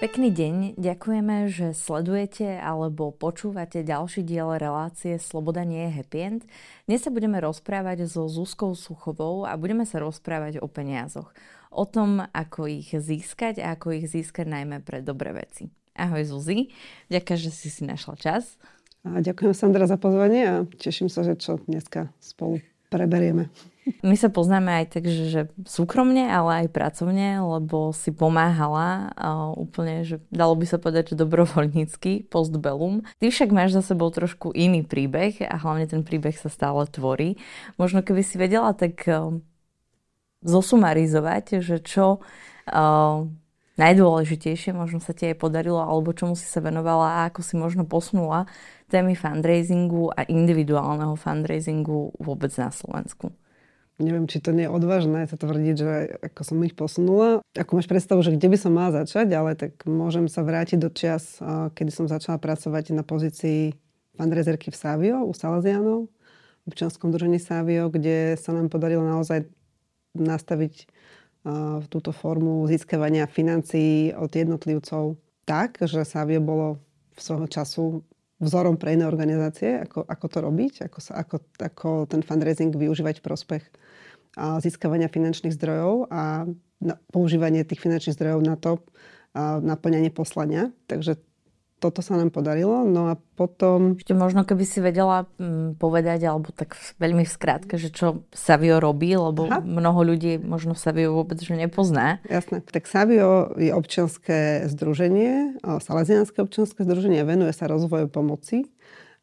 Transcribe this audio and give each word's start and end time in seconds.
Pekný 0.00 0.32
deň, 0.32 0.80
ďakujeme, 0.80 1.52
že 1.52 1.76
sledujete 1.76 2.56
alebo 2.56 3.12
počúvate 3.12 3.84
ďalší 3.84 4.24
diel 4.24 4.56
relácie 4.56 5.20
Sloboda 5.20 5.60
nie 5.60 5.84
je 5.84 6.00
happy 6.00 6.18
end. 6.24 6.42
Dnes 6.88 7.04
sa 7.04 7.12
budeme 7.12 7.36
rozprávať 7.36 8.08
so 8.08 8.24
Zuzkou 8.24 8.72
Suchovou 8.72 9.44
a 9.44 9.52
budeme 9.60 9.84
sa 9.84 10.00
rozprávať 10.00 10.64
o 10.64 10.72
peniazoch. 10.72 11.28
O 11.68 11.84
tom, 11.84 12.24
ako 12.32 12.64
ich 12.64 12.96
získať 12.96 13.60
a 13.60 13.76
ako 13.76 14.00
ich 14.00 14.08
získať 14.08 14.48
najmä 14.48 14.80
pre 14.80 15.04
dobré 15.04 15.36
veci. 15.36 15.68
Ahoj 15.92 16.32
Zuzi, 16.32 16.72
ďakujem, 17.12 17.36
že 17.36 17.50
si 17.52 17.68
si 17.68 17.84
našla 17.84 18.16
čas. 18.16 18.56
A 19.04 19.20
ďakujem 19.20 19.52
Sandra 19.52 19.84
za 19.84 20.00
pozvanie 20.00 20.48
a 20.48 20.54
teším 20.80 21.12
sa, 21.12 21.28
že 21.28 21.36
čo 21.36 21.60
dneska 21.68 22.08
spolu 22.24 22.64
preberieme. 22.88 23.52
My 24.00 24.14
sa 24.14 24.30
poznáme 24.30 24.70
aj 24.82 24.86
tak, 24.94 25.04
že, 25.08 25.24
že 25.28 25.42
súkromne, 25.66 26.30
ale 26.30 26.64
aj 26.64 26.68
pracovne, 26.74 27.42
lebo 27.42 27.90
si 27.90 28.14
pomáhala 28.14 29.10
uh, 29.16 29.50
úplne, 29.58 30.06
že 30.06 30.22
dalo 30.30 30.54
by 30.54 30.66
sa 30.68 30.78
povedať, 30.78 31.14
že 31.14 31.20
dobrovoľnícky 31.20 32.30
postbellum. 32.30 33.02
Ty 33.18 33.26
však 33.28 33.50
máš 33.50 33.74
za 33.76 33.82
sebou 33.94 34.08
trošku 34.12 34.54
iný 34.54 34.86
príbeh 34.86 35.42
a 35.42 35.56
hlavne 35.58 35.90
ten 35.90 36.06
príbeh 36.06 36.36
sa 36.38 36.46
stále 36.52 36.86
tvorí. 36.86 37.40
Možno 37.76 38.04
keby 38.06 38.22
si 38.22 38.36
vedela 38.38 38.70
tak 38.76 39.02
uh, 39.10 39.34
zosumarizovať, 40.46 41.60
že 41.60 41.82
čo 41.82 42.22
uh, 42.22 43.26
najdôležitejšie 43.80 44.76
možno 44.76 45.00
sa 45.00 45.16
ti 45.16 45.32
aj 45.32 45.40
podarilo, 45.40 45.80
alebo 45.80 46.12
čomu 46.12 46.36
si 46.36 46.44
sa 46.44 46.60
venovala 46.60 47.24
a 47.24 47.32
ako 47.32 47.40
si 47.40 47.56
možno 47.56 47.88
posunula 47.88 48.44
témy 48.92 49.16
fundraisingu 49.16 50.12
a 50.12 50.28
individuálneho 50.28 51.16
fundraisingu 51.16 52.12
vôbec 52.20 52.52
na 52.60 52.68
Slovensku 52.68 53.32
neviem, 54.00 54.26
či 54.26 54.40
to 54.40 54.50
nie 54.50 54.66
je 54.66 54.72
odvážne 54.72 55.28
sa 55.28 55.36
tvrdiť, 55.36 55.76
že 55.76 55.92
ako 56.32 56.40
som 56.42 56.56
ich 56.64 56.74
posunula. 56.74 57.44
Ako 57.54 57.78
máš 57.78 57.86
predstavu, 57.86 58.24
že 58.24 58.34
kde 58.34 58.48
by 58.48 58.58
som 58.58 58.72
mala 58.72 59.04
začať, 59.04 59.28
ale 59.36 59.54
tak 59.54 59.78
môžem 59.84 60.26
sa 60.26 60.40
vrátiť 60.40 60.80
do 60.80 60.88
čias, 60.90 61.38
kedy 61.76 61.90
som 61.92 62.10
začala 62.10 62.40
pracovať 62.40 62.96
na 62.96 63.04
pozícii 63.04 63.76
fundraiserky 64.16 64.72
v 64.72 64.76
Savio 64.80 65.16
u 65.22 65.32
Salesianov, 65.36 66.08
v 66.08 66.64
občianskom 66.66 67.12
družení 67.12 67.38
Savio, 67.38 67.92
kde 67.92 68.34
sa 68.40 68.56
nám 68.56 68.72
podarilo 68.72 69.04
naozaj 69.04 69.46
nastaviť 70.16 70.90
túto 71.88 72.12
formu 72.12 72.68
získavania 72.68 73.24
financií 73.24 74.12
od 74.12 74.28
jednotlivcov 74.28 75.16
tak, 75.48 75.80
že 75.80 76.04
Savio 76.04 76.40
bolo 76.44 76.76
v 77.16 77.20
svojho 77.20 77.48
času 77.48 77.84
vzorom 78.40 78.80
pre 78.80 78.96
iné 78.96 79.04
organizácie, 79.04 79.84
ako, 79.84 80.04
ako 80.08 80.26
to 80.28 80.38
robiť, 80.40 80.74
ako, 80.88 80.98
sa, 81.00 81.12
ako, 81.20 81.36
ako 81.60 81.88
ten 82.08 82.24
fundraising 82.24 82.72
využívať 82.72 83.20
v 83.20 83.26
prospech 83.26 83.64
získavania 84.36 85.10
finančných 85.10 85.54
zdrojov 85.54 86.08
a 86.10 86.46
používanie 87.12 87.66
tých 87.66 87.82
finančných 87.82 88.16
zdrojov 88.16 88.40
na 88.46 88.56
to, 88.56 88.80
naplňanie 89.62 90.10
poslania. 90.10 90.74
Takže 90.90 91.18
toto 91.80 92.04
sa 92.04 92.20
nám 92.20 92.28
podarilo. 92.28 92.84
No 92.84 93.08
a 93.08 93.16
potom... 93.16 93.96
Ešte 93.96 94.12
možno, 94.12 94.44
keby 94.44 94.64
si 94.68 94.84
vedela 94.84 95.24
mm, 95.40 95.80
povedať, 95.80 96.28
alebo 96.28 96.52
tak 96.52 96.76
veľmi 97.00 97.24
v 97.24 97.32
skrátke, 97.32 97.80
že 97.80 97.88
čo 97.88 98.28
Savio 98.36 98.78
robí, 98.78 99.16
lebo 99.16 99.48
Aha. 99.48 99.64
mnoho 99.64 100.12
ľudí 100.12 100.36
možno 100.36 100.76
Savio 100.76 101.16
vôbec 101.16 101.40
že 101.40 101.56
nepozná. 101.56 102.20
Jasné. 102.28 102.60
Tak 102.68 102.84
Savio 102.84 103.56
je 103.56 103.72
občianské 103.72 104.68
združenie, 104.68 105.56
Salesianské 105.64 106.44
občianské 106.44 106.84
združenie, 106.84 107.24
venuje 107.24 107.56
sa 107.56 107.64
rozvoju 107.64 108.12
pomoci 108.12 108.68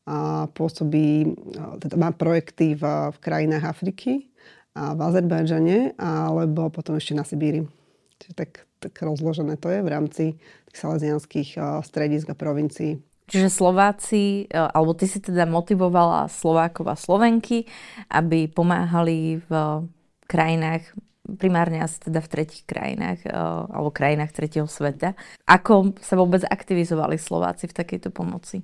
a 0.10 0.50
pôsobí, 0.50 1.36
teda 1.78 2.00
má 2.00 2.10
projekty 2.16 2.74
v, 2.74 3.12
v 3.14 3.18
krajinách 3.22 3.70
Afriky 3.70 4.27
a 4.78 4.94
v 4.94 5.00
Azerbajdžane, 5.02 5.98
alebo 5.98 6.70
potom 6.70 7.02
ešte 7.02 7.18
na 7.18 7.26
Sibíri. 7.26 7.66
Čiže 8.22 8.34
tak, 8.38 8.70
tak 8.78 8.94
rozložené 9.02 9.58
to 9.58 9.74
je 9.74 9.82
v 9.82 9.90
rámci 9.90 10.24
tých 10.70 10.78
salesianských 10.78 11.50
stredisk 11.82 12.30
a 12.30 12.38
provincií. 12.38 13.02
Čiže 13.28 13.52
Slováci, 13.52 14.48
e, 14.48 14.56
alebo 14.56 14.96
ty 14.96 15.04
si 15.04 15.20
teda 15.20 15.44
motivovala 15.44 16.32
Slovákov 16.32 16.88
a 16.88 16.96
Slovenky, 16.96 17.68
aby 18.08 18.48
pomáhali 18.48 19.44
v 19.44 19.52
krajinách, 20.32 20.96
primárne 21.36 21.84
asi 21.84 22.00
teda 22.08 22.24
v 22.24 22.32
tretich 22.32 22.64
krajinách, 22.64 23.28
e, 23.28 23.32
alebo 23.68 23.92
krajinách 23.92 24.32
tretieho 24.32 24.64
sveta. 24.64 25.12
Ako 25.44 26.00
sa 26.00 26.16
vôbec 26.16 26.48
aktivizovali 26.48 27.20
Slováci 27.20 27.68
v 27.68 27.76
takejto 27.76 28.16
pomoci? 28.16 28.64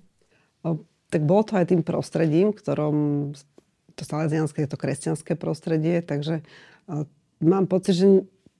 Tak 1.11 1.21
bolo 1.27 1.43
to 1.43 1.59
aj 1.59 1.67
tým 1.67 1.83
prostredím, 1.83 2.55
v 2.55 2.59
ktorom 2.63 2.95
to 3.95 4.03
salesianské 4.05 4.65
to 4.65 4.77
kresťanské 4.77 5.37
prostredie, 5.37 6.01
takže 6.01 6.41
uh, 6.87 7.05
mám 7.41 7.69
pocit, 7.69 7.97
že 7.97 8.07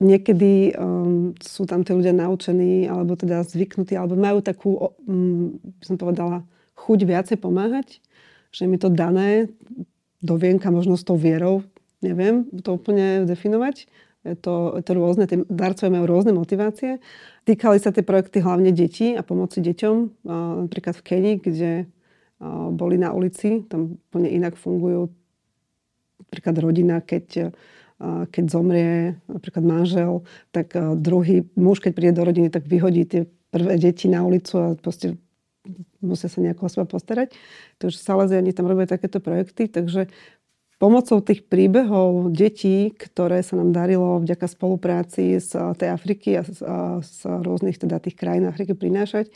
niekedy 0.03 0.75
um, 0.75 1.33
sú 1.39 1.65
tam 1.65 1.81
tí 1.81 1.95
ľudia 1.95 2.11
naučení, 2.11 2.85
alebo 2.89 3.15
teda 3.15 3.45
zvyknutí, 3.47 3.95
alebo 3.95 4.19
majú 4.19 4.43
takú, 4.43 4.93
um, 5.05 5.57
by 5.79 5.83
som 5.85 5.95
povedala, 5.97 6.37
chuť 6.73 6.99
viacej 7.05 7.37
pomáhať, 7.39 8.03
že 8.53 8.67
mi 8.67 8.77
to 8.77 8.91
dané 8.91 9.49
do 10.19 10.35
vienka 10.37 10.69
možno 10.69 10.97
s 10.99 11.05
tou 11.05 11.15
vierou, 11.15 11.63
neviem 12.03 12.47
to 12.63 12.75
úplne 12.75 13.23
definovať. 13.27 13.87
Je 14.23 14.39
to, 14.39 14.79
je 14.79 14.83
to 14.87 14.95
rôzne, 14.95 15.27
tie 15.27 15.43
darcovia 15.51 15.99
majú 15.99 16.07
rôzne 16.07 16.31
motivácie. 16.31 17.03
Týkali 17.43 17.75
sa 17.75 17.91
tie 17.91 18.07
projekty 18.07 18.39
hlavne 18.39 18.71
detí 18.71 19.19
a 19.19 19.21
pomoci 19.23 19.59
deťom, 19.59 19.95
uh, 19.99 20.63
napríklad 20.63 20.95
v 20.95 21.03
Kenii, 21.03 21.35
kde 21.43 21.71
boli 22.75 22.99
na 22.99 23.15
ulici, 23.15 23.63
tam 23.71 23.95
úplne 24.11 24.27
inak 24.27 24.59
fungujú 24.59 25.07
napríklad 26.33 26.57
rodina, 26.57 26.97
keď, 26.97 27.53
keď 28.33 28.45
zomrie 28.49 29.21
napríklad 29.29 29.61
manžel, 29.61 30.25
tak 30.49 30.73
druhý 30.97 31.45
muž, 31.53 31.77
keď 31.77 31.93
príde 31.93 32.17
do 32.17 32.25
rodiny, 32.25 32.49
tak 32.49 32.65
vyhodí 32.65 33.05
tie 33.05 33.29
prvé 33.53 33.77
deti 33.77 34.09
na 34.09 34.25
ulicu 34.25 34.57
a 34.57 34.73
proste 34.73 35.13
musia 36.01 36.25
sa 36.25 36.41
nejako 36.41 36.65
o 36.65 36.71
seba 36.73 36.89
postarať. 36.89 37.37
Takže 37.77 38.01
Salesiani 38.01 38.49
tam 38.49 38.65
robia 38.65 38.89
takéto 38.89 39.21
projekty, 39.21 39.69
takže 39.69 40.09
pomocou 40.81 41.21
tých 41.21 41.45
príbehov 41.45 42.33
detí, 42.33 42.89
ktoré 42.89 43.45
sa 43.45 43.61
nám 43.61 43.71
darilo 43.71 44.17
vďaka 44.25 44.49
spolupráci 44.49 45.37
z 45.37 45.53
tej 45.77 45.93
Afriky 45.93 46.41
a 46.41 46.43
z, 46.43 46.59
a 46.65 46.99
z 46.99 47.29
rôznych 47.29 47.77
teda 47.77 48.01
tých 48.01 48.17
krajín 48.17 48.49
Afriky 48.49 48.73
prinášať, 48.73 49.29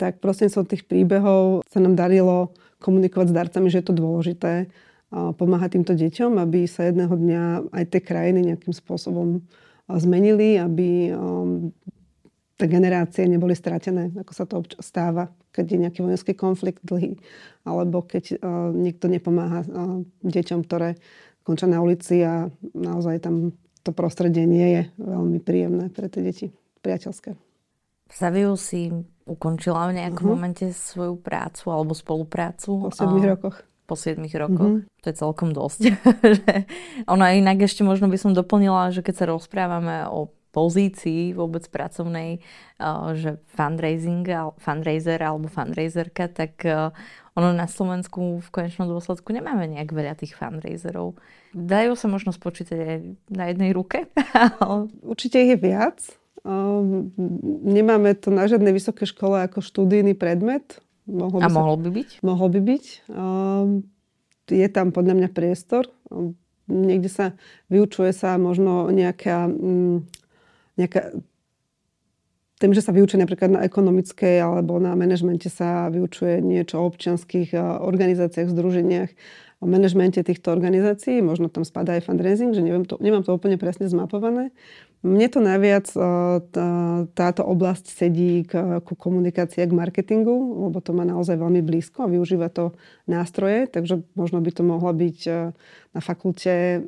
tak 0.00 0.24
prostredníctvom 0.24 0.66
tých 0.66 0.88
príbehov 0.88 1.68
sa 1.68 1.84
nám 1.84 1.94
darilo 1.94 2.56
komunikovať 2.80 3.28
s 3.28 3.36
darcami, 3.36 3.68
že 3.68 3.84
je 3.84 3.86
to 3.86 3.94
dôležité 3.94 4.72
pomáhať 5.10 5.74
týmto 5.74 5.94
deťom, 5.98 6.38
aby 6.38 6.70
sa 6.70 6.86
jedného 6.86 7.10
dňa 7.10 7.42
aj 7.74 7.84
tie 7.90 8.00
krajiny 8.02 8.54
nejakým 8.54 8.70
spôsobom 8.70 9.42
zmenili, 9.90 10.54
aby 10.54 11.10
tie 12.54 12.68
generácie 12.70 13.26
neboli 13.26 13.58
stratené, 13.58 14.14
ako 14.14 14.32
sa 14.36 14.44
to 14.46 14.62
stáva, 14.78 15.34
keď 15.50 15.64
je 15.66 15.78
nejaký 15.82 16.00
vojenský 16.06 16.32
konflikt 16.38 16.78
dlhý, 16.86 17.18
alebo 17.66 18.06
keď 18.06 18.38
niekto 18.76 19.10
nepomáha 19.10 19.66
deťom, 20.22 20.60
ktoré 20.62 20.94
končia 21.42 21.66
na 21.66 21.82
ulici 21.82 22.22
a 22.22 22.46
naozaj 22.76 23.24
tam 23.24 23.56
to 23.82 23.96
prostredie 23.96 24.44
nie 24.44 24.68
je 24.76 24.82
veľmi 25.00 25.40
príjemné 25.40 25.88
pre 25.88 26.06
tie 26.12 26.20
deti, 26.20 26.46
priateľské. 26.84 27.32
V 28.10 28.14
Saviu 28.14 28.54
si 28.60 28.92
ukončila 29.24 29.88
v 29.88 30.02
nejakom 30.02 30.26
uh-huh. 30.26 30.36
momente 30.36 30.66
svoju 30.74 31.16
prácu 31.16 31.70
alebo 31.72 31.96
spoluprácu. 31.96 32.90
Po 32.90 32.92
7 32.92 33.22
rokoch 33.24 33.69
po 33.90 33.98
7 33.98 34.22
rokoch. 34.38 34.86
Mm-hmm. 34.86 35.02
To 35.02 35.06
je 35.10 35.16
celkom 35.18 35.50
dosť. 35.50 35.90
ono 37.12 37.24
inak 37.26 37.66
ešte 37.66 37.82
možno 37.82 38.06
by 38.06 38.14
som 38.14 38.30
doplnila, 38.30 38.94
že 38.94 39.02
keď 39.02 39.14
sa 39.18 39.26
rozprávame 39.26 40.06
o 40.06 40.30
pozícii 40.50 41.30
vôbec 41.34 41.62
pracovnej, 41.70 42.42
že 43.14 43.38
fundraising, 43.54 44.26
fundraiser 44.58 45.22
alebo 45.22 45.46
fundraiserka, 45.46 46.26
tak 46.26 46.66
ono 47.38 47.54
na 47.54 47.70
Slovensku 47.70 48.42
v 48.42 48.48
konečnom 48.50 48.90
dôsledku 48.90 49.30
nemáme 49.30 49.70
nejak 49.70 49.94
veľa 49.94 50.18
tých 50.18 50.34
fundraiserov. 50.34 51.14
Dajú 51.54 51.94
sa 51.94 52.10
možno 52.10 52.34
spočítať 52.34 52.78
aj 52.78 52.98
na 53.30 53.44
jednej 53.50 53.70
ruke? 53.70 54.10
Určite 55.14 55.38
ich 55.38 55.54
je 55.54 55.58
viac. 55.58 55.98
Nemáme 57.64 58.16
to 58.18 58.34
na 58.34 58.50
žiadnej 58.50 58.74
vysokej 58.74 59.14
škole 59.14 59.46
ako 59.46 59.62
študijný 59.62 60.18
predmet. 60.18 60.82
Mohol 61.10 61.38
by 61.42 61.44
A 61.44 61.48
sa, 61.50 61.58
mohol 61.58 61.76
by 61.76 61.90
byť? 61.90 62.10
Mohol 62.22 62.48
by 62.54 62.60
byť. 62.62 62.84
Je 64.50 64.68
tam 64.70 64.86
podľa 64.94 65.14
mňa 65.18 65.28
priestor. 65.34 65.90
Niekde 66.70 67.10
sa 67.10 67.26
vyučuje 67.66 68.14
sa 68.14 68.38
možno 68.38 68.94
nejaká, 68.94 69.50
mm, 69.50 69.96
nejaká 70.78 71.18
tým, 72.60 72.76
že 72.76 72.84
sa 72.84 72.92
vyučuje 72.94 73.18
napríklad 73.18 73.50
na 73.56 73.64
ekonomickej 73.64 74.36
alebo 74.38 74.76
na 74.78 74.92
manažmente 74.92 75.48
sa 75.48 75.88
vyučuje 75.88 76.44
niečo 76.44 76.78
o 76.78 76.86
občianských 76.86 77.56
organizáciách, 77.80 78.52
združeniach, 78.52 79.10
o 79.60 79.66
manažmente 79.68 80.20
týchto 80.20 80.52
organizácií. 80.52 81.24
Možno 81.24 81.48
tam 81.48 81.64
spadá 81.64 81.96
aj 81.96 82.04
fundraising, 82.04 82.52
že 82.52 82.60
neviem 82.60 82.84
to, 82.84 83.00
nemám 83.00 83.24
to 83.24 83.32
úplne 83.32 83.56
presne 83.56 83.88
zmapované. 83.88 84.52
Mne 85.00 85.32
to 85.32 85.40
najviac 85.40 85.88
e, 85.96 86.00
táto 87.16 87.40
oblasť 87.40 87.88
sedí 87.88 88.44
k, 88.44 88.84
ku 88.84 88.92
komunikácii 88.92 89.64
k 89.64 89.72
marketingu, 89.72 90.68
lebo 90.68 90.84
to 90.84 90.92
má 90.92 91.08
naozaj 91.08 91.40
veľmi 91.40 91.64
blízko 91.64 92.04
a 92.04 92.12
využíva 92.12 92.52
to 92.52 92.76
nástroje, 93.08 93.64
takže 93.64 94.04
možno 94.12 94.44
by 94.44 94.52
to 94.52 94.60
mohlo 94.60 94.92
byť 94.92 95.18
e, 95.24 95.32
na 95.96 96.00
fakulte 96.04 96.52
e, 96.52 96.78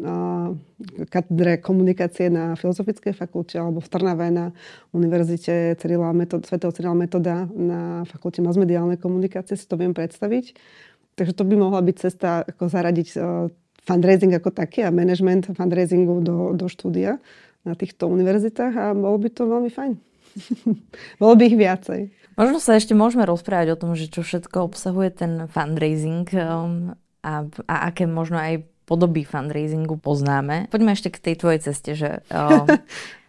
katedre 1.09 1.57
komunikácie 1.57 2.29
na 2.29 2.53
Filozofickej 2.53 3.17
fakulte 3.17 3.57
alebo 3.57 3.81
v 3.81 3.89
Trnave 3.89 4.29
na 4.29 4.53
Univerzite 4.93 5.81
Cyrila 5.81 6.13
Metod, 6.13 6.45
Svetého 6.45 6.69
Cyrila 6.69 6.93
Metoda 6.93 7.49
na 7.49 8.05
fakulte 8.05 8.45
masmediálnej 8.45 9.01
komunikácie, 9.01 9.57
si 9.57 9.65
to 9.65 9.81
viem 9.81 9.97
predstaviť. 9.97 10.53
Takže 11.17 11.33
to 11.33 11.49
by 11.49 11.57
mohla 11.57 11.81
byť 11.81 11.97
cesta, 11.97 12.45
ako 12.45 12.69
zaradiť 12.69 13.09
fundraising 13.83 14.33
ako 14.37 14.55
taký 14.55 14.87
a 14.87 14.95
management 14.95 15.51
fundraisingu 15.53 16.23
do, 16.23 16.37
do 16.55 16.67
štúdia 16.71 17.19
na 17.63 17.75
týchto 17.79 18.11
univerzitách 18.11 18.75
a 18.75 18.85
bolo 18.95 19.19
by 19.23 19.29
to 19.31 19.43
veľmi 19.47 19.71
fajn. 19.71 19.93
bolo 21.23 21.35
by 21.39 21.43
ich 21.47 21.59
viacej. 21.59 22.01
Možno 22.35 22.59
sa 22.59 22.81
ešte 22.81 22.97
môžeme 22.97 23.29
rozprávať 23.29 23.77
o 23.77 23.81
tom, 23.81 23.93
že 23.93 24.09
čo 24.09 24.25
všetko 24.25 24.73
obsahuje 24.73 25.11
ten 25.13 25.33
fundraising 25.53 26.27
um, 26.33 26.97
a, 27.21 27.45
a 27.69 27.75
aké 27.93 28.09
možno 28.09 28.41
aj 28.41 28.65
podoby 28.89 29.23
fundraisingu 29.23 30.01
poznáme. 30.01 30.67
Poďme 30.73 30.97
ešte 30.97 31.13
k 31.13 31.23
tej 31.23 31.35
tvojej 31.39 31.61
ceste, 31.71 31.93
že 31.95 32.11
um, 32.33 32.67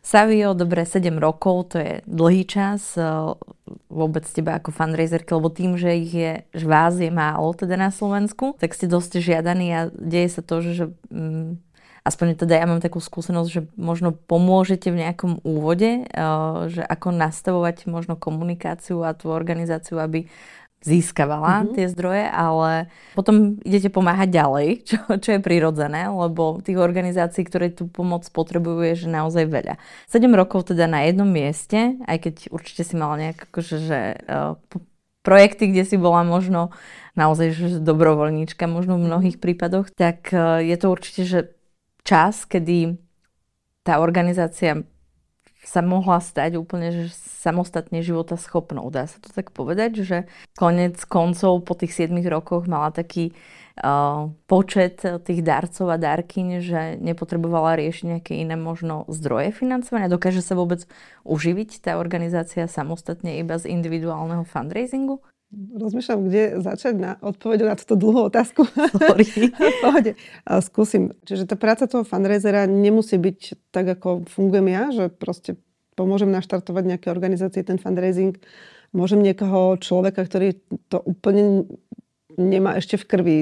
Savio, 0.03 0.51
dobre, 0.51 0.83
7 0.83 1.15
rokov, 1.15 1.75
to 1.75 1.77
je 1.79 2.03
dlhý 2.03 2.43
čas 2.43 2.99
um, 2.99 3.39
vôbec 3.87 4.27
teba 4.27 4.59
ako 4.59 4.75
fundraiserky, 4.75 5.31
lebo 5.31 5.47
tým, 5.47 5.79
že 5.79 5.95
ich 5.95 6.11
je, 6.11 6.33
že 6.51 6.65
vás 6.67 6.99
je 6.99 7.07
málo 7.07 7.55
teda 7.55 7.79
na 7.79 7.87
Slovensku, 7.87 8.59
tak 8.59 8.75
ste 8.75 8.91
dosť 8.91 9.23
žiadaní 9.23 9.67
a 9.71 9.81
deje 9.91 10.39
sa 10.39 10.41
to, 10.43 10.59
že, 10.59 10.71
že 10.75 10.85
um, 11.07 11.59
aspoň 12.03 12.35
teda 12.35 12.59
ja 12.59 12.67
mám 12.67 12.83
takú 12.83 12.99
skúsenosť, 12.99 13.49
že 13.49 13.61
možno 13.79 14.11
pomôžete 14.11 14.91
v 14.91 15.07
nejakom 15.07 15.39
úvode, 15.47 16.03
eh, 16.03 16.51
že 16.69 16.83
ako 16.83 17.15
nastavovať 17.15 17.87
možno 17.87 18.19
komunikáciu 18.19 19.01
a 19.03 19.15
tú 19.15 19.31
organizáciu, 19.31 19.99
aby 19.99 20.27
získavala 20.83 21.63
mm-hmm. 21.63 21.73
tie 21.79 21.85
zdroje, 21.87 22.25
ale 22.27 22.91
potom 23.15 23.55
idete 23.63 23.87
pomáhať 23.87 24.29
ďalej, 24.35 24.67
čo, 24.91 24.97
čo 25.17 25.29
je 25.35 25.39
prirodzené, 25.39 26.11
lebo 26.11 26.59
tých 26.59 26.77
organizácií, 26.77 27.47
ktoré 27.47 27.71
tú 27.71 27.87
pomoc 27.87 28.27
potrebujú, 28.27 28.83
je 28.91 29.07
že 29.07 29.09
naozaj 29.09 29.47
veľa. 29.47 29.79
7 30.11 30.27
rokov 30.35 30.75
teda 30.75 30.85
na 30.91 31.07
jednom 31.07 31.27
mieste, 31.27 31.95
aj 32.03 32.17
keď 32.19 32.35
určite 32.51 32.83
si 32.83 32.99
mala 32.99 33.15
nejak 33.15 33.47
akože, 33.49 33.75
že, 33.79 33.99
uh, 34.27 34.59
projekty, 35.23 35.71
kde 35.71 35.87
si 35.87 35.95
bola 35.95 36.27
možno 36.27 36.75
naozaj 37.15 37.55
že 37.55 37.67
dobrovoľníčka, 37.79 38.67
možno 38.67 38.99
v 38.99 39.07
mnohých 39.07 39.37
prípadoch, 39.39 39.87
tak 39.95 40.35
uh, 40.35 40.59
je 40.59 40.75
to 40.75 40.91
určite, 40.91 41.23
že 41.23 41.39
čas, 42.03 42.45
kedy 42.47 42.99
tá 43.83 43.99
organizácia 43.99 44.83
sa 45.63 45.79
mohla 45.79 46.19
stať 46.19 46.59
úplne 46.59 46.91
že 46.91 47.15
samostatne 47.15 48.03
života 48.03 48.35
schopnou. 48.35 48.91
Dá 48.91 49.07
sa 49.07 49.19
to 49.23 49.31
tak 49.31 49.55
povedať, 49.55 50.03
že 50.03 50.17
konec 50.59 50.99
koncov 51.07 51.63
po 51.63 51.73
tých 51.75 51.95
7 51.95 52.19
rokoch 52.27 52.67
mala 52.67 52.91
taký 52.91 53.31
uh, 53.79 54.27
počet 54.47 54.99
tých 54.99 55.39
darcov 55.39 55.87
a 55.87 55.97
darkyň, 55.99 56.47
že 56.59 56.81
nepotrebovala 56.99 57.79
riešiť 57.79 58.05
nejaké 58.19 58.33
iné 58.43 58.59
možno 58.59 59.07
zdroje 59.07 59.55
financovania. 59.55 60.11
Dokáže 60.11 60.43
sa 60.43 60.59
vôbec 60.59 60.83
uživiť 61.23 61.79
tá 61.79 61.95
organizácia 61.95 62.67
samostatne 62.67 63.39
iba 63.39 63.55
z 63.55 63.71
individuálneho 63.71 64.43
fundraisingu? 64.43 65.23
Rozmýšľam, 65.53 66.19
kde 66.25 66.43
začať 66.65 66.93
na 66.97 67.11
odpoveď 67.21 67.69
na 67.69 67.77
túto 67.77 67.93
dlhú 67.93 68.33
otázku. 68.33 68.65
Sorry. 68.97 69.25
Skúsim. 70.69 71.13
Čiže 71.29 71.45
tá 71.45 71.53
práca 71.53 71.85
toho 71.85 72.01
fundraisera 72.01 72.65
nemusí 72.65 73.21
byť 73.21 73.69
tak, 73.69 73.85
ako 73.85 74.25
fungujem 74.25 74.67
ja, 74.73 74.89
že 74.89 75.13
proste 75.13 75.61
pomôžem 75.93 76.33
naštartovať 76.33 76.97
nejaké 76.97 77.07
organizácie, 77.13 77.61
ten 77.61 77.77
fundraising. 77.77 78.41
Môžem 78.97 79.21
niekoho 79.21 79.77
človeka, 79.77 80.25
ktorý 80.25 80.57
to 80.89 80.97
úplne 81.05 81.69
nemá 82.33 82.73
ešte 82.81 82.97
v 82.97 83.05
krvi, 83.05 83.37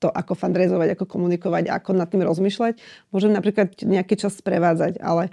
to 0.00 0.08
ako 0.08 0.32
fundraizovať, 0.32 0.96
ako 0.96 1.04
komunikovať, 1.04 1.68
ako 1.68 1.90
nad 1.92 2.08
tým 2.08 2.24
rozmýšľať. 2.24 2.80
Môžem 3.12 3.34
napríklad 3.34 3.76
nejaký 3.84 4.16
čas 4.16 4.38
sprevádzať, 4.38 5.02
ale 5.02 5.28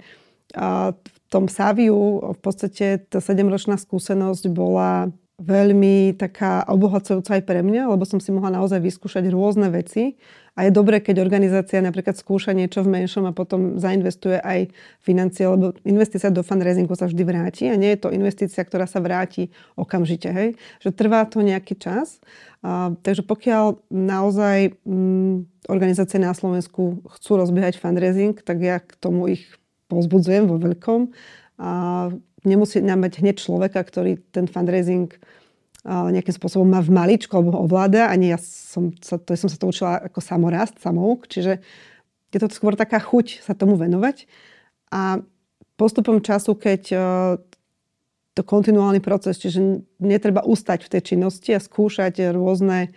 v 0.52 1.16
tom 1.32 1.50
Saviu 1.50 2.22
v 2.34 2.40
podstate 2.42 3.02
tá 3.06 3.18
sedemročná 3.18 3.78
skúsenosť 3.80 4.44
bola 4.50 5.10
veľmi 5.36 6.16
taká 6.16 6.64
obohacujúca 6.64 7.36
aj 7.36 7.44
pre 7.44 7.60
mňa, 7.60 7.92
lebo 7.92 8.08
som 8.08 8.16
si 8.16 8.32
mohla 8.32 8.56
naozaj 8.56 8.80
vyskúšať 8.80 9.28
rôzne 9.28 9.68
veci. 9.68 10.16
A 10.56 10.64
je 10.64 10.72
dobré, 10.72 11.04
keď 11.04 11.20
organizácia 11.20 11.84
napríklad 11.84 12.16
skúša 12.16 12.56
niečo 12.56 12.80
v 12.80 12.96
menšom 12.96 13.28
a 13.28 13.36
potom 13.36 13.76
zainvestuje 13.76 14.40
aj 14.40 14.72
financie, 15.04 15.44
lebo 15.44 15.76
investícia 15.84 16.32
do 16.32 16.40
fundraisingu 16.40 16.96
sa 16.96 17.04
vždy 17.04 17.22
vráti 17.28 17.68
a 17.68 17.76
nie 17.76 17.92
je 17.92 18.00
to 18.00 18.08
investícia, 18.08 18.64
ktorá 18.64 18.88
sa 18.88 19.04
vráti 19.04 19.52
okamžite. 19.76 20.32
Hej? 20.32 20.56
Že 20.80 20.90
trvá 20.96 21.28
to 21.28 21.44
nejaký 21.44 21.76
čas. 21.76 22.24
A, 22.64 22.96
takže 23.04 23.20
pokiaľ 23.20 23.92
naozaj 23.92 24.80
mm, 24.88 25.68
organizácie 25.68 26.16
na 26.16 26.32
Slovensku 26.32 27.04
chcú 27.20 27.36
rozbiehať 27.36 27.76
fundraising, 27.76 28.40
tak 28.40 28.56
ja 28.64 28.80
k 28.80 28.96
tomu 28.96 29.28
ich 29.36 29.44
pozbudzujem 29.92 30.48
vo 30.48 30.56
veľkom. 30.56 31.12
A 31.60 31.72
nemusí 32.46 32.78
nám 32.80 33.02
mať 33.02 33.20
hneď 33.20 33.42
človeka, 33.42 33.82
ktorý 33.82 34.22
ten 34.30 34.46
fundraising 34.46 35.10
nejakým 35.86 36.34
spôsobom 36.34 36.66
má 36.66 36.82
v 36.82 36.90
maličku 36.90 37.30
alebo 37.34 37.62
ovláda. 37.62 38.10
Ani 38.10 38.34
ja 38.34 38.38
som 38.42 38.90
sa, 38.98 39.22
to, 39.22 39.38
som 39.38 39.46
sa 39.46 39.58
to 39.58 39.70
učila 39.70 40.02
ako 40.02 40.18
samorast, 40.18 40.78
samouk, 40.82 41.30
čiže 41.30 41.62
je 42.34 42.38
to 42.42 42.50
skôr 42.50 42.74
taká 42.74 42.98
chuť 42.98 43.46
sa 43.46 43.54
tomu 43.54 43.78
venovať. 43.78 44.26
A 44.90 45.22
postupom 45.78 46.18
času, 46.18 46.58
keď 46.58 46.82
to 48.36 48.42
kontinuálny 48.44 49.00
proces, 49.00 49.40
čiže 49.40 49.86
netreba 50.02 50.44
ustať 50.44 50.84
v 50.84 50.92
tej 50.92 51.02
činnosti 51.14 51.54
a 51.56 51.62
skúšať 51.62 52.34
rôzne 52.34 52.92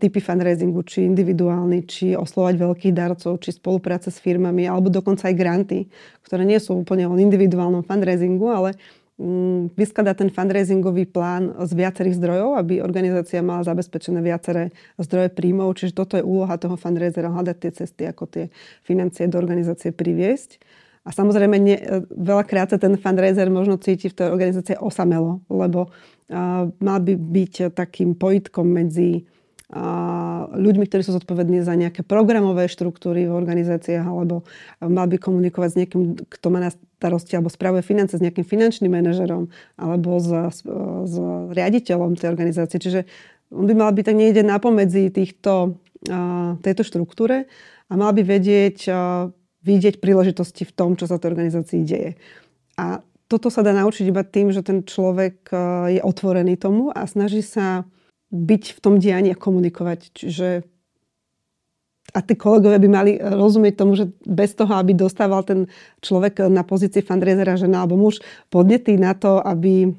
typy 0.00 0.20
fundraisingu, 0.24 0.80
či 0.88 1.04
individuálny, 1.04 1.84
či 1.84 2.16
oslovať 2.16 2.54
veľkých 2.56 2.94
darcov, 2.96 3.36
či 3.44 3.52
spolupráce 3.52 4.08
s 4.08 4.18
firmami, 4.18 4.64
alebo 4.64 4.88
dokonca 4.88 5.28
aj 5.28 5.36
granty, 5.36 5.78
ktoré 6.24 6.48
nie 6.48 6.56
sú 6.56 6.80
úplne 6.80 7.04
o 7.04 7.14
individuálnom 7.14 7.84
fundraisingu, 7.84 8.46
ale 8.48 8.70
mm, 9.20 9.76
vyskladá 9.76 10.16
ten 10.16 10.32
fundraisingový 10.32 11.04
plán 11.12 11.52
z 11.68 11.72
viacerých 11.76 12.16
zdrojov, 12.16 12.56
aby 12.56 12.80
organizácia 12.80 13.44
mala 13.44 13.66
zabezpečené 13.68 14.24
viaceré 14.24 14.72
zdroje 14.96 15.28
príjmov. 15.36 15.76
Čiže 15.76 15.92
toto 15.92 16.16
je 16.16 16.24
úloha 16.24 16.56
toho 16.56 16.80
fundraisera, 16.80 17.28
hľadať 17.28 17.56
tie 17.60 17.72
cesty, 17.84 18.02
ako 18.08 18.24
tie 18.24 18.44
financie 18.88 19.28
do 19.28 19.36
organizácie 19.36 19.92
priviesť. 19.92 20.56
A 21.08 21.12
samozrejme, 21.12 21.56
nie, 21.56 21.78
veľakrát 22.12 22.68
sa 22.68 22.78
ten 22.80 23.00
fundraiser 23.00 23.48
možno 23.48 23.80
cíti 23.80 24.12
v 24.12 24.16
tej 24.16 24.28
organizácii 24.28 24.76
osamelo, 24.76 25.40
lebo 25.48 25.88
uh, 25.88 26.68
mal 26.68 27.00
by 27.00 27.14
byť 27.16 27.72
takým 27.72 28.12
pojitkom 28.12 28.68
medzi 28.68 29.24
ľuďmi, 30.48 30.88
ktorí 30.88 31.04
sú 31.04 31.12
zodpovední 31.12 31.60
za 31.60 31.76
nejaké 31.76 32.00
programové 32.00 32.72
štruktúry 32.72 33.28
v 33.28 33.36
organizáciách 33.36 34.00
alebo 34.00 34.48
mal 34.80 35.04
by 35.04 35.20
komunikovať 35.20 35.68
s 35.68 35.76
niekým, 35.76 36.00
kto 36.24 36.46
má 36.48 36.64
na 36.64 36.72
starosti 36.72 37.36
alebo 37.36 37.52
spravuje 37.52 37.84
financie 37.84 38.16
s 38.16 38.24
nejakým 38.24 38.48
finančným 38.48 38.88
manažerom 38.88 39.52
alebo 39.76 40.16
s, 40.16 40.32
s 41.04 41.14
riaditeľom 41.52 42.16
tej 42.16 42.32
organizácie. 42.32 42.80
Čiže 42.80 43.04
on 43.52 43.68
by 43.68 43.74
mal 43.76 43.92
byť 43.92 44.04
tak 44.08 44.16
niekde 44.16 44.40
napomedzi 44.40 45.12
týchto, 45.12 45.76
tejto 46.64 46.82
štruktúre 46.88 47.44
a 47.88 47.92
mal 47.92 48.16
by 48.16 48.24
vedieť 48.24 48.88
vidieť 49.58 50.00
príležitosti 50.00 50.64
v 50.64 50.72
tom, 50.72 50.96
čo 50.96 51.04
sa 51.04 51.20
tej 51.20 51.36
organizácii 51.36 51.84
deje. 51.84 52.16
A 52.80 53.04
toto 53.28 53.52
sa 53.52 53.60
dá 53.60 53.76
naučiť 53.76 54.08
iba 54.08 54.24
tým, 54.24 54.48
že 54.48 54.64
ten 54.64 54.80
človek 54.80 55.52
je 55.92 56.00
otvorený 56.00 56.56
tomu 56.56 56.88
a 56.88 57.04
snaží 57.04 57.44
sa 57.44 57.84
byť 58.28 58.62
v 58.76 58.78
tom 58.84 59.00
dianí 59.00 59.32
a 59.32 59.38
komunikovať. 59.38 60.12
Čiže 60.12 60.48
a 62.08 62.24
tí 62.24 62.40
kolegovia 62.40 62.80
by 62.80 62.88
mali 62.88 63.12
rozumieť 63.20 63.74
tomu, 63.76 63.92
že 63.92 64.08
bez 64.24 64.56
toho, 64.56 64.72
aby 64.80 64.96
dostával 64.96 65.44
ten 65.44 65.68
človek 66.00 66.48
na 66.48 66.64
pozícii 66.64 67.04
fundraisera, 67.04 67.60
žena 67.60 67.84
alebo 67.84 68.00
muž, 68.00 68.24
podnetý 68.48 68.96
na 68.96 69.12
to, 69.12 69.44
aby 69.44 69.92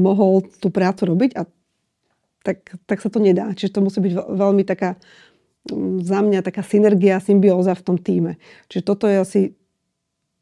mohol 0.00 0.48
tú 0.64 0.72
prácu 0.72 1.12
robiť 1.12 1.36
a 1.36 1.44
tak, 2.40 2.72
tak 2.88 2.98
sa 3.04 3.12
to 3.12 3.20
nedá. 3.20 3.52
Čiže 3.52 3.76
to 3.76 3.84
musí 3.84 4.00
byť 4.00 4.12
veľmi 4.16 4.64
taká 4.64 4.96
za 6.02 6.18
mňa 6.18 6.42
taká 6.42 6.66
synergia, 6.66 7.22
symbióza 7.22 7.78
v 7.78 7.86
tom 7.86 7.96
týme. 8.00 8.34
Čiže 8.66 8.82
toto 8.82 9.06
je 9.06 9.16
asi 9.22 9.40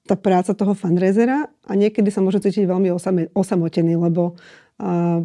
tá 0.09 0.16
práca 0.16 0.57
toho 0.57 0.73
fundraisera 0.73 1.45
a 1.69 1.73
niekedy 1.76 2.09
sa 2.09 2.25
môže 2.25 2.40
cítiť 2.40 2.64
veľmi 2.64 2.88
osame, 2.88 3.28
osamotený, 3.37 4.00
lebo 4.00 4.40
a, 4.80 5.21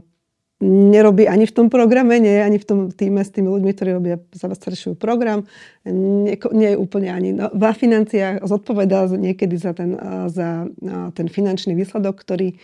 nerobí 0.66 1.30
ani 1.30 1.46
v 1.46 1.54
tom 1.54 1.68
programe, 1.70 2.18
nie 2.18 2.34
je 2.34 2.44
ani 2.44 2.58
v 2.58 2.66
tom 2.66 2.80
týme 2.90 3.22
s 3.22 3.30
tými 3.30 3.54
ľuďmi, 3.54 3.72
ktorí 3.72 3.90
robia 3.94 4.18
zabezpečujú 4.34 4.98
program. 4.98 5.46
Nie, 5.86 6.42
nie 6.52 6.70
je 6.74 6.78
úplne 6.82 7.14
ani 7.14 7.30
no, 7.38 7.54
v 7.54 7.64
financiách. 7.70 8.42
Zodpovedá 8.42 9.06
niekedy 9.14 9.56
za 9.62 9.78
ten, 9.78 9.94
za 10.34 10.66
ten 11.14 11.28
finančný 11.30 11.78
výsledok, 11.78 12.18
ktorý 12.26 12.58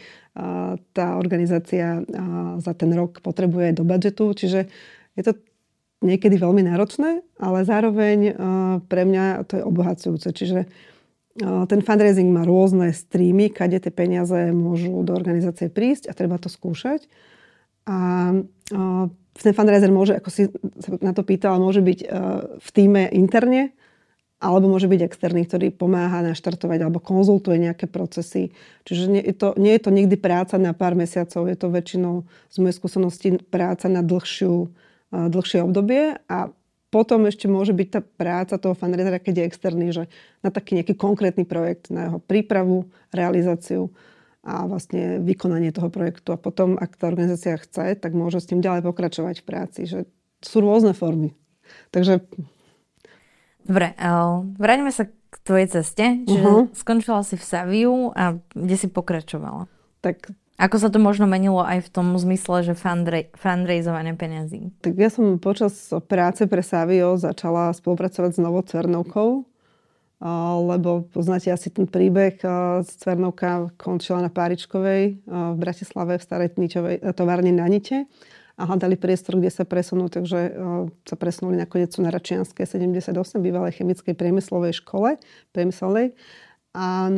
tá 0.96 1.20
organizácia 1.20 2.02
za 2.58 2.74
ten 2.74 2.90
rok 2.96 3.22
potrebuje 3.22 3.78
do 3.78 3.84
budžetu. 3.86 4.32
Čiže 4.34 4.72
je 5.20 5.24
to 5.24 5.38
niekedy 6.02 6.40
veľmi 6.40 6.66
náročné, 6.66 7.22
ale 7.38 7.68
zároveň 7.68 8.34
pre 8.90 9.04
mňa 9.06 9.46
to 9.46 9.60
je 9.60 9.64
obohacujúce. 9.68 10.32
Čiže 10.34 10.66
ten 11.42 11.80
fundraising 11.80 12.28
má 12.28 12.44
rôzne 12.44 12.92
streamy, 12.92 13.52
kade 13.52 13.80
tie 13.80 13.92
peniaze 13.92 14.52
môžu 14.52 15.04
do 15.04 15.16
organizácie 15.16 15.72
prísť 15.72 16.12
a 16.12 16.16
treba 16.16 16.36
to 16.40 16.52
skúšať. 16.52 17.08
A 17.88 17.96
ten 19.32 19.54
fundraiser 19.56 19.90
môže, 19.90 20.14
ako 20.14 20.30
si 20.30 20.52
sa 20.80 20.90
na 21.02 21.16
to 21.16 21.26
pýtala, 21.26 21.58
môže 21.58 21.82
byť 21.82 22.00
v 22.62 22.70
týme 22.76 23.10
interne, 23.10 23.74
alebo 24.42 24.74
môže 24.74 24.90
byť 24.90 25.02
externý, 25.06 25.46
ktorý 25.46 25.70
pomáha 25.70 26.26
naštartovať 26.26 26.82
alebo 26.82 26.98
konzultuje 26.98 27.62
nejaké 27.62 27.86
procesy. 27.86 28.50
Čiže 28.90 29.06
nie 29.06 29.22
je, 29.22 29.36
to, 29.38 29.54
nie 29.62 29.78
je 29.78 29.82
to 29.86 29.94
nikdy 29.94 30.18
práca 30.18 30.58
na 30.58 30.74
pár 30.74 30.98
mesiacov, 30.98 31.46
je 31.46 31.54
to 31.54 31.70
väčšinou 31.70 32.26
z 32.50 32.56
mojej 32.58 32.76
skúsenosti 32.76 33.30
práca 33.54 33.86
na 33.86 34.02
dlhšiu, 34.02 34.74
dlhšie 35.14 35.62
obdobie 35.62 36.18
a 36.26 36.50
potom 36.92 37.24
ešte 37.24 37.48
môže 37.48 37.72
byť 37.72 37.88
tá 37.88 38.02
práca 38.04 38.60
toho 38.60 38.76
fundraisera, 38.76 39.22
keď 39.22 39.34
je 39.40 39.48
externý, 39.48 39.88
že 39.96 40.04
na 40.44 40.52
taký 40.52 40.76
nejaký 40.76 40.98
konkrétny 40.98 41.48
projekt, 41.48 41.88
na 41.88 42.10
jeho 42.10 42.20
prípravu, 42.20 42.90
realizáciu 43.16 43.94
a 44.42 44.66
vlastne 44.66 45.22
vykonanie 45.22 45.70
toho 45.70 45.94
projektu. 45.94 46.34
A 46.34 46.42
potom, 46.42 46.74
ak 46.78 46.98
tá 46.98 47.10
organizácia 47.10 47.58
chce, 47.62 47.94
tak 47.98 48.18
môže 48.18 48.42
s 48.42 48.50
tým 48.50 48.60
ďalej 48.62 48.82
pokračovať 48.90 49.36
v 49.42 49.48
práci. 49.48 49.80
Že 49.86 50.10
sú 50.42 50.58
rôzne 50.66 50.98
formy. 50.98 51.38
Takže... 51.94 52.26
Dobre, 53.62 53.94
vráťme 54.58 54.90
sa 54.90 55.06
k 55.06 55.36
tvojej 55.46 55.68
ceste. 55.70 56.26
Čiže 56.26 56.42
uh-huh. 56.42 56.74
skončila 56.74 57.22
si 57.22 57.38
v 57.38 57.46
Saviu 57.46 58.10
a 58.18 58.42
kde 58.58 58.76
si 58.76 58.90
pokračovala? 58.90 59.70
Tak 60.02 60.34
ako 60.62 60.78
sa 60.78 60.90
to 60.94 61.02
možno 61.02 61.26
menilo 61.26 61.66
aj 61.66 61.90
v 61.90 61.90
tom 61.90 62.14
zmysle, 62.18 62.62
že 62.62 62.74
fundra- 62.78 63.30
fundraizovanie 63.34 64.14
peniazí? 64.14 64.70
Tak 64.86 64.94
ja 64.94 65.10
som 65.10 65.42
počas 65.42 65.74
práce 66.06 66.46
pre 66.46 66.62
Savio 66.62 67.18
začala 67.18 67.74
spolupracovať 67.74 68.38
s 68.38 68.40
Novou 68.42 68.62
Cvernovkou, 68.62 69.46
lebo 70.62 71.10
poznáte 71.10 71.50
asi 71.50 71.74
ten 71.74 71.90
príbeh. 71.90 72.38
Cvernovka 72.86 73.74
končila 73.82 74.22
na 74.22 74.30
Páričkovej 74.30 75.18
v 75.26 75.58
Bratislave 75.58 76.22
v 76.22 76.24
starej 76.24 76.54
ničovej, 76.62 77.02
továrne 77.18 77.50
na 77.50 77.66
Nite 77.66 78.06
a 78.54 78.70
hľadali 78.70 79.02
priestor, 79.02 79.42
kde 79.42 79.50
sa 79.50 79.66
presunú, 79.66 80.14
takže 80.14 80.54
sa 81.10 81.16
presunuli 81.18 81.58
nakoniec 81.58 81.90
na 81.98 82.14
Račianskej 82.14 82.70
78, 82.70 83.10
bývalej 83.42 83.82
chemickej 83.82 84.14
priemyslovej 84.14 84.78
škole, 84.78 85.18
priemyselnej. 85.58 86.14
A 86.78 87.10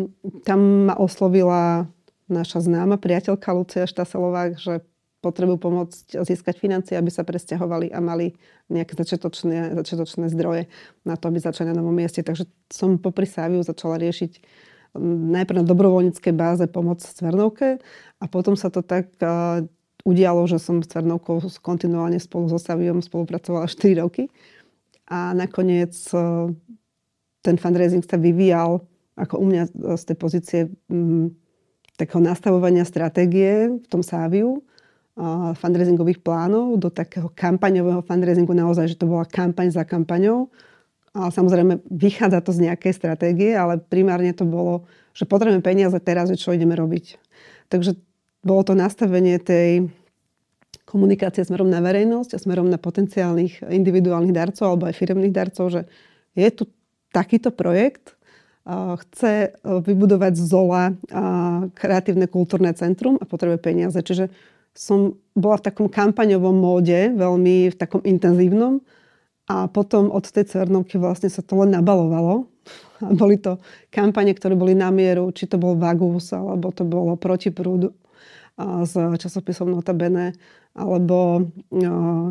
tam 0.47 0.87
ma 0.87 0.95
oslovila 0.95 1.91
naša 2.31 2.63
známa 2.63 2.95
priateľka 2.95 3.51
Lucia 3.51 3.83
Štaselová, 3.83 4.55
že 4.55 4.79
potrebujú 5.23 5.55
pomôcť 5.55 6.19
získať 6.27 6.59
financie, 6.59 6.99
aby 6.99 7.07
sa 7.07 7.23
presťahovali 7.23 7.95
a 7.95 8.03
mali 8.03 8.35
nejaké 8.67 8.99
začiatočné, 8.99 9.71
začiatočné 9.79 10.27
zdroje 10.27 10.67
na 11.07 11.15
to, 11.15 11.31
aby 11.31 11.39
začali 11.39 11.71
na 11.71 11.79
novom 11.79 11.95
mieste. 11.95 12.19
Takže 12.19 12.51
som 12.67 12.99
popri 12.99 13.23
Sáviu 13.23 13.63
začala 13.63 13.95
riešiť 14.03 14.43
najprv 14.99 15.63
na 15.63 15.65
dobrovoľníckej 15.65 16.33
báze 16.35 16.65
pomoc 16.69 17.01
Cvernovke 17.01 17.81
a 18.19 18.25
potom 18.27 18.53
sa 18.53 18.69
to 18.69 18.85
tak 18.85 19.09
uh, 19.23 19.63
udialo, 20.05 20.45
že 20.45 20.61
som 20.61 20.83
s 20.83 20.91
Cvernovkou 20.91 21.41
kontinuálne 21.63 22.19
spolu 22.21 22.51
so 22.51 22.59
Saviom 22.61 23.01
spolupracovala 23.01 23.65
4 23.65 24.03
roky 24.03 24.29
a 25.09 25.33
nakoniec 25.33 25.95
uh, 26.13 26.51
ten 27.41 27.57
fundraising 27.57 28.05
sa 28.05 28.21
vyvíjal 28.21 28.85
ako 29.17 29.41
u 29.41 29.45
mňa 29.49 29.63
z 29.97 30.03
tej 30.09 30.17
pozície 30.17 30.61
um, 30.89 31.33
takého 31.97 32.21
nastavovania 32.21 32.85
stratégie 32.85 33.69
v 33.69 33.87
tom 33.89 34.01
Sáviu, 34.01 34.65
fundraisingových 35.57 36.25
plánov 36.25 36.81
do 36.81 36.89
takého 36.89 37.29
kampaňového 37.37 38.01
fundraisingu 38.01 38.53
naozaj, 38.57 38.93
že 38.93 38.97
to 38.97 39.05
bola 39.05 39.29
kampaň 39.29 39.69
za 39.69 39.85
kampaňou. 39.85 40.49
A 41.13 41.29
samozrejme, 41.29 41.85
vychádza 41.93 42.41
to 42.41 42.49
z 42.49 42.65
nejakej 42.65 42.93
stratégie, 42.97 43.53
ale 43.53 43.77
primárne 43.77 44.33
to 44.33 44.49
bolo, 44.49 44.89
že 45.13 45.29
potrebujeme 45.29 45.61
peniaze 45.61 45.93
teraz, 46.01 46.33
že 46.33 46.41
čo 46.41 46.57
ideme 46.57 46.73
robiť. 46.73 47.21
Takže 47.69 47.93
bolo 48.41 48.65
to 48.65 48.73
nastavenie 48.73 49.37
tej 49.37 49.93
komunikácie 50.89 51.45
smerom 51.45 51.69
na 51.69 51.85
verejnosť 51.85 52.33
a 52.33 52.41
smerom 52.41 52.65
na 52.65 52.81
potenciálnych 52.81 53.61
individuálnych 53.61 54.33
darcov 54.33 54.73
alebo 54.73 54.89
aj 54.89 54.97
firmných 54.97 55.33
darcov, 55.33 55.69
že 55.69 55.81
je 56.33 56.49
tu 56.49 56.65
takýto 57.13 57.53
projekt, 57.53 58.17
chce 58.65 59.53
vybudovať 59.61 60.33
z 60.33 60.43
Zola 60.49 60.97
kreatívne 61.77 62.25
kultúrne 62.25 62.73
centrum 62.73 63.21
a 63.21 63.27
potrebuje 63.29 63.59
peniaze. 63.61 63.99
Čiže 64.01 64.33
som 64.73 65.13
bola 65.37 65.61
v 65.61 65.65
takom 65.69 65.87
kampaňovom 65.89 66.53
móde, 66.53 67.13
veľmi 67.13 67.73
v 67.73 67.75
takom 67.77 68.01
intenzívnom 68.01 68.81
a 69.49 69.69
potom 69.69 70.09
od 70.09 70.25
tej 70.25 70.49
Cvernovky 70.49 70.97
vlastne 70.97 71.29
sa 71.29 71.45
to 71.45 71.61
len 71.61 71.73
nabalovalo. 71.73 72.49
A 73.03 73.11
boli 73.11 73.35
to 73.37 73.59
kampane, 73.91 74.31
ktoré 74.31 74.55
boli 74.55 74.73
na 74.73 74.87
mieru, 74.89 75.29
či 75.35 75.45
to 75.45 75.59
bol 75.59 75.75
Vagus, 75.75 76.31
alebo 76.31 76.71
to 76.71 76.87
bolo 76.87 77.19
Proti 77.19 77.51
prúdu 77.51 77.91
s 78.57 78.93
časopisom 78.95 79.67
Notabene, 79.67 80.33
alebo 80.73 81.49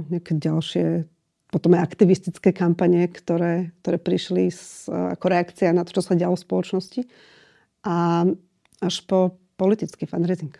nejaké 0.08 0.38
ďalšie 0.38 1.04
potom 1.52 1.76
aj 1.76 1.84
aktivistické 1.84 2.56
kampane, 2.56 3.04
ktoré, 3.12 3.76
ktoré 3.84 4.00
prišli 4.00 4.48
s, 4.48 4.88
ako 4.88 5.24
reakcia 5.28 5.76
na 5.76 5.84
to, 5.84 5.92
čo 5.92 6.00
sa 6.00 6.16
dialo 6.16 6.32
v 6.32 6.44
spoločnosti. 6.48 7.00
A 7.84 8.24
až 8.80 8.94
po 9.04 9.36
politický 9.60 10.08
fundraising. 10.08 10.56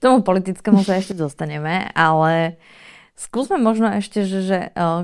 K 0.00 0.08
tomu 0.08 0.24
politickému 0.24 0.80
sa 0.80 0.96
ešte 0.96 1.12
dostaneme, 1.12 1.92
ale 1.92 2.56
skúsme 3.20 3.60
možno 3.60 3.92
ešte, 3.92 4.24
že, 4.24 4.40
že 4.40 4.58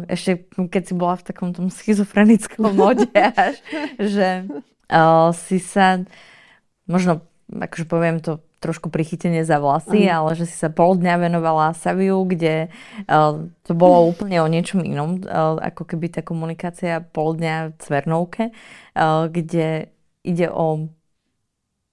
ešte 0.09 0.49
keď 0.73 0.83
si 0.89 0.95
bola 0.97 1.21
v 1.21 1.27
takom 1.29 1.53
tom 1.53 1.69
schizofrenickom 1.69 2.73
mode, 2.73 3.13
až, 3.37 3.61
že 4.01 4.49
si 5.37 5.59
sa 5.61 6.01
možno, 6.89 7.21
akože 7.53 7.85
poviem 7.85 8.25
to 8.25 8.41
trošku 8.65 8.89
prichytenie 8.89 9.45
za 9.45 9.61
vlasy, 9.61 10.09
mm. 10.09 10.13
ale 10.17 10.31
že 10.33 10.49
si 10.49 10.57
sa 10.57 10.73
pol 10.73 10.97
dňa 10.97 11.29
venovala 11.29 11.77
Saviu, 11.77 12.25
kde 12.25 12.73
uh, 13.07 13.45
to 13.69 13.73
bolo 13.77 14.09
úplne 14.09 14.41
o 14.41 14.49
niečom 14.49 14.81
inom, 14.81 15.21
uh, 15.23 15.61
ako 15.61 15.85
keby 15.85 16.09
tá 16.09 16.25
komunikácia 16.25 17.05
pol 17.05 17.37
dňa 17.37 17.77
Cvernovke, 17.77 18.51
uh, 18.51 19.29
kde 19.29 19.93
ide 20.25 20.49
o 20.49 20.89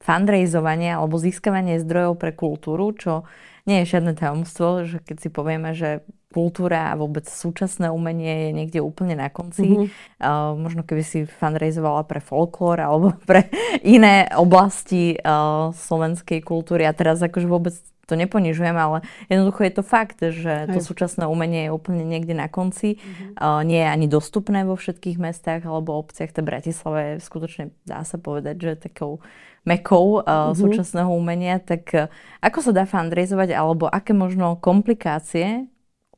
fundraizovanie 0.04 1.00
alebo 1.00 1.16
získavanie 1.16 1.80
zdrojov 1.80 2.20
pre 2.20 2.36
kultúru, 2.36 2.92
čo 2.92 3.24
nie 3.64 3.84
je 3.84 3.96
žiadne 3.96 4.14
tajomstvo, 4.20 4.84
že 4.84 5.00
keď 5.00 5.18
si 5.24 5.30
povieme, 5.32 5.72
že 5.72 6.04
kultúra 6.34 6.90
a 6.90 6.98
vôbec 6.98 7.30
súčasné 7.30 7.94
umenie 7.94 8.50
je 8.50 8.52
niekde 8.52 8.80
úplne 8.82 9.14
na 9.14 9.30
konci. 9.30 9.70
Mm-hmm. 9.70 9.88
Uh, 10.18 10.58
možno 10.58 10.82
keby 10.82 11.06
si 11.06 11.30
fundraizovala 11.30 12.10
pre 12.10 12.18
folklór 12.18 12.82
alebo 12.82 13.14
pre 13.30 13.48
iné 13.86 14.28
oblasti 14.34 15.14
uh, 15.22 15.70
slovenskej 15.72 16.42
kultúry. 16.42 16.90
A 16.90 16.98
teraz 16.98 17.22
akože 17.22 17.46
vôbec 17.46 17.78
to 18.04 18.20
neponižujem, 18.20 18.76
ale 18.76 19.00
jednoducho 19.32 19.64
je 19.64 19.74
to 19.80 19.84
fakt, 19.86 20.20
že 20.20 20.68
to 20.68 20.84
súčasné 20.84 21.24
umenie 21.24 21.72
je 21.72 21.72
úplne 21.72 22.04
niekde 22.04 22.36
na 22.36 22.52
konci. 22.52 23.00
Mm-hmm. 23.00 23.40
Uh, 23.40 23.64
nie 23.64 23.80
je 23.80 23.88
ani 23.88 24.08
dostupné 24.12 24.68
vo 24.68 24.76
všetkých 24.76 25.22
mestách 25.22 25.64
alebo 25.64 25.96
obciach. 26.02 26.36
To 26.36 26.44
Bratislave 26.44 27.16
je 27.16 27.24
skutočne, 27.24 27.72
dá 27.88 28.04
sa 28.04 28.20
povedať, 28.20 28.56
že 28.60 28.92
takou 28.92 29.24
mekou 29.64 30.20
mm-hmm. 30.22 30.56
súčasného 30.60 31.12
umenia. 31.12 31.60
Tak 31.60 31.84
uh, 31.96 32.12
ako 32.44 32.60
sa 32.60 32.72
dá 32.76 32.84
fundraizovať 32.84 33.56
alebo 33.56 33.88
aké 33.88 34.12
možno 34.12 34.60
komplikácie 34.60 35.68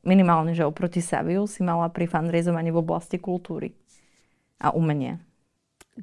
minimálne, 0.06 0.54
že 0.54 0.62
oproti 0.62 1.02
Saviu 1.02 1.50
si 1.50 1.66
mala 1.66 1.90
pri 1.90 2.06
fundraizovaní 2.06 2.70
v 2.70 2.78
oblasti 2.82 3.18
kultúry 3.18 3.74
a 4.62 4.70
umenia? 4.70 5.18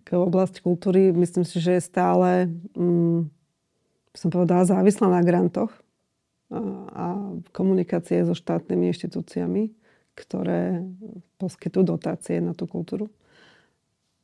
K 0.03 0.17
oblasti 0.19 0.59
kultúry 0.59 1.13
myslím 1.13 1.45
si, 1.47 1.61
že 1.61 1.77
je 1.77 1.87
stále, 1.87 2.49
mm, 2.73 3.29
som 4.17 4.29
povedala, 4.33 4.65
závislá 4.65 5.07
na 5.07 5.21
grantoch 5.21 5.71
a, 6.49 6.59
a 6.89 7.05
komunikácie 7.53 8.25
so 8.25 8.33
štátnymi 8.33 8.89
inštitúciami, 8.89 9.69
ktoré 10.17 10.81
poskytujú 11.37 11.93
dotácie 11.93 12.41
na 12.41 12.57
tú 12.57 12.65
kultúru 12.65 13.09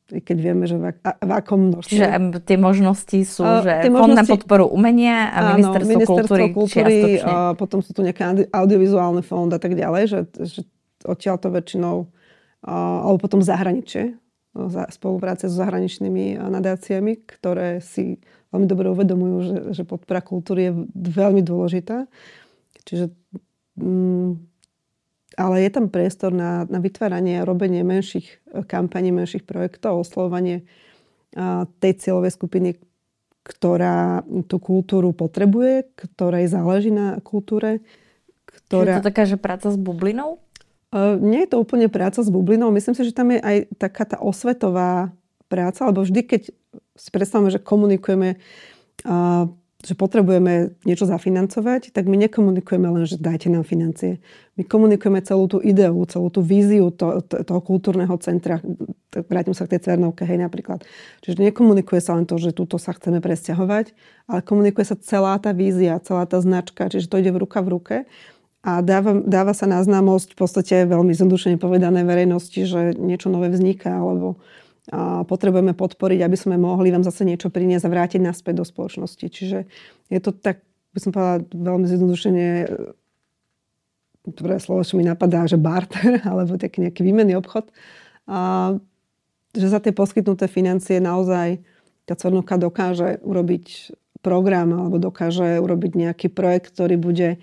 keď 0.09 0.37
vieme, 0.41 0.65
že 0.65 0.75
v, 0.81 0.89
ak, 0.89 0.97
v 1.21 1.31
akom 1.31 1.59
množstve. 1.69 1.93
Čiže 1.93 2.05
tie 2.41 2.57
možnosti 2.57 3.19
sú, 3.21 3.45
a, 3.45 3.61
že 3.61 3.73
možnosti, 3.87 4.01
Fond 4.01 4.13
na 4.17 4.25
podporu 4.25 4.65
umenia 4.65 5.29
a 5.29 5.53
áno, 5.53 5.69
Ministerstvo, 5.69 5.89
ministerstvo 5.93 6.17
kultúry, 6.17 6.43
kultúry 6.49 6.97
a 7.21 7.53
potom 7.53 7.79
sú 7.85 7.93
tu 7.93 8.01
nejaké 8.01 8.49
audiovizuálne 8.49 9.21
fond 9.21 9.49
a 9.53 9.61
tak 9.61 9.77
ďalej, 9.77 10.03
že, 10.09 10.19
že 10.41 10.59
odtiaľ 11.05 11.37
to 11.37 11.53
väčšinou, 11.53 12.09
a, 12.65 13.05
alebo 13.05 13.21
potom 13.21 13.45
zahraničie, 13.45 14.17
spolupráce 14.89 15.45
s 15.45 15.53
zahraničnými 15.53 16.41
nadáciami, 16.41 17.21
ktoré 17.29 17.79
si 17.85 18.17
veľmi 18.49 18.65
dobre 18.65 18.89
uvedomujú, 18.89 19.35
že, 19.45 19.57
že 19.77 19.83
podpora 19.85 20.25
kultúry 20.25 20.69
je 20.69 20.73
veľmi 20.97 21.45
dôležitá. 21.45 22.09
Čiže, 22.83 23.13
mm, 23.77 24.48
ale 25.39 25.63
je 25.63 25.71
tam 25.71 25.87
priestor 25.87 26.35
na, 26.35 26.67
na 26.67 26.83
vytváranie 26.83 27.39
a 27.39 27.47
robenie 27.47 27.87
menších 27.87 28.27
e, 28.27 28.67
kampaní, 28.67 29.15
menších 29.15 29.47
projektov, 29.47 30.03
oslovovanie 30.03 30.67
tej 31.77 31.93
cieľovej 32.01 32.33
skupiny, 32.33 32.69
ktorá 33.45 34.25
tú 34.45 34.57
kultúru 34.61 35.13
potrebuje, 35.13 35.89
ktorej 35.97 36.49
záleží 36.49 36.93
na 36.93 37.21
kultúre. 37.21 37.81
Ktorá... 38.45 38.97
Je 38.97 39.01
to 39.01 39.09
taká, 39.13 39.23
že 39.25 39.37
práca 39.37 39.69
s 39.69 39.77
bublinou? 39.77 40.41
Uh, 40.89 41.21
nie 41.21 41.45
je 41.45 41.53
to 41.53 41.61
úplne 41.61 41.85
práca 41.85 42.25
s 42.25 42.29
bublinou. 42.33 42.73
Myslím 42.73 42.97
si, 42.97 43.05
že 43.05 43.13
tam 43.13 43.29
je 43.29 43.37
aj 43.37 43.57
taká 43.77 44.09
tá 44.09 44.17
osvetová 44.17 45.13
práca, 45.45 45.85
alebo 45.85 46.01
vždy, 46.01 46.25
keď 46.25 46.41
si 46.97 47.09
predstavíme, 47.13 47.53
že 47.53 47.61
komunikujeme 47.61 48.41
uh, 49.05 49.45
že 49.79 49.95
potrebujeme 49.95 50.75
niečo 50.83 51.07
zafinancovať, 51.07 51.95
tak 51.95 52.03
my 52.11 52.19
nekomunikujeme 52.27 52.91
len, 52.91 53.07
že 53.07 53.15
dajte 53.15 53.47
nám 53.47 53.63
financie. 53.63 54.19
My 54.59 54.67
komunikujeme 54.67 55.23
celú 55.23 55.47
tú 55.47 55.63
ideu, 55.63 55.95
celú 56.03 56.27
tú 56.27 56.43
víziu 56.43 56.91
to, 56.91 57.23
to, 57.23 57.47
toho 57.47 57.61
kultúrneho 57.63 58.11
centra. 58.19 58.59
Vrátim 59.31 59.55
sa 59.55 59.63
k 59.63 59.79
tej 59.79 59.87
Cvernovke, 59.87 60.27
hej, 60.27 60.35
napríklad. 60.35 60.83
Čiže 61.23 61.47
nekomunikuje 61.47 62.03
sa 62.03 62.19
len 62.19 62.27
to, 62.27 62.35
že 62.35 62.51
túto 62.51 62.75
sa 62.75 62.91
chceme 62.91 63.23
presťahovať, 63.23 63.95
ale 64.27 64.39
komunikuje 64.43 64.83
sa 64.83 64.99
celá 64.99 65.39
tá 65.39 65.55
vízia, 65.55 65.95
celá 66.03 66.27
tá 66.27 66.43
značka, 66.43 66.91
čiže 66.91 67.07
to 67.07 67.23
ide 67.23 67.31
v 67.31 67.47
ruka 67.47 67.63
v 67.63 67.71
ruke 67.71 67.95
a 68.59 68.83
dáva, 68.83 69.15
dáva 69.23 69.55
sa 69.55 69.63
na 69.71 69.79
známosť 69.79 70.35
v 70.35 70.37
podstate 70.37 70.75
veľmi 70.83 71.15
zjednodušene 71.15 71.55
povedané 71.55 72.03
verejnosti, 72.03 72.59
že 72.67 72.91
niečo 72.99 73.31
nové 73.31 73.47
vzniká, 73.47 73.95
alebo 73.95 74.43
potrebujeme 75.25 75.77
podporiť, 75.77 76.19
aby 76.25 76.37
sme 76.37 76.55
mohli 76.57 76.89
vám 76.89 77.05
zase 77.05 77.21
niečo 77.21 77.53
priniesť 77.53 77.85
a 77.85 77.93
vrátiť 77.93 78.21
naspäť 78.25 78.61
do 78.61 78.65
spoločnosti. 78.65 79.25
Čiže 79.29 79.69
je 80.09 80.19
to 80.19 80.33
tak, 80.33 80.65
by 80.93 80.99
som 80.99 81.11
povedala, 81.13 81.45
veľmi 81.53 81.85
zjednodušene 81.85 82.47
prvé 84.33 84.57
slovo, 84.61 84.81
čo 84.81 84.97
mi 84.97 85.05
napadá, 85.05 85.45
že 85.45 85.61
barter, 85.61 86.21
alebo 86.29 86.57
taký 86.57 86.85
nejaký 86.85 87.01
výmenný 87.05 87.37
obchod. 87.37 87.69
A, 88.29 88.75
že 89.53 89.67
za 89.69 89.81
tie 89.81 89.93
poskytnuté 89.93 90.45
financie 90.49 91.01
naozaj 91.01 91.61
tá 92.05 92.13
Cvrnovka 92.17 92.57
dokáže 92.57 93.21
urobiť 93.21 93.93
program 94.25 94.73
alebo 94.73 94.97
dokáže 94.97 95.61
urobiť 95.61 95.91
nejaký 95.95 96.27
projekt, 96.33 96.73
ktorý 96.73 96.99
bude 96.99 97.29
e, 97.33 97.37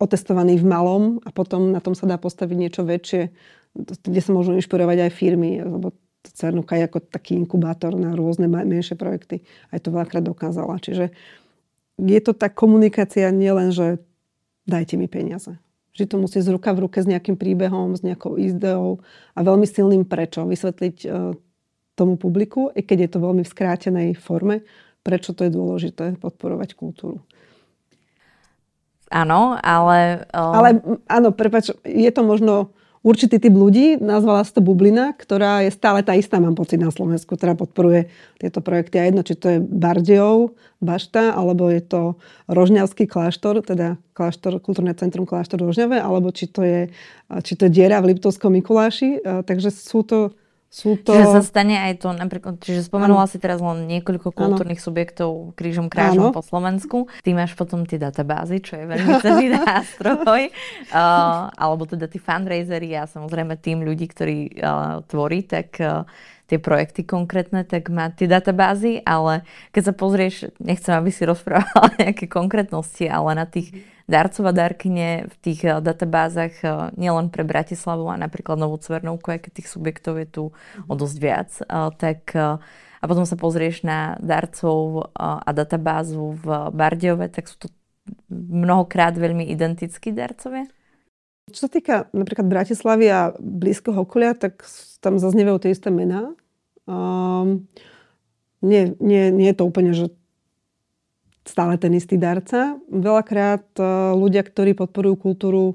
otestovaný 0.00 0.56
v 0.58 0.66
malom 0.66 1.02
a 1.26 1.30
potom 1.34 1.74
na 1.74 1.82
tom 1.82 1.92
sa 1.92 2.08
dá 2.08 2.16
postaviť 2.16 2.56
niečo 2.56 2.82
väčšie, 2.86 3.30
kde 3.76 4.20
sa 4.22 4.30
môžu 4.32 4.56
inšpirovať 4.56 5.06
aj 5.06 5.10
firmy, 5.12 5.60
lebo 5.60 5.92
Cernuka 6.24 6.76
je 6.76 6.84
ako 6.84 7.00
taký 7.00 7.36
inkubátor 7.36 7.96
na 7.96 8.12
rôzne 8.12 8.44
menšie 8.48 8.96
projekty. 8.96 9.40
Aj 9.72 9.80
to 9.80 9.88
veľakrát 9.88 10.20
dokázala. 10.20 10.76
Čiže 10.76 11.12
je 11.96 12.20
to 12.20 12.32
tá 12.36 12.52
komunikácia 12.52 13.28
nielen, 13.32 13.72
že 13.72 14.00
dajte 14.68 15.00
mi 15.00 15.08
peniaze. 15.08 15.56
Že 15.96 16.04
to 16.06 16.16
musí 16.20 16.38
z 16.40 16.52
ruka 16.52 16.76
v 16.76 16.88
ruke 16.88 17.00
s 17.00 17.08
nejakým 17.08 17.40
príbehom, 17.40 17.96
s 17.96 18.04
nejakou 18.04 18.36
ideou 18.36 19.00
a 19.32 19.40
veľmi 19.40 19.64
silným 19.64 20.04
prečo. 20.04 20.44
Vysvetliť 20.44 20.96
e, 21.04 21.08
tomu 21.98 22.14
publiku, 22.16 22.72
i 22.72 22.80
keď 22.84 22.98
je 23.04 23.10
to 23.16 23.18
veľmi 23.20 23.42
v 23.44 23.52
skrátenej 23.52 24.08
forme, 24.16 24.64
prečo 25.00 25.32
to 25.32 25.44
je 25.48 25.52
dôležité 25.52 26.20
podporovať 26.20 26.76
kultúru. 26.76 27.20
Áno, 29.10 29.58
ale... 29.58 30.30
Um... 30.30 30.54
Ale 30.54 30.68
áno, 31.10 31.34
prepač, 31.34 31.74
je 31.82 32.10
to 32.14 32.22
možno 32.22 32.70
určitý 33.00 33.40
typ 33.40 33.54
ľudí, 33.56 33.96
nazvala 33.96 34.44
sa 34.44 34.56
to 34.56 34.62
bublina, 34.64 35.16
ktorá 35.16 35.64
je 35.64 35.72
stále 35.72 36.04
tá 36.04 36.12
istá, 36.12 36.36
mám 36.36 36.56
pocit, 36.56 36.76
na 36.76 36.92
Slovensku, 36.92 37.36
ktorá 37.36 37.56
podporuje 37.56 38.12
tieto 38.36 38.60
projekty. 38.60 39.00
A 39.00 39.08
jedno, 39.08 39.24
či 39.24 39.34
to 39.36 39.46
je 39.56 39.58
Bardejov, 39.60 40.52
Bašta, 40.80 41.36
alebo 41.36 41.68
je 41.68 41.80
to 41.84 42.16
Rožňavský 42.48 43.04
kláštor, 43.04 43.60
teda 43.60 44.00
kláštor, 44.16 44.60
kultúrne 44.60 44.96
centrum 44.96 45.28
kláštor 45.28 45.60
Rožňave, 45.60 46.00
alebo 46.00 46.32
či 46.32 46.48
to 46.48 46.64
je, 46.64 46.88
či 47.44 47.52
to 47.56 47.68
je 47.68 47.72
diera 47.72 48.00
v 48.00 48.16
Liptovskom 48.16 48.52
Mikuláši. 48.56 49.20
Takže 49.24 49.68
sú 49.72 50.04
to 50.04 50.32
sú 50.70 50.94
to... 51.02 51.10
Čiže 51.10 51.26
sa 51.34 51.42
stane 51.42 51.74
aj 51.82 51.98
to, 51.98 52.14
napríklad, 52.14 52.62
čiže 52.62 52.86
spomenula 52.86 53.26
ano. 53.26 53.30
si 53.30 53.42
teraz 53.42 53.58
len 53.58 53.90
niekoľko 53.90 54.30
kultúrnych 54.30 54.78
ano. 54.78 54.86
subjektov 54.86 55.30
krížom 55.58 55.90
krážom 55.90 56.30
ano. 56.30 56.36
po 56.38 56.46
Slovensku. 56.46 57.10
Ty 57.26 57.30
máš 57.34 57.58
potom 57.58 57.82
tie 57.82 57.98
databázy, 57.98 58.62
čo 58.62 58.78
je 58.78 58.86
veľmi 58.86 59.18
cenný 59.18 59.50
nástroj. 59.58 60.54
Uh, 60.94 61.50
alebo 61.58 61.90
teda 61.90 62.06
tí 62.06 62.22
fundraisery 62.22 62.94
a 62.94 63.10
samozrejme 63.10 63.58
tým 63.58 63.82
ľudí, 63.82 64.06
ktorí 64.06 64.62
uh, 64.62 65.02
tvorí, 65.10 65.42
tak 65.42 65.74
uh, 65.82 66.06
tie 66.46 66.58
projekty 66.62 67.06
konkrétne, 67.06 67.62
tak 67.62 67.90
má 67.90 68.10
tie 68.10 68.30
databázy, 68.30 69.02
ale 69.06 69.46
keď 69.74 69.90
sa 69.90 69.94
pozrieš, 69.94 70.34
nechcem, 70.58 70.94
aby 70.98 71.14
si 71.14 71.22
rozprávala 71.22 71.94
nejaké 72.02 72.30
konkrétnosti, 72.30 73.10
ale 73.10 73.38
na 73.38 73.46
tých 73.46 73.74
darcov 74.10 74.50
a 74.50 74.52
darkyne 74.52 75.30
v 75.30 75.34
tých 75.38 75.60
uh, 75.62 75.78
databázach 75.78 76.54
uh, 76.66 76.90
nielen 76.98 77.30
pre 77.30 77.46
Bratislavu 77.46 78.10
a 78.10 78.18
napríklad 78.18 78.58
Novú 78.58 78.82
Cvernovku, 78.82 79.30
aj 79.30 79.46
keď 79.46 79.52
tých 79.62 79.70
subjektov 79.70 80.18
je 80.18 80.26
tu 80.26 80.44
o 80.90 80.94
dosť 80.98 81.16
viac, 81.22 81.50
uh, 81.70 81.94
tak 81.94 82.34
a 83.00 83.08
potom 83.08 83.24
sa 83.24 83.32
pozrieš 83.32 83.80
na 83.80 84.20
darcov 84.20 85.08
a 85.16 85.48
databázu 85.56 86.36
v 86.36 86.68
Bardiove, 86.68 87.32
tak 87.32 87.48
sú 87.48 87.56
to 87.56 87.68
mnohokrát 88.28 89.16
veľmi 89.16 89.48
identickí 89.48 90.12
darcovia? 90.12 90.68
Čo 91.48 91.66
sa 91.66 91.70
týka 91.72 91.94
napríklad 92.12 92.46
Bratislavy 92.46 93.06
a 93.08 93.32
blízkoho 93.40 94.04
okolia, 94.04 94.36
tak 94.36 94.62
tam 95.00 95.16
zaznievajú 95.16 95.64
tie 95.64 95.72
isté 95.72 95.88
mená. 95.88 96.36
Um, 96.84 97.66
nie, 98.60 98.92
nie, 99.00 99.32
nie 99.32 99.48
je 99.50 99.56
to 99.56 99.64
úplne, 99.64 99.96
že 99.96 100.12
stále 101.50 101.74
ten 101.74 101.90
istý 101.98 102.14
darca. 102.14 102.78
Veľakrát 102.86 103.66
e, 103.74 103.82
ľudia, 104.14 104.46
ktorí 104.46 104.78
podporujú 104.78 105.18
kultúru 105.18 105.74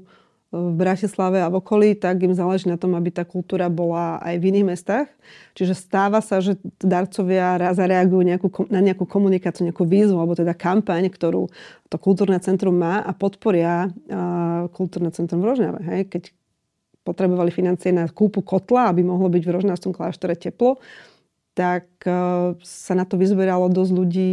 v 0.56 0.72
Bratislave 0.72 1.44
a 1.44 1.52
v 1.52 1.60
okolí, 1.60 1.92
tak 1.92 2.24
im 2.24 2.32
záleží 2.32 2.72
na 2.72 2.80
tom, 2.80 2.96
aby 2.96 3.12
tá 3.12 3.28
kultúra 3.28 3.68
bola 3.68 4.16
aj 4.24 4.40
v 4.40 4.56
iných 4.56 4.66
mestách. 4.72 5.08
Čiže 5.52 5.76
stáva 5.76 6.24
sa, 6.24 6.40
že 6.40 6.56
darcovia 6.80 7.60
zareagujú 7.76 8.22
nejakú, 8.24 8.48
na 8.72 8.80
nejakú 8.80 9.04
komunikáciu, 9.04 9.68
nejakú 9.68 9.84
výzvu, 9.84 10.16
alebo 10.16 10.32
teda 10.32 10.56
kampaň, 10.56 11.12
ktorú 11.12 11.52
to 11.92 11.96
kultúrne 12.00 12.40
centrum 12.40 12.74
má 12.74 13.04
a 13.04 13.12
podporia 13.12 13.86
uh, 13.86 14.66
kultúrne 14.74 15.14
centrum 15.14 15.38
v 15.38 15.48
Rožňave. 15.54 15.80
Hej? 15.86 16.00
Keď 16.10 16.22
potrebovali 17.06 17.54
financie 17.54 17.94
na 17.94 18.10
kúpu 18.10 18.42
kotla, 18.42 18.90
aby 18.90 19.06
mohlo 19.06 19.30
byť 19.30 19.42
v 19.46 19.54
Rožňavskom 19.54 19.94
kláštore 19.94 20.34
teplo, 20.34 20.82
tak 21.56 21.88
sa 22.60 22.92
na 22.92 23.08
to 23.08 23.16
vyzberalo 23.16 23.72
dosť 23.72 23.92
ľudí 23.96 24.30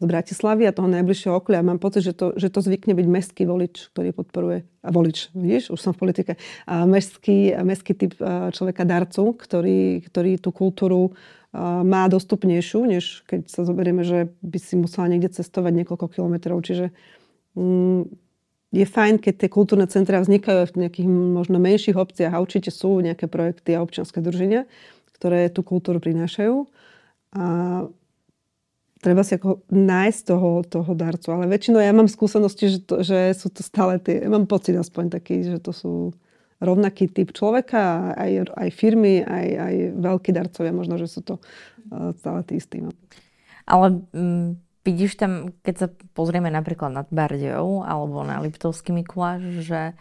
z 0.00 0.04
Bratislavy 0.04 0.66
a 0.66 0.74
toho 0.74 0.90
najbližšieho 0.90 1.34
okolia. 1.38 1.66
Mám 1.66 1.78
pocit, 1.78 2.02
že 2.02 2.12
to, 2.16 2.34
že 2.34 2.50
to 2.50 2.60
zvykne 2.60 2.94
byť 2.94 3.06
mestský 3.06 3.42
volič, 3.46 3.94
ktorý 3.94 4.10
podporuje, 4.14 4.58
a 4.84 4.88
volič, 4.90 5.30
vidíš, 5.32 5.70
už 5.70 5.80
som 5.80 5.92
v 5.94 6.02
politike, 6.08 6.32
a 6.66 6.84
mestský, 6.84 7.54
mestský 7.62 7.92
typ 7.94 8.12
človeka 8.52 8.82
darcu, 8.84 9.34
ktorý, 9.38 10.02
ktorý 10.04 10.38
tú 10.42 10.50
kultúru 10.50 11.14
má 11.86 12.10
dostupnejšiu, 12.10 12.80
než 12.90 13.22
keď 13.30 13.46
sa 13.46 13.62
zoberieme, 13.62 14.02
že 14.02 14.34
by 14.42 14.58
si 14.58 14.74
musela 14.74 15.06
niekde 15.06 15.30
cestovať 15.30 15.72
niekoľko 15.82 16.06
kilometrov. 16.10 16.58
Čiže 16.66 16.90
mm, 17.54 18.10
je 18.74 18.82
fajn, 18.82 19.22
keď 19.22 19.34
tie 19.38 19.50
kultúrne 19.54 19.86
centra 19.86 20.18
vznikajú 20.18 20.74
v 20.74 20.78
nejakých 20.82 21.06
možno 21.06 21.62
menších 21.62 21.94
obciach 21.94 22.34
a 22.34 22.42
určite 22.42 22.74
sú 22.74 22.98
nejaké 22.98 23.30
projekty 23.30 23.78
a 23.78 23.86
občianske 23.86 24.18
druženia, 24.18 24.66
ktoré 25.14 25.46
tú 25.46 25.62
kultúru 25.62 26.02
prinášajú. 26.02 26.66
A 27.38 27.46
treba 29.04 29.20
si 29.20 29.36
ako 29.36 29.68
nájsť 29.68 30.20
toho, 30.24 30.64
toho 30.64 30.92
darcu. 30.96 31.28
Ale 31.36 31.44
väčšinou 31.52 31.84
ja 31.84 31.92
mám 31.92 32.08
skúsenosti, 32.08 32.72
že, 32.72 32.80
to, 32.80 33.04
že 33.04 33.36
sú 33.36 33.52
to 33.52 33.60
stále 33.60 34.00
tie, 34.00 34.24
ja 34.24 34.32
mám 34.32 34.48
pocit 34.48 34.72
aspoň 34.72 35.12
taký, 35.12 35.44
že 35.44 35.60
to 35.60 35.76
sú 35.76 35.92
rovnaký 36.64 37.12
typ 37.12 37.36
človeka, 37.36 38.16
aj, 38.16 38.56
aj 38.56 38.68
firmy, 38.72 39.20
aj, 39.20 39.46
aj 39.60 39.74
veľkí 40.00 40.30
darcovia, 40.32 40.72
možno, 40.72 40.96
že 40.96 41.12
sú 41.12 41.20
to 41.20 41.34
uh, 41.36 42.16
stále 42.16 42.40
tí 42.48 42.56
istí. 42.56 42.80
No. 42.80 42.96
Ale 43.68 44.00
m, 44.16 44.16
mm, 44.16 44.48
vidíš 44.88 45.20
tam, 45.20 45.52
keď 45.60 45.74
sa 45.76 45.86
pozrieme 46.16 46.48
napríklad 46.48 46.88
nad 46.88 47.08
Bardejou 47.12 47.84
alebo 47.84 48.24
na 48.24 48.40
Liptovský 48.40 48.96
Mikuláš, 48.96 49.44
že 49.60 49.92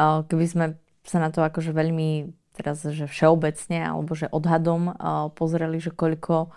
uh, 0.00 0.24
keby 0.24 0.46
sme 0.48 0.66
sa 1.04 1.20
na 1.20 1.28
to 1.28 1.44
akože 1.44 1.76
veľmi 1.76 2.32
teraz, 2.56 2.80
že 2.80 3.04
všeobecne 3.04 3.84
alebo 3.84 4.16
že 4.16 4.32
odhadom 4.32 4.96
uh, 4.96 5.28
pozreli, 5.36 5.76
že 5.76 5.92
koľko 5.92 6.48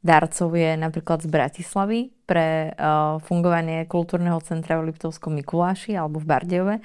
darcov 0.00 0.56
je 0.56 0.76
napríklad 0.80 1.20
z 1.20 1.28
Bratislavy 1.28 2.00
pre 2.24 2.72
uh, 2.72 3.20
fungovanie 3.24 3.84
kultúrneho 3.84 4.40
centra 4.40 4.80
v 4.80 4.92
Liptovskom 4.92 5.36
Mikuláši 5.36 5.96
alebo 5.96 6.20
v 6.20 6.28
Bardejove. 6.28 6.76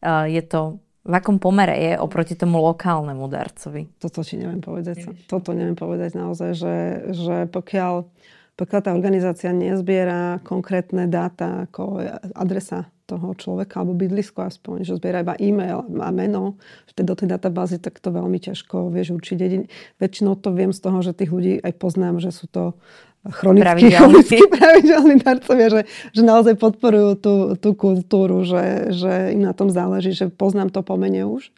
Uh, 0.00 0.26
je 0.30 0.42
to 0.46 0.78
v 1.00 1.14
akom 1.16 1.40
pomere 1.40 1.80
je 1.80 1.92
oproti 1.96 2.36
tomu 2.36 2.60
lokálnemu 2.60 3.24
darcovi? 3.24 3.88
Toto 3.96 4.20
ti 4.20 4.36
neviem 4.36 4.60
povedať. 4.60 5.08
Nevíš. 5.08 5.24
Toto 5.26 5.56
neviem 5.56 5.72
povedať 5.72 6.12
naozaj, 6.12 6.50
že, 6.52 6.76
že 7.16 7.36
pokiaľ, 7.48 8.04
pokiaľ 8.56 8.80
tá 8.80 8.90
organizácia 8.92 9.50
nezbiera 9.54 10.40
konkrétne 10.42 11.06
dáta 11.06 11.68
ako 11.68 12.00
adresa 12.34 12.90
toho 13.10 13.34
človeka 13.34 13.82
alebo 13.82 13.98
bydlisko 13.98 14.46
aspoň, 14.46 14.86
že 14.86 14.94
zbiera 14.94 15.26
iba 15.26 15.34
e-mail 15.42 15.82
a 15.98 16.14
meno 16.14 16.54
do 16.94 17.14
tej 17.16 17.32
databázy, 17.32 17.82
tak 17.82 17.98
to 17.98 18.14
veľmi 18.14 18.38
ťažko 18.38 18.92
vieš 18.94 19.16
určiť. 19.18 19.36
Jedin, 19.40 19.66
väčšinou 19.98 20.38
to 20.38 20.54
viem 20.54 20.70
z 20.70 20.80
toho, 20.84 21.00
že 21.02 21.16
tých 21.16 21.32
ľudí 21.32 21.58
aj 21.58 21.72
poznám, 21.80 22.22
že 22.22 22.30
sú 22.30 22.46
to 22.46 22.76
chronickí, 23.24 23.90
chronickí 23.96 24.38
pravidelní 24.52 25.16
darcovia, 25.20 25.68
že, 25.68 25.82
že 26.12 26.22
naozaj 26.22 26.54
podporujú 26.60 27.10
tú, 27.18 27.34
tú 27.56 27.72
kultúru, 27.72 28.44
že, 28.44 28.94
že 28.94 29.32
im 29.34 29.42
na 29.42 29.56
tom 29.56 29.72
záleží, 29.72 30.12
že 30.12 30.28
poznám 30.28 30.70
to 30.70 30.84
pomene 30.84 31.24
už. 31.26 31.50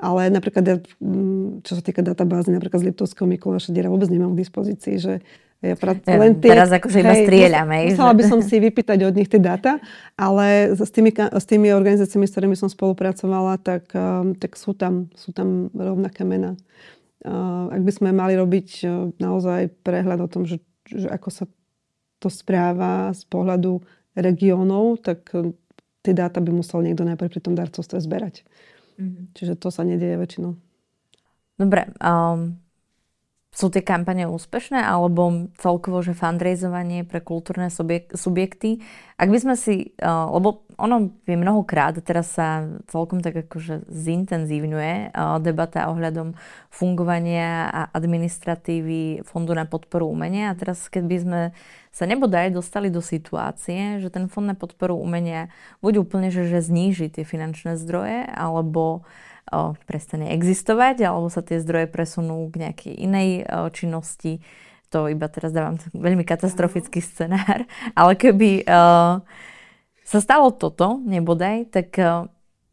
Ale 0.00 0.32
napríklad, 0.32 0.80
mm, 0.96 1.60
čo 1.60 1.76
sa 1.76 1.82
týka 1.84 2.00
databázy, 2.00 2.48
napríklad 2.48 2.80
z 2.80 2.88
Liptovského 2.88 3.28
Mikuláša 3.28 3.76
Diera 3.76 3.92
vôbec 3.92 4.08
nemám 4.08 4.32
k 4.32 4.42
dispozícii, 4.42 4.96
že 4.96 5.20
ja 5.60 5.76
pra- 5.76 5.92
len 5.92 6.40
tie, 6.40 6.56
Teraz 6.56 6.72
akože 6.72 7.04
iba 7.04 7.12
strieľame. 7.12 7.92
Musela 7.92 8.16
by 8.16 8.24
som 8.24 8.40
si 8.40 8.56
vypýtať 8.56 9.04
od 9.04 9.12
nich 9.12 9.28
tie 9.28 9.36
dáta, 9.36 9.76
ale 10.16 10.72
s 10.72 10.88
tými, 10.88 11.12
s 11.12 11.44
tými 11.44 11.68
organizáciami, 11.68 12.24
s 12.24 12.32
ktorými 12.32 12.56
som 12.56 12.72
spolupracovala, 12.72 13.60
tak, 13.60 13.92
um, 13.92 14.32
tak 14.32 14.56
sú, 14.56 14.72
tam, 14.72 15.12
sú 15.12 15.36
tam 15.36 15.68
rovnaké 15.76 16.24
mená. 16.24 16.56
Uh, 17.20 17.68
ak 17.76 17.84
by 17.84 17.92
sme 17.92 18.08
mali 18.16 18.40
robiť 18.40 18.68
uh, 18.88 19.12
naozaj 19.20 19.68
prehľad 19.84 20.24
o 20.24 20.32
tom, 20.32 20.48
že, 20.48 20.64
že 20.88 21.12
ako 21.12 21.28
sa 21.28 21.44
to 22.16 22.32
správa 22.32 23.12
z 23.12 23.28
pohľadu 23.28 23.84
regiónov, 24.16 25.04
tak 25.04 25.28
uh, 25.36 25.52
tie 26.00 26.16
dáta 26.16 26.40
by 26.40 26.56
musel 26.56 26.80
niekto 26.80 27.04
najprv 27.04 27.28
pri 27.28 27.40
tom 27.44 27.52
darcovstve 27.52 28.00
zberať. 28.00 28.48
Mm-hmm. 28.96 29.24
Čiže 29.36 29.60
to 29.60 29.68
sa 29.68 29.84
nedieje 29.84 30.16
väčšinou. 30.16 30.56
Dobre. 31.60 31.92
Um, 32.00 32.56
sú 33.50 33.66
tie 33.66 33.82
kampane 33.82 34.30
úspešné 34.30 34.78
alebo 34.78 35.50
celkovo, 35.58 36.06
že 36.06 36.14
fundraizovanie 36.14 37.02
pre 37.02 37.18
kultúrne 37.18 37.66
subjekty? 38.14 38.78
Ak 39.18 39.26
by 39.26 39.38
sme 39.42 39.54
si, 39.58 39.90
uh, 39.98 40.30
lebo 40.30 40.62
ono 40.78 41.10
je 41.26 41.34
mnohokrát, 41.34 41.98
teraz 42.00 42.38
sa 42.38 42.62
celkom 42.86 43.20
tak 43.20 43.42
akože 43.44 43.90
zintenzívňuje 43.90 45.12
uh, 45.12 45.42
debata 45.42 45.90
ohľadom 45.90 46.38
fungovania 46.70 47.68
a 47.68 47.80
administratívy 47.90 49.26
Fondu 49.26 49.52
na 49.52 49.66
podporu 49.66 50.06
umenia 50.06 50.54
a 50.54 50.56
teraz 50.56 50.86
keď 50.86 51.04
by 51.10 51.16
sme 51.18 51.40
sa 51.90 52.06
nebodaj 52.06 52.54
dostali 52.54 52.86
do 52.86 53.02
situácie, 53.02 53.98
že 53.98 54.14
ten 54.14 54.30
Fond 54.30 54.46
na 54.46 54.54
podporu 54.54 54.94
umenia 54.94 55.50
bude 55.82 55.98
úplne, 55.98 56.30
že, 56.30 56.46
že 56.46 56.62
zníži 56.62 57.10
tie 57.10 57.26
finančné 57.26 57.74
zdroje 57.74 58.30
alebo 58.30 59.02
uh, 59.02 59.29
o, 59.50 59.74
prestane 59.84 60.32
existovať, 60.34 61.04
alebo 61.06 61.28
sa 61.28 61.42
tie 61.42 61.58
zdroje 61.58 61.90
presunú 61.90 62.48
k 62.50 62.66
nejakej 62.66 62.94
inej 62.96 63.28
o, 63.44 63.68
činnosti. 63.70 64.42
To 64.90 65.06
iba 65.06 65.30
teraz 65.30 65.54
dávam 65.54 65.78
veľmi 65.94 66.26
katastrofický 66.26 66.98
scenár. 66.98 67.66
Ale 67.98 68.14
keby 68.18 68.64
o, 68.64 68.72
sa 70.02 70.18
stalo 70.18 70.50
toto, 70.54 70.98
nebodaj, 71.02 71.70
tak 71.70 71.88
o, 71.98 72.26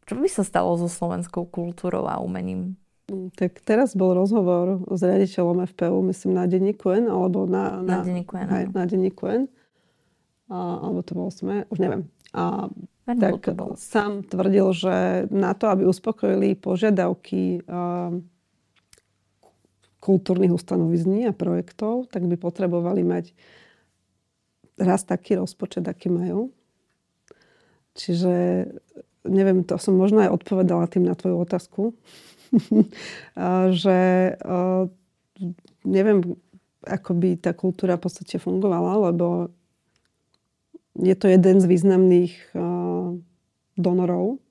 čo 0.08 0.16
by 0.16 0.28
sa 0.32 0.42
stalo 0.46 0.72
so 0.80 0.88
slovenskou 0.88 1.46
kultúrou 1.52 2.08
a 2.08 2.16
umením? 2.22 2.80
Tak 3.08 3.64
teraz 3.64 3.96
bol 3.96 4.12
rozhovor 4.12 4.84
s 4.92 5.00
riaditeľom 5.00 5.64
FPU, 5.64 6.04
myslím, 6.12 6.36
na 6.36 6.44
denníku 6.44 6.92
N, 6.92 7.08
alebo 7.08 7.48
na, 7.48 7.80
na, 7.80 8.00
na 8.00 8.04
denníku 8.04 8.36
N. 8.36 8.48
Aj, 8.52 8.64
na 8.68 8.84
denníku 8.84 9.24
N. 9.24 9.42
A, 10.52 10.56
alebo 10.84 11.00
to 11.00 11.12
bol 11.16 11.32
sme, 11.32 11.64
už 11.72 11.80
neviem. 11.80 12.04
A 12.36 12.68
tak 13.16 13.48
sám 13.80 14.26
tvrdil, 14.28 14.66
že 14.76 14.96
na 15.32 15.56
to, 15.56 15.72
aby 15.72 15.88
uspokojili 15.88 16.52
požiadavky 16.58 17.64
uh, 17.64 18.20
kultúrnych 19.98 20.52
ustanovizní 20.52 21.28
a 21.28 21.32
projektov, 21.32 22.08
tak 22.12 22.28
by 22.28 22.36
potrebovali 22.36 23.02
mať 23.02 23.32
raz 24.78 25.02
taký 25.02 25.40
rozpočet, 25.40 25.84
aký 25.88 26.08
majú. 26.08 26.54
Čiže 27.98 28.64
neviem, 29.26 29.66
to 29.66 29.74
som 29.76 29.98
možno 29.98 30.22
aj 30.22 30.32
odpovedala 30.38 30.86
tým 30.86 31.04
na 31.04 31.18
tvoju 31.18 31.36
otázku, 31.42 31.82
že 33.82 33.98
uh, 34.38 34.86
neviem, 35.82 36.38
ako 36.86 37.10
by 37.18 37.28
tá 37.42 37.50
kultúra 37.52 37.98
v 37.98 38.06
podstate 38.06 38.38
fungovala, 38.38 39.10
lebo 39.10 39.50
je 40.98 41.14
to 41.14 41.26
jeden 41.26 41.58
z 41.58 41.66
významných 41.66 42.34
uh, 42.54 42.77
donorov, 43.78 44.42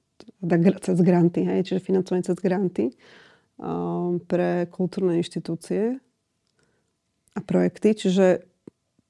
teda 0.42 0.56
cez 0.82 0.98
granty, 1.04 1.46
hej, 1.46 1.68
čiže 1.68 1.84
financovanie 1.84 2.26
cez 2.26 2.40
granty 2.40 2.96
uh, 3.60 4.18
pre 4.26 4.66
kultúrne 4.72 5.20
inštitúcie 5.20 6.00
a 7.36 7.40
projekty. 7.44 7.94
Čiže 7.94 8.48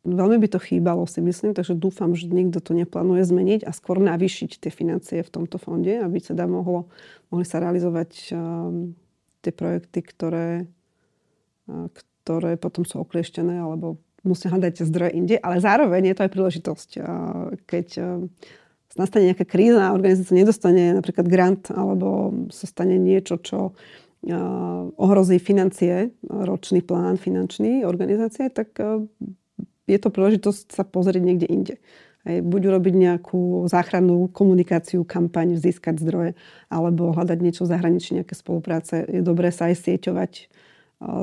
veľmi 0.04 0.38
by 0.44 0.48
to 0.52 0.60
chýbalo, 0.60 1.08
si 1.08 1.24
myslím, 1.24 1.56
takže 1.56 1.80
dúfam, 1.80 2.12
že 2.18 2.28
nikto 2.28 2.60
to 2.60 2.76
neplánuje 2.76 3.24
zmeniť 3.24 3.62
a 3.64 3.72
skôr 3.72 4.04
navýšiť 4.04 4.60
tie 4.60 4.72
financie 4.74 5.24
v 5.24 5.32
tomto 5.32 5.62
fonde, 5.62 5.96
aby 5.96 6.20
teda 6.20 6.44
mohlo, 6.50 6.92
mohli 7.32 7.46
sa 7.48 7.64
realizovať 7.64 8.36
um, 8.36 8.98
tie 9.46 9.54
projekty, 9.56 10.00
ktoré, 10.04 10.68
uh, 11.72 11.88
ktoré 12.28 12.60
potom 12.60 12.84
sú 12.84 13.00
oklieštené 13.00 13.64
alebo 13.64 14.02
musia 14.28 14.52
hľadať 14.52 14.84
zdroje 14.84 15.12
inde, 15.16 15.36
ale 15.40 15.64
zároveň 15.64 16.12
je 16.12 16.16
to 16.20 16.24
aj 16.28 16.32
príležitosť. 16.36 16.90
Keď 17.64 17.88
nastane 18.96 19.36
nejaká 19.36 19.44
kríza 19.44 19.92
a 19.92 19.96
organizácia 19.98 20.32
nedostane 20.32 20.96
napríklad 20.96 21.28
grant 21.28 21.68
alebo 21.76 22.32
sa 22.48 22.64
stane 22.70 22.96
niečo, 22.96 23.36
čo 23.44 23.76
ohrozí 24.98 25.38
financie, 25.38 26.16
ročný 26.26 26.82
plán 26.82 27.20
finančný 27.20 27.86
organizácie, 27.86 28.50
tak 28.50 28.80
je 29.88 29.98
to 30.00 30.10
príležitosť 30.10 30.74
sa 30.74 30.84
pozrieť 30.88 31.24
niekde 31.24 31.48
inde. 31.48 31.76
buď 32.28 32.62
urobiť 32.76 32.94
nejakú 32.96 33.72
záchrannú 33.72 34.28
komunikáciu, 34.36 35.08
kampaň, 35.08 35.56
získať 35.56 36.04
zdroje, 36.04 36.32
alebo 36.68 37.16
hľadať 37.16 37.40
niečo 37.40 37.64
v 37.64 37.72
zahraničí, 37.72 38.20
nejaké 38.20 38.36
spolupráce. 38.36 39.08
Je 39.08 39.24
dobré 39.24 39.48
sa 39.56 39.72
aj 39.72 39.80
sieťovať 39.80 40.32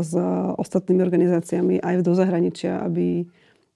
s 0.01 0.13
ostatnými 0.57 1.03
organizáciami 1.05 1.83
aj 1.83 1.95
do 2.01 2.13
zahraničia, 2.17 2.81
aby 2.81 3.29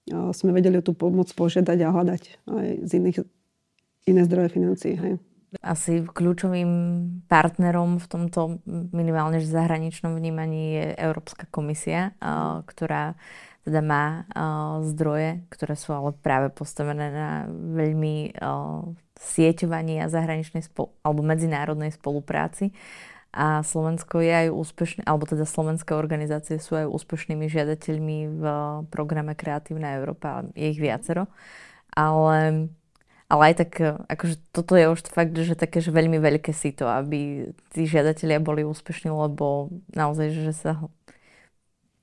sme 0.09 0.51
vedeli 0.55 0.81
o 0.81 0.85
tú 0.85 0.97
pomoc 0.97 1.29
požiadať 1.29 1.77
a 1.85 1.93
hľadať 1.93 2.23
aj 2.49 2.67
z 2.81 2.91
iných, 2.97 3.17
iné 4.09 4.25
zdroje 4.25 4.49
financií. 4.49 4.97
Hej. 4.97 5.21
Asi 5.65 6.05
kľúčovým 6.05 6.69
partnerom 7.25 7.97
v 7.97 8.05
tomto 8.05 8.61
minimálne 8.93 9.41
zahraničnom 9.41 10.13
vnímaní 10.13 10.77
je 10.77 10.85
Európska 10.97 11.49
komisia, 11.49 12.13
ktorá 12.69 13.17
teda 13.65 13.81
má 13.81 14.29
zdroje, 14.85 15.45
ktoré 15.49 15.73
sú 15.73 15.93
ale 15.93 16.13
práve 16.21 16.53
postavené 16.53 17.09
na 17.09 17.29
veľmi 17.49 18.33
sieťovaní 19.19 19.99
a 19.99 20.07
zahraničnej 20.07 20.63
spolu, 20.63 20.95
alebo 21.01 21.25
medzinárodnej 21.25 21.91
spolupráci 21.91 22.71
a 23.29 23.61
Slovensko 23.61 24.25
je 24.25 24.33
aj 24.33 24.47
úspešné, 24.49 25.01
alebo 25.05 25.29
teda 25.29 25.45
slovenské 25.45 25.93
organizácie 25.93 26.57
sú 26.57 26.79
aj 26.81 26.89
úspešnými 26.89 27.45
žiadateľmi 27.45 28.17
v 28.41 28.43
programe 28.89 29.37
Kreatívna 29.37 29.97
Európa, 30.01 30.49
je 30.57 30.65
ich 30.73 30.81
viacero, 30.81 31.29
ale, 31.93 32.69
ale 33.29 33.53
aj 33.53 33.55
tak, 33.61 33.71
akože 34.09 34.35
toto 34.49 34.73
je 34.73 34.89
už 34.89 35.05
fakt, 35.13 35.37
že 35.37 35.53
také, 35.53 35.79
že 35.79 35.93
veľmi 35.93 36.17
veľké 36.17 36.49
to, 36.73 36.89
aby 36.89 37.53
tí 37.69 37.85
žiadatelia 37.85 38.41
boli 38.41 38.65
úspešní, 38.65 39.13
lebo 39.13 39.69
naozaj, 39.93 40.33
že 40.33 40.53
sa 40.53 40.71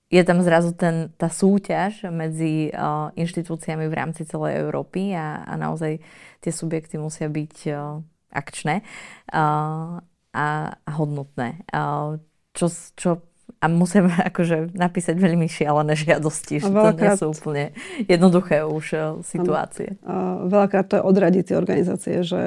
je 0.07 0.23
tam 0.23 0.39
zrazu 0.39 0.71
ten, 0.71 1.11
tá 1.19 1.27
súťaž 1.27 2.07
medzi 2.15 2.71
uh, 2.71 3.11
inštitúciami 3.19 3.91
v 3.91 3.99
rámci 3.99 4.23
celej 4.23 4.63
Európy 4.63 5.11
a, 5.19 5.43
a 5.43 5.59
naozaj 5.59 5.99
tie 6.39 6.53
subjekty 6.55 6.95
musia 6.95 7.27
byť 7.27 7.55
uh, 7.75 7.99
akčné. 8.31 8.87
Uh, 9.35 9.99
a, 10.37 10.77
a 10.77 10.91
hodnotné. 11.01 11.65
A 11.73 12.15
čo, 12.53 12.67
čo 12.93 13.25
a 13.61 13.67
musím 13.71 14.11
akože 14.31 14.77
napísať 14.77 15.17
veľmi 15.17 15.47
šialené 15.49 15.95
žiadosti, 15.97 16.63
že 16.63 16.71
to 16.71 16.93
nie 16.97 17.13
sú 17.17 17.27
úplne 17.33 17.65
jednoduché 18.07 18.67
už 18.67 18.85
uh, 18.95 19.03
situácie. 19.25 19.97
A 20.05 20.45
veľakrát 20.47 20.87
to 20.91 20.95
je 21.01 21.07
odradiť 21.07 21.43
tie 21.53 21.57
organizácie, 21.57 22.15
že 22.23 22.41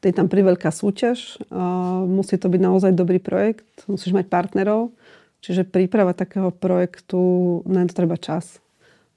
je 0.00 0.14
tam 0.16 0.32
priveľká 0.32 0.72
súťaž, 0.72 1.36
a 1.52 2.00
musí 2.08 2.40
to 2.40 2.48
byť 2.48 2.60
naozaj 2.60 2.92
dobrý 2.96 3.20
projekt, 3.20 3.84
musíš 3.84 4.16
mať 4.16 4.32
partnerov, 4.32 4.96
čiže 5.44 5.68
príprava 5.68 6.16
takého 6.16 6.48
projektu, 6.48 7.60
na 7.68 7.84
to 7.84 7.92
treba 7.92 8.16
čas. 8.16 8.64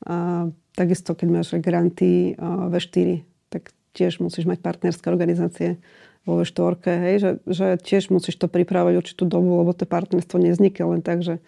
A 0.04 0.48
takisto, 0.76 1.16
keď 1.16 1.28
máš 1.32 1.56
granty 1.64 2.36
V4, 2.36 3.24
tak 3.48 3.72
tiež 3.96 4.20
musíš 4.20 4.44
mať 4.44 4.60
partnerské 4.60 5.08
organizácie, 5.08 5.80
vo 6.24 6.44
štvorke, 6.48 6.92
hej, 6.92 7.16
že, 7.20 7.32
že 7.44 7.68
tiež 7.80 8.08
musíš 8.08 8.40
to 8.40 8.48
pripravať 8.48 8.96
určitú 8.96 9.28
dobu, 9.28 9.60
lebo 9.60 9.76
to 9.76 9.84
partnerstvo 9.84 10.40
neznikne 10.40 10.98
len 10.98 11.02
tak, 11.04 11.20
že 11.20 11.44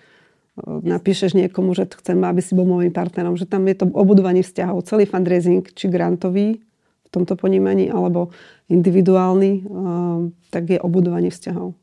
napíšeš 0.65 1.35
niekomu, 1.35 1.75
že 1.75 1.88
chcem, 1.99 2.15
aby 2.23 2.39
si 2.39 2.55
bol 2.55 2.63
môjim 2.63 2.91
partnerom, 2.91 3.35
že 3.35 3.47
tam 3.47 3.67
je 3.67 3.75
to 3.75 3.91
obudovanie 3.91 4.43
vzťahov. 4.43 4.88
Celý 4.88 5.03
fundraising, 5.03 5.67
či 5.75 5.91
grantový 5.91 6.63
v 7.03 7.09
tomto 7.11 7.35
ponímaní, 7.35 7.91
alebo 7.91 8.31
individuálny, 8.71 9.67
tak 10.51 10.63
je 10.71 10.79
obudovanie 10.79 11.31
vzťahov. 11.31 11.75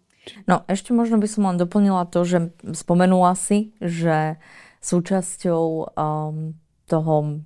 No 0.48 0.64
ešte 0.70 0.94
možno 0.94 1.20
by 1.20 1.28
som 1.28 1.42
len 1.52 1.60
doplnila 1.60 2.08
to, 2.08 2.24
že 2.24 2.38
spomenula 2.72 3.36
si, 3.36 3.74
že 3.82 4.40
súčasťou 4.80 5.92
um, 5.92 6.54
toho 6.86 7.44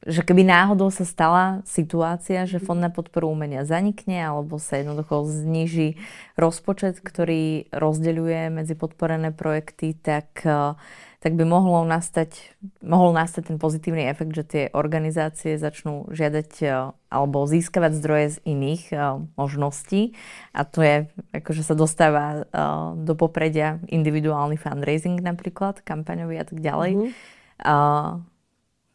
že 0.00 0.24
keby 0.24 0.48
náhodou 0.48 0.88
sa 0.88 1.04
stala 1.04 1.60
situácia, 1.68 2.48
že 2.48 2.56
Fond 2.56 2.80
na 2.80 2.88
podporu 2.88 3.28
umenia 3.28 3.68
zanikne 3.68 4.24
alebo 4.24 4.56
sa 4.56 4.80
jednoducho 4.80 5.28
zniží 5.28 6.00
rozpočet, 6.40 7.04
ktorý 7.04 7.68
rozdeľuje 7.68 8.48
medzi 8.48 8.72
podporené 8.72 9.28
projekty, 9.28 9.92
tak, 9.92 10.40
eh, 10.48 10.72
tak 11.20 11.36
by 11.36 11.44
mohlo 11.44 11.84
nastať, 11.84 12.32
mohol 12.80 13.12
nastať 13.12 13.52
ten 13.52 13.58
pozitívny 13.60 14.08
efekt, 14.08 14.32
že 14.32 14.44
tie 14.48 14.64
organizácie 14.72 15.60
začnú 15.60 16.08
žiadať 16.08 16.50
eh, 16.64 16.96
alebo 17.12 17.44
získavať 17.44 17.92
zdroje 17.92 18.26
z 18.32 18.36
iných 18.48 18.82
eh, 18.96 19.20
možností 19.36 20.16
a 20.56 20.64
to 20.64 20.80
je, 20.80 20.96
akože 21.36 21.60
sa 21.60 21.76
dostáva 21.76 22.48
do 22.96 23.12
popredia 23.14 23.84
individuálny 23.84 24.56
fundraising 24.56 25.20
napríklad, 25.20 25.84
kampaňový 25.84 26.40
a 26.40 26.44
tak 26.48 26.58
ďalej. 26.64 26.92
Mm-hmm 26.96 28.29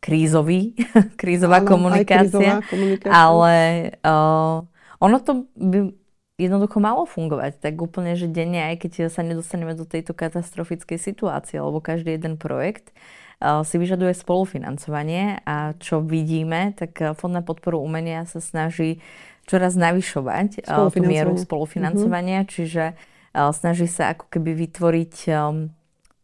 krízový, 0.06 0.78
krízová 1.22 1.66
Áno, 1.66 1.70
komunikácia, 1.74 2.62
krízová 2.62 2.70
komunikácia, 2.70 3.10
ale 3.10 3.56
uh, 4.06 4.62
ono 5.02 5.18
to 5.18 5.50
by 5.58 5.90
jednoducho 6.38 6.78
malo 6.78 7.10
fungovať. 7.10 7.58
Tak 7.58 7.74
úplne, 7.82 8.14
že 8.14 8.30
denne, 8.30 8.70
aj 8.70 8.86
keď 8.86 8.92
sa 9.10 9.26
nedostaneme 9.26 9.74
do 9.74 9.90
tejto 9.90 10.14
katastrofickej 10.14 11.02
situácie, 11.02 11.58
lebo 11.58 11.82
každý 11.82 12.14
jeden 12.22 12.38
projekt 12.38 12.94
uh, 13.42 13.66
si 13.66 13.82
vyžaduje 13.82 14.14
spolufinancovanie 14.14 15.42
a 15.42 15.74
čo 15.82 16.06
vidíme, 16.06 16.78
tak 16.78 17.18
Fond 17.18 17.34
na 17.34 17.42
podporu 17.42 17.82
umenia 17.82 18.30
sa 18.30 18.38
snaží 18.38 19.02
čoraz 19.50 19.74
navyšovať 19.74 20.70
uh, 20.70 20.94
tú 20.94 21.02
mieru 21.02 21.34
spolufinancovania, 21.34 22.46
mm-hmm. 22.46 22.54
čiže 22.54 22.84
uh, 22.94 23.50
snaží 23.50 23.90
sa 23.90 24.14
ako 24.14 24.30
keby 24.30 24.54
vytvoriť 24.70 25.16
um, 25.34 25.75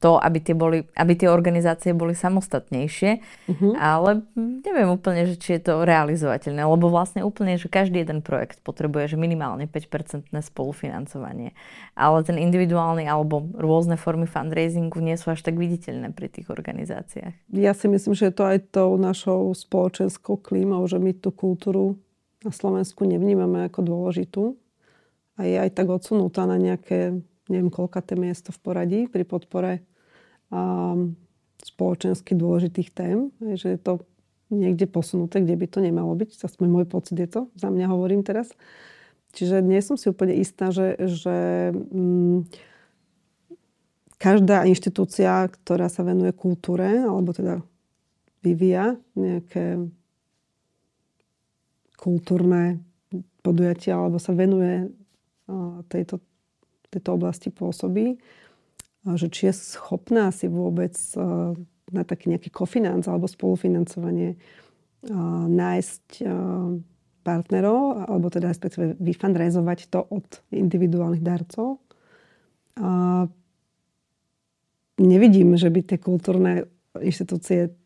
to, 0.01 0.17
aby 0.17 0.41
tie, 0.41 0.57
boli, 0.57 0.81
aby 0.97 1.13
tie 1.13 1.29
organizácie 1.29 1.93
boli 1.93 2.17
samostatnejšie, 2.17 3.21
uh-huh. 3.21 3.73
ale 3.77 4.25
neviem 4.35 4.89
úplne, 4.89 5.29
že 5.29 5.37
či 5.37 5.61
je 5.61 5.69
to 5.69 5.85
realizovateľné, 5.85 6.65
lebo 6.65 6.89
vlastne 6.89 7.21
úplne, 7.21 7.61
že 7.61 7.69
každý 7.69 8.01
jeden 8.01 8.25
projekt 8.25 8.65
potrebuje 8.65 9.13
že 9.13 9.17
minimálne 9.21 9.69
5% 9.69 10.33
spolufinancovanie. 10.33 11.53
Ale 11.93 12.25
ten 12.25 12.41
individuálny 12.41 13.05
alebo 13.05 13.45
rôzne 13.53 13.93
formy 13.93 14.25
fundraisingu 14.25 14.97
nie 14.97 15.13
sú 15.21 15.29
až 15.29 15.45
tak 15.45 15.61
viditeľné 15.61 16.17
pri 16.17 16.33
tých 16.33 16.49
organizáciách. 16.49 17.53
Ja 17.53 17.77
si 17.77 17.85
myslím, 17.85 18.17
že 18.17 18.33
je 18.33 18.35
to 18.35 18.49
aj 18.49 18.73
tou 18.73 18.97
našou 18.97 19.53
spoločenskou 19.53 20.41
klímou, 20.41 20.81
že 20.89 20.97
my 20.97 21.13
tú 21.13 21.29
kultúru 21.29 22.01
na 22.41 22.49
Slovensku 22.49 23.05
nevnímame 23.05 23.69
ako 23.69 23.85
dôležitú 23.85 24.57
a 25.37 25.45
je 25.45 25.61
aj 25.61 25.77
tak 25.77 25.93
odsunutá 25.93 26.49
na 26.49 26.57
nejaké 26.57 27.21
neviem, 27.51 27.67
koľkaté 27.67 28.15
miesto 28.15 28.55
v 28.55 28.59
poradí 28.63 28.99
pri 29.11 29.27
podpore 29.27 29.83
spoločensky 31.61 32.35
dôležitých 32.35 32.89
tém, 32.91 33.31
že 33.39 33.77
je 33.77 33.79
to 33.79 33.93
niekde 34.51 34.85
posunuté, 34.91 35.39
kde 35.39 35.55
by 35.55 35.67
to 35.71 35.79
nemalo 35.79 36.11
byť. 36.11 36.35
Aspoň 36.43 36.67
môj 36.67 36.85
pocit 36.91 37.15
je 37.15 37.29
to, 37.29 37.41
za 37.55 37.71
mňa 37.71 37.87
hovorím 37.87 38.21
teraz. 38.21 38.51
Čiže 39.31 39.63
nie 39.63 39.79
som 39.79 39.95
si 39.95 40.11
úplne 40.11 40.35
istá, 40.35 40.75
že, 40.75 40.99
že 41.07 41.71
mm, 41.71 42.51
každá 44.19 44.67
inštitúcia, 44.67 45.47
ktorá 45.47 45.87
sa 45.87 46.03
venuje 46.03 46.35
kultúre, 46.35 46.99
alebo 46.99 47.31
teda 47.31 47.63
vyvíja 48.43 48.99
nejaké 49.15 49.79
kultúrne 51.95 52.83
podujatia, 53.39 53.95
alebo 53.95 54.19
sa 54.19 54.35
venuje 54.35 54.91
tejto, 55.87 56.19
tejto 56.91 57.09
oblasti 57.15 57.49
pôsobí, 57.53 58.19
že 59.05 59.27
či 59.33 59.49
je 59.49 59.53
schopná 59.53 60.29
si 60.29 60.45
vôbec 60.45 60.93
e, 61.17 61.21
na 61.89 62.03
taký 62.05 62.29
nejaký 62.29 62.53
kofinanc 62.53 63.09
alebo 63.09 63.25
spolufinancovanie 63.25 64.37
e, 64.37 64.37
nájsť 65.49 66.05
e, 66.21 66.25
partnerov, 67.21 68.09
alebo 68.09 68.29
teda 68.33 68.49
respektíve 68.49 68.97
vyfundraizovať 68.97 69.79
to 69.93 70.01
od 70.09 70.25
individuálnych 70.53 71.21
darcov. 71.21 71.81
A 72.81 73.25
nevidím, 74.97 75.53
že 75.53 75.69
by 75.69 75.85
tie 75.85 75.99
kultúrne 76.01 76.65
inštitúcie 76.97 77.77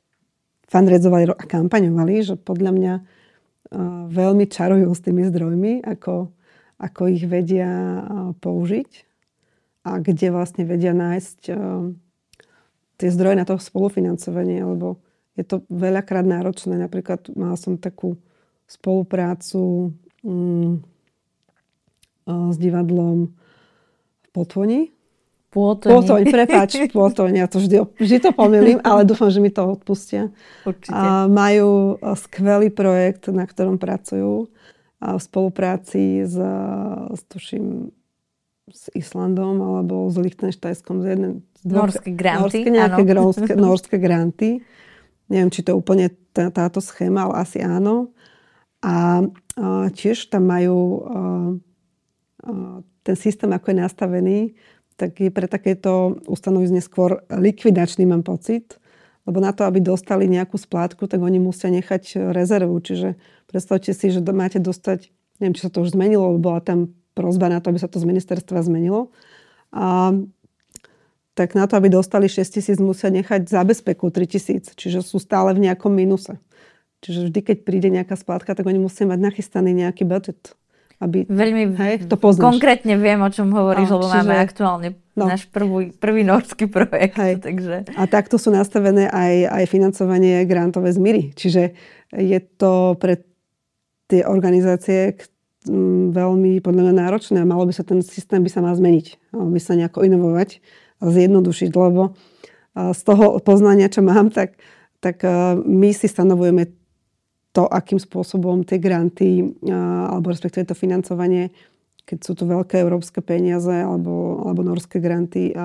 fundraizovali 0.71 1.35
a 1.35 1.45
kampaňovali, 1.47 2.15
že 2.23 2.35
podľa 2.39 2.71
mňa 2.71 2.93
veľmi 4.07 4.45
čarujú 4.47 4.87
s 4.95 5.03
tými 5.03 5.27
zdrojmi, 5.27 5.83
ako, 5.83 6.31
ako 6.79 7.01
ich 7.11 7.27
vedia 7.27 7.67
použiť 8.39 9.14
a 9.85 10.01
kde 10.01 10.33
vlastne 10.33 10.65
vedia 10.65 10.97
nájsť 10.97 11.39
uh, 11.53 11.93
tie 12.97 13.09
zdroje 13.13 13.35
na 13.37 13.45
to 13.45 13.61
spolufinancovanie, 13.61 14.65
lebo 14.65 14.97
je 15.37 15.45
to 15.45 15.61
veľakrát 15.69 16.25
náročné. 16.25 16.81
Napríklad 16.81 17.29
mal 17.37 17.53
som 17.59 17.77
takú 17.77 18.17
spoluprácu 18.65 19.93
um, 20.25 20.81
uh, 22.25 22.49
s 22.49 22.57
divadlom 22.57 23.29
v 24.25 24.27
Potvoni. 24.33 24.81
Pôtoň. 25.53 25.87
Pôtoň, 25.87 26.21
prepáč, 26.27 26.71
Pôtoň. 26.97 27.31
Ja 27.39 27.47
to 27.47 27.63
vždy, 27.63 27.87
vždy 27.95 28.17
to 28.19 28.29
pomýlim, 28.35 28.83
ale 28.83 29.07
dúfam, 29.07 29.31
že 29.31 29.39
mi 29.39 29.47
to 29.47 29.63
odpustia. 29.63 30.33
Určite. 30.67 30.91
A 30.91 31.31
majú 31.31 31.95
skvelý 32.19 32.67
projekt, 32.73 33.31
na 33.31 33.47
ktorom 33.47 33.79
pracujú 33.79 34.51
a 34.99 35.15
v 35.15 35.21
spolupráci 35.21 36.27
s, 36.27 36.35
s 37.13 37.21
tuším, 37.31 37.95
s 38.75 38.91
Islandom 38.91 39.55
alebo 39.63 40.11
s 40.11 40.19
Liechtensteinskom. 40.19 40.99
Z 40.99 41.05
jedné, 41.15 41.29
z 41.63 41.71
norské 41.71 42.11
granty. 42.11 42.59
Norské, 42.61 42.69
nejaké 42.69 43.01
grónske, 43.07 43.51
norské 43.71 43.95
granty. 43.97 44.49
Neviem, 45.31 45.49
či 45.49 45.63
to 45.63 45.73
je 45.73 45.79
úplne 45.79 46.11
tá, 46.35 46.51
táto 46.51 46.83
schéma, 46.83 47.25
ale 47.25 47.33
asi 47.41 47.63
áno. 47.63 48.13
A, 48.83 49.23
a 49.57 49.89
tiež 49.89 50.29
tam 50.29 50.51
majú 50.51 50.77
a, 50.77 50.89
a, 51.07 51.19
ten 53.01 53.15
systém, 53.15 53.49
ako 53.49 53.71
je 53.71 53.77
nastavený, 53.81 54.39
tak 54.99 55.17
je 55.17 55.31
pre 55.31 55.45
takéto 55.45 56.19
ustanovizne 56.29 56.81
skôr 56.83 57.23
likvidačný, 57.31 58.05
mám 58.05 58.21
pocit. 58.21 58.77
Lebo 59.25 59.41
na 59.41 59.49
to, 59.53 59.65
aby 59.65 59.81
dostali 59.81 60.29
nejakú 60.29 60.57
splátku, 60.57 61.09
tak 61.09 61.17
oni 61.17 61.41
musia 61.41 61.73
nechať 61.73 62.29
rezervu. 62.29 62.77
Čiže 62.77 63.17
predstavte 63.49 63.89
si, 63.89 64.13
že 64.13 64.21
máte 64.29 64.61
dostať, 64.61 65.09
neviem, 65.41 65.57
či 65.57 65.65
sa 65.65 65.73
to 65.73 65.81
už 65.81 65.97
zmenilo, 65.97 66.29
lebo 66.29 66.53
bola 66.53 66.61
tam 66.61 66.93
prozba 67.15 67.47
na 67.47 67.63
to, 67.63 67.71
aby 67.71 67.79
sa 67.79 67.87
to 67.87 67.97
z 67.97 68.05
ministerstva 68.05 68.59
zmenilo. 68.61 69.09
A, 69.71 70.11
tak 71.35 71.51
na 71.55 71.67
to, 71.67 71.75
aby 71.75 71.91
dostali 71.91 72.27
6 72.31 72.47
tisíc, 72.47 72.77
musia 72.79 73.11
nechať 73.11 73.47
zabezpeku 73.47 74.07
3 74.11 74.27
tisíc. 74.27 74.71
Čiže 74.75 75.03
sú 75.03 75.19
stále 75.19 75.55
v 75.55 75.67
nejakom 75.67 75.91
minuse. 75.91 76.39
Čiže 77.03 77.29
vždy, 77.29 77.39
keď 77.43 77.57
príde 77.67 77.89
nejaká 77.91 78.15
splátka, 78.15 78.55
tak 78.55 78.63
oni 78.67 78.79
musia 78.79 79.03
mať 79.03 79.19
nachystaný 79.19 79.75
nejaký 79.75 80.07
budget. 80.07 80.55
Aby, 80.95 81.27
Veľmi 81.27 81.75
hej, 81.75 82.07
to 82.07 82.15
poznáš. 82.15 82.55
konkrétne 82.55 82.95
viem, 82.95 83.19
o 83.19 83.27
čom 83.27 83.51
hovoríš, 83.51 83.91
a, 83.91 83.93
lebo 83.99 84.07
čiže, 84.07 84.15
máme 84.15 84.35
aktuálne 84.39 84.89
no. 85.19 85.27
náš 85.27 85.43
prvý, 85.51 85.91
prvý 85.91 86.23
norský 86.23 86.71
projekt. 86.71 87.19
Hej. 87.19 87.43
Takže... 87.43 87.91
A 87.99 88.07
takto 88.07 88.39
sú 88.39 88.47
nastavené 88.55 89.11
aj, 89.11 89.59
aj 89.59 89.63
financovanie 89.67 90.47
grantové 90.47 90.95
z 90.95 90.99
Miry. 91.03 91.23
Čiže 91.35 91.75
je 92.15 92.39
to 92.55 92.95
pre 92.95 93.27
tie 94.07 94.23
organizácie, 94.23 95.19
veľmi 96.11 96.61
podľa 96.61 96.81
mňa 96.89 96.95
náročné 97.05 97.37
a 97.41 97.49
malo 97.49 97.65
by 97.65 97.73
sa 97.73 97.81
ten 97.81 97.99
systém 98.05 98.41
by 98.41 98.49
sa 98.49 98.61
mal 98.61 98.77
zmeniť. 98.77 99.33
Malo 99.33 99.49
by 99.49 99.59
sa 99.61 99.73
nejako 99.73 100.05
inovovať 100.05 100.61
zjednodušiť, 101.01 101.69
lebo 101.75 102.15
z 102.75 103.01
toho 103.03 103.39
poznania, 103.39 103.91
čo 103.91 104.03
mám, 104.03 104.31
tak, 104.31 104.59
tak 104.99 105.23
my 105.63 105.89
si 105.95 106.07
stanovujeme 106.07 106.71
to, 107.55 107.63
akým 107.67 107.99
spôsobom 107.99 108.67
tie 108.67 108.83
granty 108.83 109.55
alebo 109.71 110.31
respektíve 110.31 110.67
to 110.67 110.75
financovanie, 110.75 111.55
keď 112.03 112.17
sú 112.21 112.35
to 112.35 112.43
veľké 112.45 112.83
európske 112.83 113.23
peniaze 113.23 113.71
alebo, 113.71 114.43
alebo 114.43 114.61
norské 114.61 114.99
granty, 114.99 115.55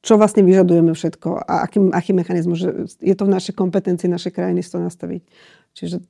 čo 0.00 0.16
vlastne 0.16 0.40
vyžadujeme 0.40 0.96
všetko 0.96 1.44
a 1.44 1.68
aký, 1.68 1.92
aký 1.92 2.10
mechanizmus, 2.16 2.56
že 2.62 2.70
je 3.04 3.12
to 3.12 3.28
v 3.28 3.34
našej 3.36 3.52
kompetencii 3.52 4.08
našej 4.08 4.32
krajiny 4.32 4.64
si 4.64 4.72
to 4.72 4.80
nastaviť. 4.80 5.22
Čiže 5.76 6.00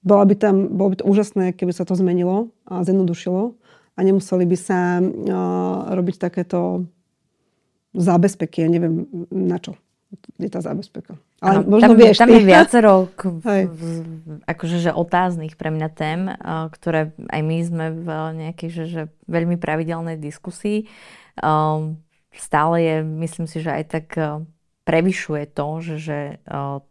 bola 0.00 0.24
by 0.24 0.34
tam, 0.36 0.72
bolo 0.74 0.92
by 0.92 0.96
to 1.00 1.08
úžasné, 1.08 1.52
keby 1.52 1.72
sa 1.76 1.84
to 1.84 1.92
zmenilo 1.92 2.52
a 2.64 2.80
zjednodušilo 2.84 3.52
a 3.96 3.98
nemuseli 4.00 4.44
by 4.48 4.56
sa 4.56 4.98
uh, 5.00 5.92
robiť 5.92 6.16
takéto 6.16 6.88
zábezpeky. 7.92 8.64
Ja 8.64 8.68
neviem 8.70 9.06
na 9.28 9.60
čo 9.60 9.76
je 10.42 10.50
tá 10.50 10.58
zábezpeka. 10.58 11.14
Ale 11.38 11.62
ano, 11.62 11.78
možno 11.78 11.94
tam, 11.94 12.00
vieš, 12.02 12.18
tam 12.18 12.32
je 12.34 12.42
viacero 12.42 12.92
k, 13.18 13.20
akože, 14.44 14.76
že 14.82 14.90
otáznych 14.90 15.54
pre 15.54 15.70
mňa 15.70 15.88
tém, 15.94 16.26
ktoré 16.74 17.14
aj 17.30 17.40
my 17.46 17.56
sme 17.62 17.86
v 17.94 18.08
nejakej 18.46 18.68
že, 18.68 18.84
že 18.90 19.02
veľmi 19.30 19.56
pravidelnej 19.56 20.18
diskusii. 20.18 20.90
Um, 21.38 22.02
stále 22.34 22.76
je, 22.82 22.96
myslím 23.22 23.46
si, 23.46 23.62
že 23.62 23.70
aj 23.70 23.84
tak 23.86 24.06
prevyšuje 24.90 25.54
to, 25.54 25.68
že, 25.78 25.96
že 26.02 26.18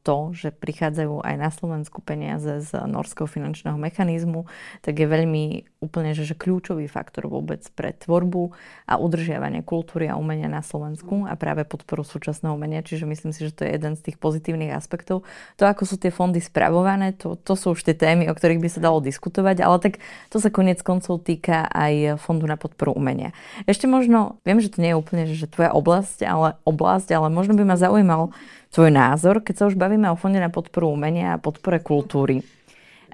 to, 0.08 0.18
že 0.32 0.56
prichádzajú 0.56 1.20
aj 1.20 1.36
na 1.36 1.52
Slovensku 1.52 2.00
peniaze 2.00 2.64
z 2.64 2.72
norského 2.88 3.28
finančného 3.28 3.76
mechanizmu, 3.76 4.48
tak 4.80 5.04
je 5.04 5.04
veľmi 5.04 5.68
úplne 5.84 6.16
že, 6.16 6.24
že 6.24 6.36
kľúčový 6.36 6.88
faktor 6.88 7.28
vôbec 7.28 7.60
pre 7.76 7.92
tvorbu 7.92 8.56
a 8.88 8.96
udržiavanie 8.96 9.68
kultúry 9.68 10.08
a 10.08 10.16
umenia 10.16 10.48
na 10.48 10.64
Slovensku 10.64 11.28
a 11.28 11.36
práve 11.36 11.68
podporu 11.68 12.08
súčasného 12.08 12.56
umenia. 12.56 12.88
Čiže 12.88 13.04
myslím 13.04 13.36
si, 13.36 13.44
že 13.44 13.52
to 13.52 13.68
je 13.68 13.76
jeden 13.76 14.00
z 14.00 14.12
tých 14.12 14.16
pozitívnych 14.16 14.72
aspektov. 14.72 15.28
To, 15.60 15.64
ako 15.68 15.84
sú 15.84 16.00
tie 16.00 16.12
fondy 16.12 16.40
spravované, 16.40 17.12
to, 17.20 17.36
to 17.36 17.60
sú 17.60 17.76
už 17.76 17.84
tie 17.84 18.00
témy, 18.00 18.32
o 18.32 18.36
ktorých 18.36 18.64
by 18.64 18.70
sa 18.72 18.80
dalo 18.80 19.04
diskutovať, 19.04 19.60
ale 19.60 19.76
tak 19.84 20.00
to 20.32 20.40
sa 20.40 20.48
konec 20.48 20.80
koncov 20.84 21.20
týka 21.20 21.68
aj 21.68 22.16
Fondu 22.24 22.48
na 22.48 22.56
podporu 22.56 22.96
umenia. 22.96 23.36
Ešte 23.68 23.92
možno, 23.92 24.40
viem, 24.48 24.64
že 24.64 24.72
to 24.72 24.80
nie 24.80 24.96
je 24.96 25.00
úplne 25.00 25.24
že, 25.28 25.36
že 25.36 25.52
tvoja 25.52 25.76
oblasť, 25.76 26.24
ale 26.24 26.56
oblasť, 26.64 27.12
ale 27.12 27.28
možno 27.28 27.60
by 27.60 27.64
ma 27.68 27.76
zaujímal 27.90 28.30
tvoj 28.70 28.94
názor, 28.94 29.42
keď 29.42 29.56
sa 29.58 29.64
už 29.66 29.74
bavíme 29.74 30.06
o 30.14 30.20
Fonde 30.20 30.38
na 30.38 30.54
podporu 30.54 30.94
umenia 30.94 31.34
a 31.34 31.42
podpore 31.42 31.82
kultúry. 31.82 32.46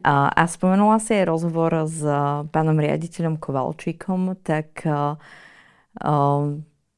A, 0.03 0.27
a 0.27 0.43
spomenula 0.51 0.99
si 0.99 1.15
aj 1.15 1.31
rozhovor 1.31 1.87
s 1.87 2.03
pánom 2.51 2.75
riaditeľom 2.75 3.39
Kovalčíkom, 3.39 4.35
tak 4.43 4.83
a, 4.83 5.15
a, 6.03 6.13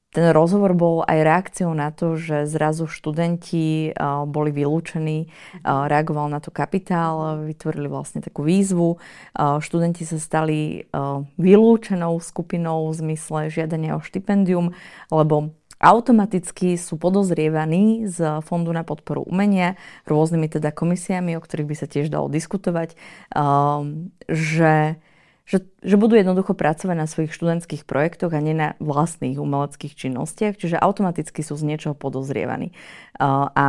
ten 0.07 0.33
rozhovor 0.33 0.73
bol 0.73 1.05
aj 1.05 1.19
reakciou 1.21 1.77
na 1.77 1.93
to, 1.93 2.17
že 2.17 2.49
zrazu 2.49 2.89
študenti 2.89 3.93
boli 4.25 4.49
vylúčení, 4.49 5.29
reagoval 5.61 6.25
na 6.31 6.41
to 6.41 6.49
kapitál, 6.49 7.45
vytvorili 7.45 7.85
vlastne 7.85 8.25
takú 8.25 8.41
výzvu. 8.41 8.97
Študenti 9.37 10.09
sa 10.09 10.17
stali 10.17 10.89
vylúčenou 11.37 12.17
skupinou 12.17 12.89
v 12.89 12.97
zmysle 12.97 13.53
žiadania 13.53 13.93
o 13.93 14.01
štipendium, 14.01 14.73
lebo 15.13 15.53
automaticky 15.77 16.75
sú 16.75 16.97
podozrievaní 16.97 18.09
z 18.09 18.41
Fondu 18.45 18.73
na 18.73 18.81
podporu 18.81 19.21
umenia 19.25 19.77
rôznymi 20.09 20.49
teda 20.49 20.73
komisiami, 20.73 21.37
o 21.37 21.41
ktorých 21.41 21.69
by 21.69 21.75
sa 21.77 21.87
tiež 21.87 22.09
dalo 22.09 22.27
diskutovať, 22.29 22.97
um, 23.33 24.09
že, 24.25 24.97
že, 25.45 25.57
že 25.85 25.95
budú 25.95 26.17
jednoducho 26.17 26.57
pracovať 26.57 26.95
na 26.97 27.05
svojich 27.05 27.33
študentských 27.33 27.85
projektoch 27.85 28.33
a 28.33 28.41
nie 28.41 28.57
na 28.57 28.73
vlastných 28.81 29.37
umeleckých 29.37 29.93
činnostiach, 29.93 30.57
čiže 30.57 30.81
automaticky 30.81 31.45
sú 31.45 31.53
z 31.53 31.63
niečoho 31.69 31.93
podozrievaní. 31.93 32.73
Uh, 33.21 33.49
a, 33.53 33.65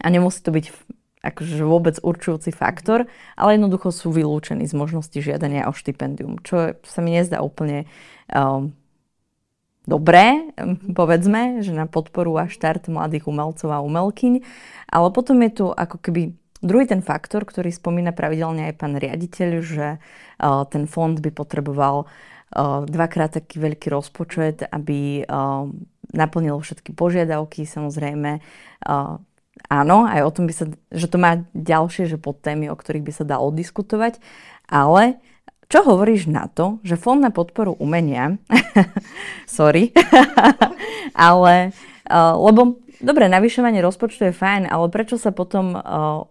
a 0.00 0.06
nemusí 0.08 0.40
to 0.40 0.52
byť 0.52 0.72
akože 1.18 1.66
vôbec 1.66 1.98
určujúci 2.00 2.54
faktor, 2.54 3.10
ale 3.34 3.58
jednoducho 3.58 3.90
sú 3.90 4.14
vylúčení 4.14 4.64
z 4.64 4.74
možnosti 4.74 5.18
žiadania 5.18 5.66
o 5.66 5.74
štipendium, 5.74 6.38
čo 6.46 6.78
sa 6.86 7.00
mi 7.02 7.10
nezdá 7.10 7.42
úplne 7.42 7.90
um, 8.30 8.72
dobré, 9.88 10.52
povedzme, 10.92 11.64
že 11.64 11.72
na 11.72 11.88
podporu 11.88 12.36
a 12.36 12.52
štart 12.52 12.92
mladých 12.92 13.24
umelcov 13.24 13.72
a 13.72 13.80
umelkyň, 13.80 14.44
ale 14.92 15.08
potom 15.08 15.40
je 15.40 15.64
tu 15.64 15.66
ako 15.72 15.96
keby 15.96 16.36
druhý 16.60 16.84
ten 16.84 17.00
faktor, 17.00 17.48
ktorý 17.48 17.72
spomína 17.72 18.12
pravidelne 18.12 18.68
aj 18.68 18.74
pán 18.76 19.00
riaditeľ, 19.00 19.50
že 19.64 19.96
uh, 19.96 20.62
ten 20.68 20.84
fond 20.84 21.16
by 21.16 21.32
potreboval 21.32 22.04
uh, 22.04 22.84
dvakrát 22.84 23.40
taký 23.40 23.64
veľký 23.64 23.88
rozpočet, 23.88 24.68
aby 24.68 25.24
uh, 25.24 25.64
naplnil 26.12 26.56
všetky 26.60 26.96
požiadavky, 26.96 27.68
samozrejme. 27.68 28.40
Áno, 29.68 29.96
aj 30.08 30.20
o 30.24 30.32
tom 30.32 30.48
by 30.48 30.54
sa, 30.56 30.64
že 30.88 31.10
to 31.10 31.20
má 31.20 31.44
ďalšie 31.52 32.08
že 32.08 32.16
podtémy, 32.16 32.72
o 32.72 32.78
ktorých 32.78 33.04
by 33.04 33.12
sa 33.12 33.24
dalo 33.28 33.52
diskutovať, 33.52 34.16
ale 34.70 35.20
čo 35.68 35.84
hovoríš 35.84 36.32
na 36.32 36.48
to, 36.48 36.80
že 36.80 36.96
Fond 36.96 37.20
na 37.20 37.28
podporu 37.28 37.76
umenia, 37.76 38.40
sorry, 39.46 39.92
ale, 41.14 41.76
uh, 42.08 42.34
lebo 42.40 42.80
dobre, 43.04 43.28
navyšovanie 43.28 43.84
rozpočtu 43.84 44.32
je 44.32 44.34
fajn, 44.34 44.64
ale 44.72 44.86
prečo 44.88 45.20
sa 45.20 45.28
potom, 45.28 45.76
uh, 45.76 46.24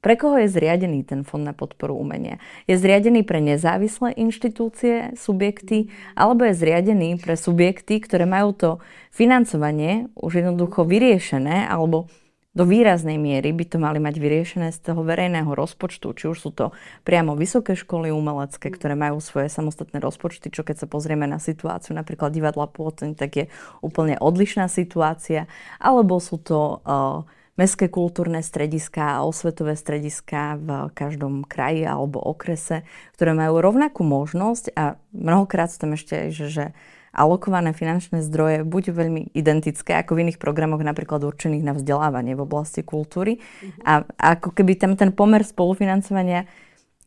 pre 0.00 0.16
koho 0.16 0.40
je 0.40 0.48
zriadený 0.48 1.04
ten 1.04 1.26
Fond 1.26 1.42
na 1.42 1.52
podporu 1.52 1.98
umenia? 1.98 2.38
Je 2.64 2.78
zriadený 2.78 3.26
pre 3.26 3.42
nezávislé 3.42 4.16
inštitúcie, 4.16 5.12
subjekty, 5.18 5.90
alebo 6.14 6.46
je 6.46 6.54
zriadený 6.54 7.18
pre 7.18 7.34
subjekty, 7.36 8.00
ktoré 8.00 8.24
majú 8.30 8.54
to 8.54 8.70
financovanie 9.10 10.08
už 10.16 10.40
jednoducho 10.40 10.86
vyriešené, 10.86 11.68
alebo 11.68 12.08
do 12.50 12.66
výraznej 12.66 13.14
miery 13.14 13.54
by 13.54 13.62
to 13.62 13.78
mali 13.78 14.02
mať 14.02 14.18
vyriešené 14.18 14.74
z 14.74 14.78
toho 14.82 15.06
verejného 15.06 15.46
rozpočtu, 15.54 16.10
či 16.18 16.24
už 16.26 16.38
sú 16.38 16.50
to 16.50 16.74
priamo 17.06 17.38
vysoké 17.38 17.78
školy 17.78 18.10
umelecké, 18.10 18.74
ktoré 18.74 18.98
majú 18.98 19.22
svoje 19.22 19.46
samostatné 19.46 20.02
rozpočty, 20.02 20.50
čo 20.50 20.66
keď 20.66 20.82
sa 20.82 20.86
pozrieme 20.90 21.30
na 21.30 21.38
situáciu 21.38 21.94
napríklad 21.94 22.34
divadla 22.34 22.66
Pôtoň, 22.66 23.14
tak 23.14 23.30
je 23.38 23.44
úplne 23.86 24.18
odlišná 24.18 24.66
situácia, 24.66 25.46
alebo 25.78 26.18
sú 26.18 26.42
to 26.42 26.82
uh, 26.82 27.22
mestské 27.54 27.86
kultúrne 27.86 28.42
strediská 28.42 29.20
a 29.20 29.24
osvetové 29.28 29.78
strediská 29.78 30.58
v 30.58 30.68
každom 30.90 31.46
kraji 31.46 31.86
alebo 31.86 32.18
okrese, 32.18 32.82
ktoré 33.14 33.30
majú 33.36 33.62
rovnakú 33.62 34.02
možnosť 34.02 34.72
a 34.74 34.98
mnohokrát 35.14 35.68
sú 35.68 35.86
tam 35.86 35.92
ešte, 35.94 36.34
že, 36.34 36.50
že 36.50 36.64
alokované 37.10 37.74
finančné 37.74 38.22
zdroje 38.22 38.62
buď 38.62 38.94
veľmi 38.94 39.22
identické 39.34 39.98
ako 39.98 40.14
v 40.14 40.28
iných 40.28 40.38
programoch 40.38 40.82
napríklad 40.82 41.26
určených 41.26 41.66
na 41.66 41.72
vzdelávanie 41.74 42.38
v 42.38 42.44
oblasti 42.46 42.86
kultúry 42.86 43.38
mm-hmm. 43.38 43.82
a, 43.82 43.92
a 44.06 44.26
ako 44.38 44.54
keby 44.54 44.78
tam 44.78 44.94
ten 44.94 45.10
pomer 45.10 45.42
spolufinancovania, 45.42 46.46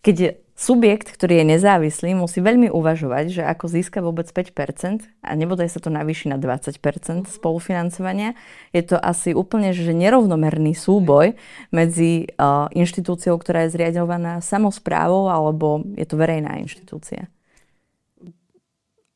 keď 0.03 0.15
je 0.19 0.29
subjekt, 0.53 1.09
ktorý 1.09 1.41
je 1.41 1.45
nezávislý, 1.57 2.13
musí 2.13 2.37
veľmi 2.37 2.69
uvažovať, 2.69 3.25
že 3.33 3.43
ako 3.43 3.65
získa 3.73 3.99
vôbec 4.05 4.29
5% 4.29 5.01
a 5.25 5.31
nebodaj 5.33 5.65
sa 5.65 5.81
to 5.81 5.89
navýši 5.89 6.29
na 6.29 6.37
20% 6.37 6.77
mhm. 6.77 7.29
spolufinancovania. 7.29 8.37
Je 8.71 8.83
to 8.85 8.97
asi 9.01 9.33
úplne 9.33 9.73
že 9.73 9.91
nerovnomerný 9.91 10.77
súboj 10.77 11.33
medzi 11.73 12.29
uh, 12.37 12.69
inštitúciou, 12.71 13.35
ktorá 13.41 13.65
je 13.65 13.73
zriadovaná 13.73 14.39
samozprávou 14.45 15.27
alebo 15.27 15.81
je 15.97 16.05
to 16.05 16.15
verejná 16.15 16.61
inštitúcia. 16.61 17.27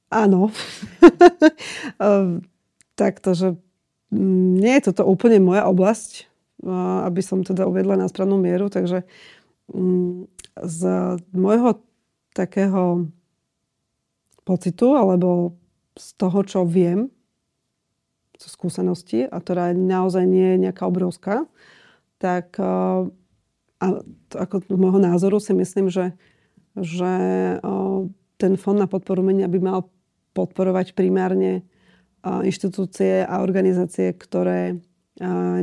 Áno. 0.09 0.51
Ehm, 1.97 2.45
takto, 2.93 3.33
že 3.33 3.57
mm, 4.13 4.61
nie 4.61 4.73
je 4.77 4.91
toto 4.91 5.03
úplne 5.09 5.41
moja 5.41 5.65
oblasť, 5.65 6.29
aby 7.05 7.21
som 7.21 7.45
teda 7.45 7.65
uvedla 7.69 7.97
na 7.97 8.09
správnu 8.09 8.37
mieru, 8.37 8.69
takže 8.69 9.05
mm, 9.73 10.29
z 10.61 10.81
môjho 11.33 11.81
takého 12.33 13.09
pocitu, 14.45 14.93
alebo 14.93 15.57
z 15.97 16.07
toho, 16.17 16.39
čo 16.45 16.59
viem, 16.65 17.09
zo 18.37 18.49
skúsenosti, 18.53 19.25
a 19.25 19.41
ktorá 19.41 19.73
naozaj 19.73 20.23
nie 20.29 20.53
je 20.53 20.69
nejaká 20.69 20.85
obrovská, 20.85 21.49
tak 22.21 22.57
a 23.77 23.85
to, 24.29 24.35
ako 24.37 24.65
z 24.65 24.77
môjho 24.77 25.01
názoru 25.01 25.37
si 25.41 25.53
myslím, 25.53 25.89
že, 25.89 26.13
že 26.77 27.13
ten 28.37 28.53
fond 28.57 28.77
na 28.77 28.89
podporu 28.89 29.21
menia 29.25 29.49
by 29.49 29.59
mal 29.61 29.79
podporovať 30.37 30.93
primárne 30.93 31.65
inštitúcie 32.21 33.25
a 33.25 33.41
organizácie, 33.41 34.13
ktoré 34.13 34.77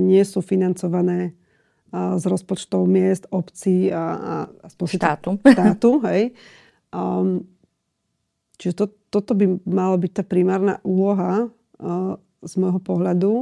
nie 0.03 0.23
sú 0.27 0.43
financované 0.43 1.39
z 1.95 2.25
rozpočtov 2.27 2.91
miest, 2.91 3.31
obcí 3.31 3.87
a, 3.95 4.03
a, 4.67 4.67
štátu. 4.67 5.39
štátu 5.55 6.03
hej. 6.11 6.35
Um, 6.91 7.47
čiže 8.59 8.75
to, 8.75 8.85
toto 9.11 9.39
by 9.39 9.63
mala 9.63 9.95
byť 9.99 10.11
tá 10.11 10.23
primárna 10.27 10.83
úloha 10.83 11.47
uh, 11.47 12.19
z 12.43 12.53
môjho 12.59 12.81
pohľadu, 12.83 13.33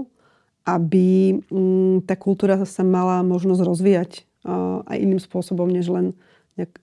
aby 0.69 1.41
um, 1.49 2.05
tá 2.05 2.13
kultúra 2.13 2.61
sa 2.69 2.85
mala 2.85 3.25
možnosť 3.25 3.61
rozvíjať 3.65 4.11
uh, 4.45 4.85
aj 4.85 4.97
iným 5.01 5.21
spôsobom, 5.21 5.69
než 5.69 5.89
len 5.89 6.13
nejak, 6.61 6.77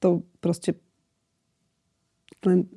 to 0.00 0.24
proste 0.40 0.80
len 2.44 2.68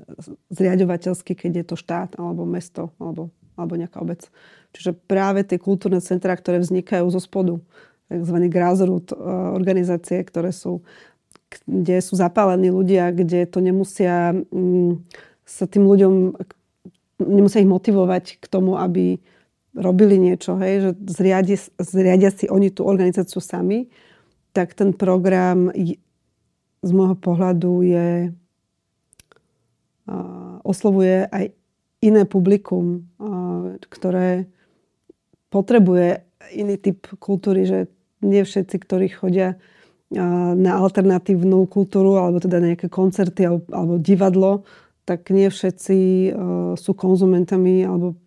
zriadovateľsky, 0.54 1.36
keď 1.36 1.52
je 1.64 1.66
to 1.68 1.76
štát 1.76 2.16
alebo 2.16 2.48
mesto 2.48 2.96
alebo, 3.02 3.34
alebo 3.60 3.74
nejaká 3.76 4.00
obec. 4.00 4.30
Čiže 4.72 4.96
práve 4.96 5.44
tie 5.44 5.58
kultúrne 5.60 6.00
centrá, 6.00 6.38
ktoré 6.38 6.62
vznikajú 6.62 7.10
zo 7.10 7.20
spodu, 7.20 7.58
tzv. 8.10 8.38
grassroot 8.48 9.12
e, 9.12 9.16
organizácie, 9.54 10.22
ktoré 10.24 10.54
sú, 10.54 10.86
kde 11.66 12.00
sú 12.02 12.18
zapálení 12.18 12.70
ľudia, 12.70 13.14
kde 13.14 13.50
to 13.50 13.60
nemusia 13.62 14.34
mm, 14.34 15.04
sa 15.50 15.66
tým 15.66 15.90
ľuďom 15.90 16.38
nemusia 17.20 17.66
ich 17.66 17.70
motivovať 17.70 18.40
k 18.40 18.46
tomu, 18.48 18.80
aby 18.80 19.20
robili 19.76 20.18
niečo, 20.18 20.58
hej, 20.58 20.82
že 20.82 20.92
zriadia, 21.14 21.58
zriadia 21.78 22.30
si 22.34 22.50
oni 22.50 22.74
tú 22.74 22.88
organizáciu 22.88 23.42
sami, 23.42 23.92
tak 24.54 24.74
ten 24.74 24.96
program 24.96 25.70
z 26.80 26.90
môjho 26.90 27.18
pohľadu 27.20 27.86
je 27.86 28.08
oslovuje 30.64 31.28
aj 31.30 31.54
iné 32.00 32.24
publikum, 32.24 33.06
ktoré 33.90 34.48
potrebuje 35.50 36.24
iný 36.56 36.76
typ 36.80 37.06
kultúry, 37.20 37.68
že 37.68 37.92
nie 38.24 38.44
všetci, 38.44 38.76
ktorí 38.84 39.08
chodia 39.12 39.60
na 40.10 40.72
alternatívnu 40.82 41.70
kultúru 41.70 42.18
alebo 42.18 42.42
teda 42.42 42.58
nejaké 42.58 42.90
koncerty 42.90 43.46
alebo, 43.46 43.66
alebo 43.70 43.94
divadlo, 44.02 44.66
tak 45.06 45.30
nie 45.30 45.50
všetci 45.50 46.32
sú 46.74 46.92
konzumentami 46.98 47.86
alebo 47.86 48.18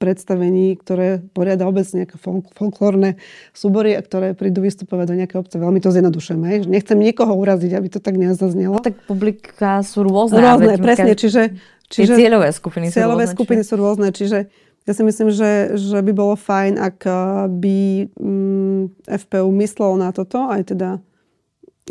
predstavení, 0.00 0.80
ktoré 0.80 1.20
poriada 1.36 1.68
obecne 1.68 2.02
nejaké 2.02 2.16
folklórne 2.56 3.20
súbory 3.52 3.92
a 3.92 4.00
ktoré 4.00 4.32
prídu 4.32 4.64
vystupovať 4.64 5.06
do 5.12 5.14
nejaké 5.20 5.36
obce. 5.36 5.60
Veľmi 5.60 5.84
to 5.84 5.92
zjednodušujem. 5.92 6.40
Hej? 6.48 6.58
Nechcem 6.64 6.96
nikoho 6.96 7.36
uraziť, 7.36 7.76
aby 7.76 7.88
to 7.92 8.00
tak 8.00 8.16
nezaznelo. 8.16 8.80
No, 8.80 8.82
tak 8.82 8.96
publika 9.04 9.84
sú 9.84 10.00
rôzne. 10.00 10.40
Rôzne, 10.40 10.80
presne. 10.80 11.12
Čiže, 11.12 11.60
čiže 11.92 12.16
cieľové 12.16 12.48
skupiny 12.56 12.88
sú 12.88 12.96
cieľové 12.96 13.28
rôzne. 13.28 13.36
skupiny 13.36 13.60
sú 13.60 13.74
rôzne. 13.76 14.08
Čiže 14.08 14.48
ja 14.88 14.92
si 14.96 15.02
myslím, 15.04 15.28
že, 15.28 15.76
že 15.76 16.00
by 16.00 16.12
bolo 16.16 16.34
fajn, 16.40 16.80
ak 16.80 16.98
eh, 17.04 17.14
by 17.52 17.78
mm, 18.16 18.82
FPU 19.04 19.52
myslelo 19.60 20.00
na 20.00 20.08
toto, 20.16 20.48
aj 20.48 20.72
teda 20.72 20.96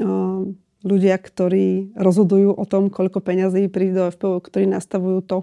uh, 0.02 0.42
ľudia, 0.82 1.16
ktorí 1.22 1.94
rozhodujú 1.94 2.58
o 2.58 2.66
tom, 2.66 2.90
koľko 2.90 3.22
peňazí 3.22 3.70
príde 3.70 4.02
do 4.02 4.10
FPU, 4.10 4.42
ktorí 4.42 4.66
nastavujú 4.66 5.20
to, 5.22 5.38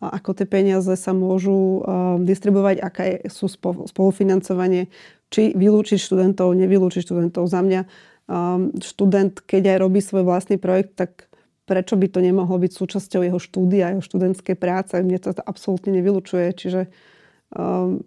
ako 0.00 0.36
tie 0.36 0.44
peniaze 0.44 0.92
sa 0.92 1.12
môžu 1.16 1.80
uh, 1.80 2.20
distribuovať, 2.20 2.76
aké 2.84 3.06
sú 3.32 3.48
spolufinancovanie, 3.88 4.92
či 5.32 5.56
vylúčiť 5.56 5.96
študentov, 5.96 6.52
nevylúčiť 6.52 7.02
študentov. 7.02 7.48
Za 7.48 7.64
mňa 7.64 7.80
um, 8.28 8.76
študent, 8.76 9.40
keď 9.42 9.76
aj 9.76 9.78
robí 9.80 10.00
svoj 10.04 10.28
vlastný 10.28 10.60
projekt, 10.60 11.00
tak 11.00 11.32
prečo 11.66 11.98
by 11.98 12.06
to 12.12 12.20
nemohlo 12.22 12.60
byť 12.62 12.72
súčasťou 12.76 13.26
jeho 13.26 13.40
štúdia, 13.42 13.96
jeho 13.96 14.04
študentskej 14.04 14.54
práce. 14.54 14.94
Mne 15.00 15.18
to 15.18 15.34
absolútne 15.34 15.90
nevylučuje. 15.96 16.54
Čiže 16.54 16.92
um, 17.56 18.06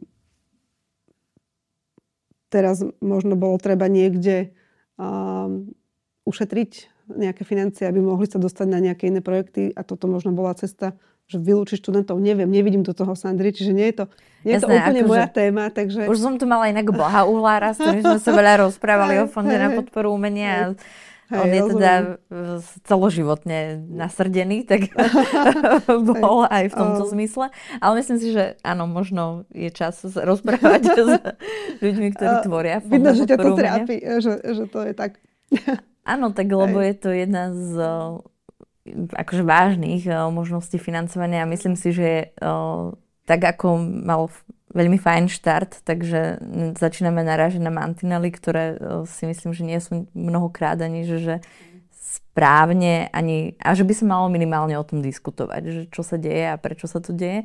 teraz 2.48 2.86
možno 3.04 3.36
bolo 3.36 3.60
treba 3.60 3.92
niekde 3.92 4.56
um, 4.96 5.74
ušetriť 6.24 6.72
nejaké 7.10 7.42
financie, 7.42 7.90
aby 7.90 8.00
mohli 8.00 8.30
sa 8.30 8.38
dostať 8.38 8.68
na 8.70 8.80
nejaké 8.80 9.10
iné 9.10 9.20
projekty 9.20 9.74
a 9.74 9.82
toto 9.82 10.06
možno 10.06 10.32
bola 10.32 10.54
cesta 10.54 10.94
že 11.30 11.38
vylúči 11.38 11.78
študentov, 11.78 12.18
neviem, 12.18 12.50
nevidím 12.50 12.82
do 12.82 12.90
toho 12.90 13.14
Sandry, 13.14 13.54
čiže 13.54 13.70
nie 13.70 13.94
je 13.94 14.02
to, 14.02 14.06
nie 14.42 14.58
je 14.58 14.66
to 14.66 14.68
úplne 14.68 15.02
akože, 15.06 15.10
moja 15.14 15.28
téma. 15.30 15.64
Takže... 15.70 16.10
Už 16.10 16.18
som 16.18 16.42
tu 16.42 16.50
mala 16.50 16.74
inak 16.74 16.90
Blaha 16.90 17.30
Uhlára, 17.30 17.78
s 17.78 17.78
ktorým 17.78 18.02
sme 18.02 18.20
sa 18.20 18.32
veľa 18.34 18.66
rozprávali 18.66 19.22
o 19.22 19.30
Fonde 19.30 19.54
na 19.54 19.70
podporu 19.70 20.10
umenia. 20.10 20.74
Hej, 21.30 21.38
On 21.38 21.50
je 21.54 21.62
teda 21.78 21.94
celoživotne 22.90 23.86
nasrdený, 23.86 24.66
tak 24.66 24.90
bol 26.18 26.50
aj 26.50 26.74
v 26.74 26.76
tomto 26.76 27.06
zmysle. 27.14 27.54
Ale 27.78 27.94
myslím 28.02 28.18
si, 28.18 28.34
že 28.34 28.58
áno, 28.66 28.90
možno 28.90 29.46
je 29.54 29.70
čas 29.70 30.02
rozprávať 30.02 30.82
s 30.98 30.98
ľuďmi, 31.86 32.08
ktorí 32.18 32.34
tvoria 32.42 32.82
Vidno, 32.82 33.14
že 33.14 33.30
ťa 33.30 33.38
to 33.38 33.50
trápi, 33.54 33.96
že, 34.18 34.34
že 34.42 34.66
to 34.66 34.82
je 34.90 34.98
tak. 34.98 35.22
Áno, 36.10 36.34
tak 36.34 36.50
lebo 36.50 36.82
je 36.82 36.98
to 36.98 37.14
jedna 37.14 37.54
z 37.54 37.78
akože 39.14 39.44
vážnych 39.44 40.04
uh, 40.08 40.28
možností 40.30 40.78
financovania 40.78 41.44
a 41.44 41.52
myslím 41.52 41.76
si, 41.76 41.92
že 41.92 42.32
uh, 42.40 42.96
tak 43.26 43.42
ako 43.44 43.78
mal 43.82 44.32
veľmi 44.70 45.02
fajn 45.02 45.34
štart, 45.34 45.82
takže 45.82 46.38
začíname 46.78 47.26
narážať 47.26 47.62
na 47.62 47.74
mantinely, 47.74 48.30
ktoré 48.30 48.78
uh, 48.78 49.04
si 49.10 49.26
myslím, 49.26 49.52
že 49.54 49.64
nie 49.66 49.80
sú 49.82 50.06
mnohokrát 50.14 50.78
ani, 50.82 51.06
že, 51.06 51.18
že 51.22 51.36
správne 51.94 53.12
ani, 53.12 53.60
a 53.60 53.76
že 53.76 53.84
by 53.84 53.94
sa 53.94 54.06
malo 54.08 54.32
minimálne 54.32 54.78
o 54.78 54.88
tom 54.88 55.04
diskutovať, 55.04 55.62
že 55.68 55.82
čo 55.92 56.02
sa 56.06 56.16
deje 56.16 56.50
a 56.50 56.56
prečo 56.56 56.88
sa 56.88 57.04
to 57.04 57.12
deje. 57.12 57.44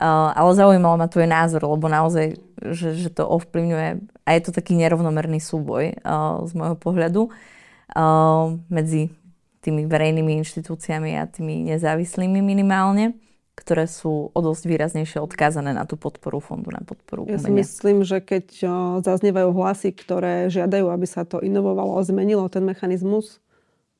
Uh, 0.00 0.32
ale 0.32 0.56
zaujímalo 0.56 0.96
ma 0.96 1.10
tvoj 1.10 1.28
názor, 1.28 1.66
lebo 1.66 1.90
naozaj, 1.90 2.38
že, 2.72 2.96
že 2.96 3.10
to 3.12 3.26
ovplyvňuje 3.26 3.88
a 4.24 4.28
je 4.32 4.40
to 4.40 4.50
taký 4.54 4.78
nerovnomerný 4.78 5.42
súboj 5.42 5.98
uh, 6.06 6.40
z 6.46 6.52
môjho 6.56 6.76
pohľadu 6.78 7.28
uh, 7.28 8.56
medzi 8.70 9.12
tými 9.60 9.84
verejnými 9.84 10.40
inštitúciami 10.40 11.20
a 11.20 11.28
tými 11.28 11.68
nezávislými 11.68 12.40
minimálne, 12.40 13.16
ktoré 13.60 13.84
sú 13.84 14.32
o 14.32 14.40
dosť 14.40 14.64
výraznejšie 14.64 15.20
odkázané 15.20 15.76
na 15.76 15.84
tú 15.84 16.00
podporu 16.00 16.40
fondu, 16.40 16.72
na 16.72 16.80
podporu 16.80 17.28
umenia. 17.28 17.36
Ja 17.36 17.44
si 17.44 17.52
myslím, 17.52 18.08
že 18.08 18.24
keď 18.24 18.64
zaznievajú 19.04 19.52
hlasy, 19.52 19.92
ktoré 19.92 20.48
žiadajú, 20.48 20.88
aby 20.88 21.04
sa 21.04 21.28
to 21.28 21.44
inovovalo 21.44 22.00
a 22.00 22.06
zmenilo 22.08 22.48
ten 22.48 22.64
mechanizmus, 22.64 23.44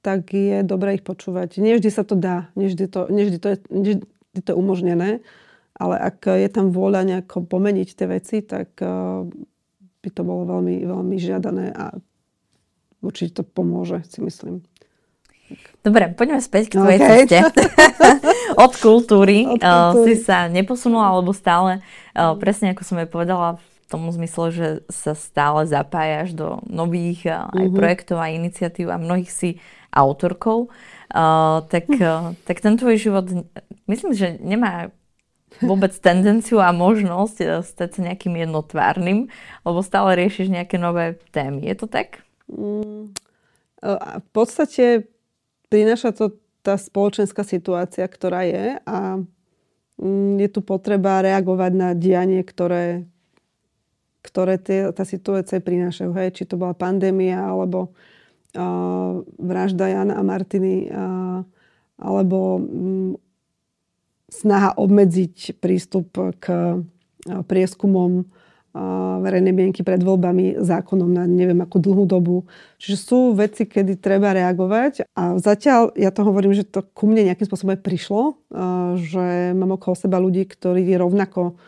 tak 0.00 0.32
je 0.32 0.64
dobré 0.64 0.96
ich 0.96 1.04
počúvať. 1.04 1.60
Nie 1.60 1.76
vždy 1.76 1.90
sa 1.92 2.08
to 2.08 2.16
dá, 2.16 2.48
nie 2.56 2.72
vždy 2.72 2.88
to, 2.88 3.00
nie 3.12 3.28
vždy 3.28 3.38
to, 3.38 3.48
je, 3.52 3.56
nie 3.68 3.92
vždy 4.00 4.40
to 4.40 4.48
je 4.48 4.56
umožnené, 4.56 5.10
ale 5.76 5.94
ak 6.00 6.24
je 6.24 6.48
tam 6.48 6.72
vôľa 6.72 7.04
nejako 7.04 7.44
pomeniť 7.44 7.88
tie 7.92 8.06
veci, 8.08 8.40
tak 8.40 8.80
by 10.00 10.08
to 10.08 10.22
bolo 10.24 10.48
veľmi, 10.56 10.88
veľmi 10.88 11.16
žiadané 11.20 11.76
a 11.76 11.92
určite 13.04 13.40
to 13.40 13.44
pomôže, 13.44 14.00
si 14.08 14.24
myslím. 14.24 14.64
Dobre, 15.80 16.12
poďme 16.12 16.44
späť 16.44 16.68
k 16.68 16.76
tvojej 16.76 17.00
okay. 17.00 17.10
ceste. 17.24 17.38
Od 18.64 18.72
kultúry. 18.76 19.48
Od 19.48 19.60
kultúry. 19.60 20.12
si 20.12 20.14
sa 20.20 20.46
neposunula, 20.52 21.16
alebo 21.16 21.32
stále, 21.32 21.80
uh, 22.12 22.36
presne 22.36 22.76
ako 22.76 22.82
som 22.84 23.00
aj 23.00 23.08
povedala, 23.08 23.48
v 23.56 23.86
tom 23.88 24.06
zmysle, 24.06 24.54
že 24.54 24.68
sa 24.86 25.18
stále 25.18 25.66
zapájaš 25.66 26.36
do 26.36 26.62
nových 26.68 27.26
uh, 27.26 27.50
aj 27.50 27.66
uh-huh. 27.66 27.74
projektov 27.74 28.22
a 28.22 28.30
iniciatív 28.30 28.92
a 28.92 29.00
mnohých 29.00 29.32
si 29.32 29.50
autorkou. 29.90 30.70
Uh, 31.10 31.66
tak, 31.66 31.90
uh, 31.98 32.36
tak 32.46 32.62
ten 32.62 32.78
tvoj 32.78 33.00
život, 33.00 33.26
myslím, 33.90 34.12
že 34.14 34.38
nemá 34.38 34.94
vôbec 35.58 35.90
tendenciu 35.98 36.62
a 36.62 36.70
možnosť 36.70 37.66
stať 37.66 37.98
sa 37.98 38.00
nejakým 38.06 38.38
jednotvárnym, 38.38 39.26
lebo 39.66 39.78
stále 39.82 40.14
riešiš 40.14 40.46
nejaké 40.46 40.78
nové 40.78 41.18
témy. 41.34 41.66
Je 41.66 41.74
to 41.74 41.86
tak? 41.90 42.22
Mm, 42.46 43.10
v 43.82 44.28
podstate 44.30 45.10
prináša 45.70 46.12
to 46.12 46.36
tá 46.60 46.76
spoločenská 46.76 47.40
situácia, 47.40 48.04
ktorá 48.04 48.44
je 48.44 48.76
a 48.84 49.22
mm, 49.96 50.36
je 50.44 50.48
tu 50.52 50.60
potreba 50.60 51.24
reagovať 51.24 51.72
na 51.72 51.88
dianie, 51.96 52.44
ktoré, 52.44 53.08
ktoré 54.20 54.60
tie, 54.60 54.92
tá 54.92 55.08
situácia 55.08 55.62
prinášajú. 55.62 56.10
Hej, 56.12 56.36
či 56.36 56.44
to 56.44 56.60
bola 56.60 56.76
pandémia, 56.76 57.40
alebo 57.40 57.96
uh, 58.52 59.24
vražda 59.40 59.88
Jana 59.88 60.20
a 60.20 60.22
Martiny, 60.26 60.92
uh, 60.92 61.40
alebo 61.96 62.60
um, 62.60 63.16
snaha 64.28 64.76
obmedziť 64.76 65.56
prístup 65.64 66.12
k 66.44 66.44
uh, 66.52 67.40
prieskumom 67.48 68.28
verejnej 69.20 69.50
mienky 69.50 69.82
pred 69.82 69.98
voľbami 69.98 70.62
zákonom 70.62 71.10
na 71.10 71.26
neviem 71.26 71.58
akú 71.58 71.82
dlhú 71.82 72.06
dobu. 72.06 72.46
Čiže 72.78 72.96
sú 72.96 73.18
veci, 73.34 73.66
kedy 73.66 73.98
treba 73.98 74.30
reagovať 74.30 75.10
a 75.14 75.36
zatiaľ 75.42 75.90
ja 75.98 76.14
to 76.14 76.22
hovorím, 76.22 76.54
že 76.54 76.62
to 76.70 76.86
ku 76.86 77.10
mne 77.10 77.26
nejakým 77.26 77.50
spôsobom 77.50 77.74
aj 77.74 77.82
prišlo, 77.82 78.22
že 79.02 79.50
mám 79.58 79.74
okolo 79.74 79.94
seba 79.98 80.22
ľudí, 80.22 80.46
ktorí 80.46 80.86
rovnako 80.94 81.58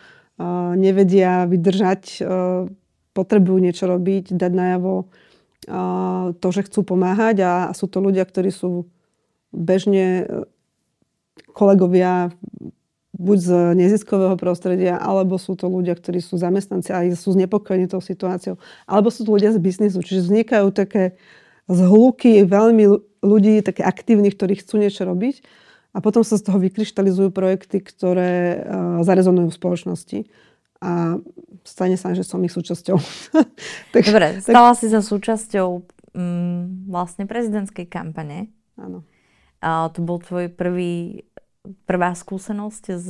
nevedia 0.79 1.45
vydržať, 1.51 2.23
potrebujú 3.13 3.59
niečo 3.59 3.91
robiť, 3.91 4.33
dať 4.39 4.53
najavo 4.55 5.11
to, 6.39 6.49
že 6.51 6.67
chcú 6.67 6.81
pomáhať 6.87 7.37
a 7.43 7.53
sú 7.75 7.87
to 7.87 8.03
ľudia, 8.03 8.27
ktorí 8.27 8.51
sú 8.51 8.87
bežne 9.51 10.27
kolegovia 11.53 12.33
buď 13.23 13.39
z 13.39 13.51
neziskového 13.79 14.35
prostredia, 14.35 14.99
alebo 14.99 15.39
sú 15.39 15.55
to 15.55 15.70
ľudia, 15.70 15.95
ktorí 15.95 16.18
sú 16.18 16.35
zamestnanci 16.35 16.91
a 16.91 17.07
sú 17.14 17.39
znepokojení 17.39 17.87
tou 17.87 18.03
situáciou, 18.03 18.59
alebo 18.85 19.14
sú 19.14 19.23
to 19.23 19.31
ľudia 19.31 19.55
z 19.55 19.62
biznisu. 19.62 20.03
Čiže 20.03 20.27
vznikajú 20.27 20.75
také 20.75 21.14
zhluky 21.70 22.43
veľmi 22.43 22.85
ľudí, 23.23 23.62
také 23.62 23.87
aktívnych, 23.87 24.35
ktorí 24.35 24.59
chcú 24.59 24.83
niečo 24.83 25.07
robiť 25.07 25.47
a 25.95 25.99
potom 26.03 26.27
sa 26.27 26.41
z 26.41 26.51
toho 26.51 26.59
vykryštalizujú 26.59 27.31
projekty, 27.31 27.79
ktoré 27.85 28.59
uh, 28.59 29.01
zarezonujú 29.07 29.53
v 29.53 29.59
spoločnosti. 29.61 30.18
A 30.83 31.23
stane 31.62 31.95
sa, 31.95 32.11
že 32.16 32.27
som 32.27 32.43
ich 32.43 32.51
súčasťou. 32.51 32.99
tak, 33.95 34.03
Dobre, 34.03 34.43
stala 34.43 34.75
tak... 34.75 34.79
si 34.83 34.91
sa 34.91 34.99
súčasťou 34.99 35.68
mm, 36.16 36.91
vlastne 36.91 37.29
prezidentskej 37.31 37.87
kampane. 37.87 38.51
Áno. 38.75 39.07
A 39.62 39.93
to 39.95 40.03
bol 40.03 40.18
tvoj 40.18 40.51
prvý 40.51 41.23
prvá 41.87 42.11
skúsenosť 42.15 42.85
s 42.99 43.09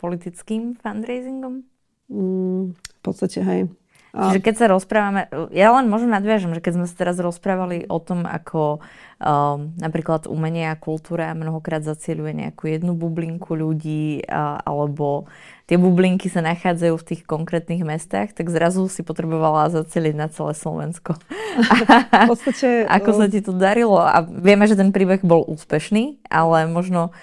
politickým 0.00 0.76
fundraisingom? 0.80 1.64
Mm, 2.08 2.72
v 2.72 3.00
podstate, 3.04 3.44
hej. 3.44 3.62
A... 4.10 4.34
Čiže 4.34 4.42
keď 4.42 4.54
sa 4.58 4.66
rozprávame, 4.66 5.30
ja 5.54 5.70
len 5.70 5.86
možno 5.86 6.10
nadviažem, 6.10 6.50
že 6.50 6.58
keď 6.58 6.82
sme 6.82 6.86
sa 6.90 6.98
teraz 6.98 7.22
rozprávali 7.22 7.86
o 7.86 8.02
tom, 8.02 8.26
ako 8.26 8.82
um, 9.22 9.70
napríklad 9.78 10.26
umenie 10.26 10.66
a 10.66 10.74
kultúra 10.74 11.30
mnohokrát 11.30 11.86
zacieluje 11.86 12.34
nejakú 12.34 12.66
jednu 12.66 12.98
bublinku 12.98 13.54
ľudí, 13.54 14.26
uh, 14.26 14.58
alebo 14.66 15.30
tie 15.70 15.78
bublinky 15.78 16.26
sa 16.26 16.42
nachádzajú 16.42 16.94
v 16.98 17.06
tých 17.06 17.22
konkrétnych 17.22 17.86
mestách, 17.86 18.34
tak 18.34 18.50
zrazu 18.50 18.90
si 18.90 19.06
potrebovala 19.06 19.70
zacieliť 19.70 20.14
na 20.18 20.26
celé 20.26 20.58
Slovensko. 20.58 21.14
v 21.14 22.26
podstate... 22.26 22.68
ako 22.98 23.10
sa 23.14 23.30
ti 23.30 23.38
to 23.38 23.54
darilo? 23.54 24.02
A 24.02 24.26
vieme, 24.26 24.66
že 24.66 24.74
ten 24.74 24.90
príbeh 24.90 25.22
bol 25.22 25.46
úspešný, 25.46 26.26
ale 26.26 26.66
možno 26.66 27.14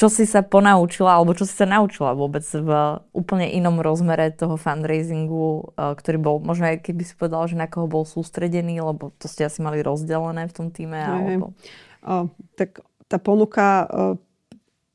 čo 0.00 0.08
si 0.08 0.24
sa 0.24 0.40
ponaučila, 0.40 1.20
alebo 1.20 1.36
čo 1.36 1.44
si 1.44 1.52
sa 1.52 1.68
naučila 1.68 2.16
vôbec 2.16 2.40
v 2.40 2.96
úplne 3.12 3.52
inom 3.52 3.84
rozmere 3.84 4.32
toho 4.32 4.56
fundraisingu, 4.56 5.76
e, 5.76 5.92
ktorý 5.92 6.16
bol, 6.16 6.36
možno 6.40 6.72
aj 6.72 6.88
keby 6.88 7.04
si 7.04 7.12
povedala, 7.12 7.44
že 7.44 7.60
na 7.60 7.68
koho 7.68 7.84
bol 7.84 8.08
sústredený, 8.08 8.80
lebo 8.80 9.12
to 9.20 9.28
ste 9.28 9.44
asi 9.44 9.60
mali 9.60 9.84
rozdelené 9.84 10.48
v 10.48 10.56
tom 10.56 10.72
týme? 10.72 10.96
Alebo... 10.96 11.52
O, 12.00 12.32
tak 12.56 12.80
tá 13.12 13.20
ponuka 13.20 13.84
o, 13.84 13.86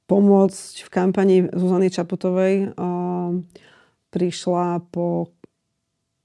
pomôcť 0.09 0.73
v 0.81 0.89
kampani 0.89 1.37
Zuzany 1.53 1.93
Čaputovej 1.93 2.73
o, 2.73 2.89
prišla 4.09 4.89
po 4.89 5.29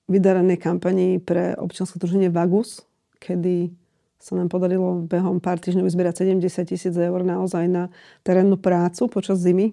vydaranej 0.08 0.56
kampanii 0.56 1.20
pre 1.20 1.52
občianske 1.52 2.00
druženie 2.00 2.32
Vagus, 2.32 2.80
kedy 3.20 3.76
sa 4.20 4.36
nám 4.36 4.52
podarilo 4.52 5.02
behom 5.08 5.40
pár 5.40 5.56
týždňov 5.58 5.88
vyzbierať 5.88 6.28
70 6.28 6.68
tisíc 6.68 6.92
eur 6.92 7.20
naozaj 7.24 7.64
na 7.66 7.88
terénnu 8.20 8.60
prácu 8.60 9.08
počas 9.08 9.40
zimy, 9.40 9.72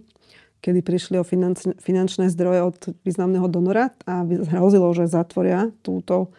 kedy 0.64 0.80
prišli 0.82 1.20
o 1.20 1.28
finančné 1.78 2.26
zdroje 2.32 2.62
od 2.64 2.78
významného 3.04 3.46
donora 3.52 3.92
a 4.08 4.24
hrozilo, 4.26 4.88
že 4.96 5.12
zatvoria 5.12 5.70
túto 5.84 6.32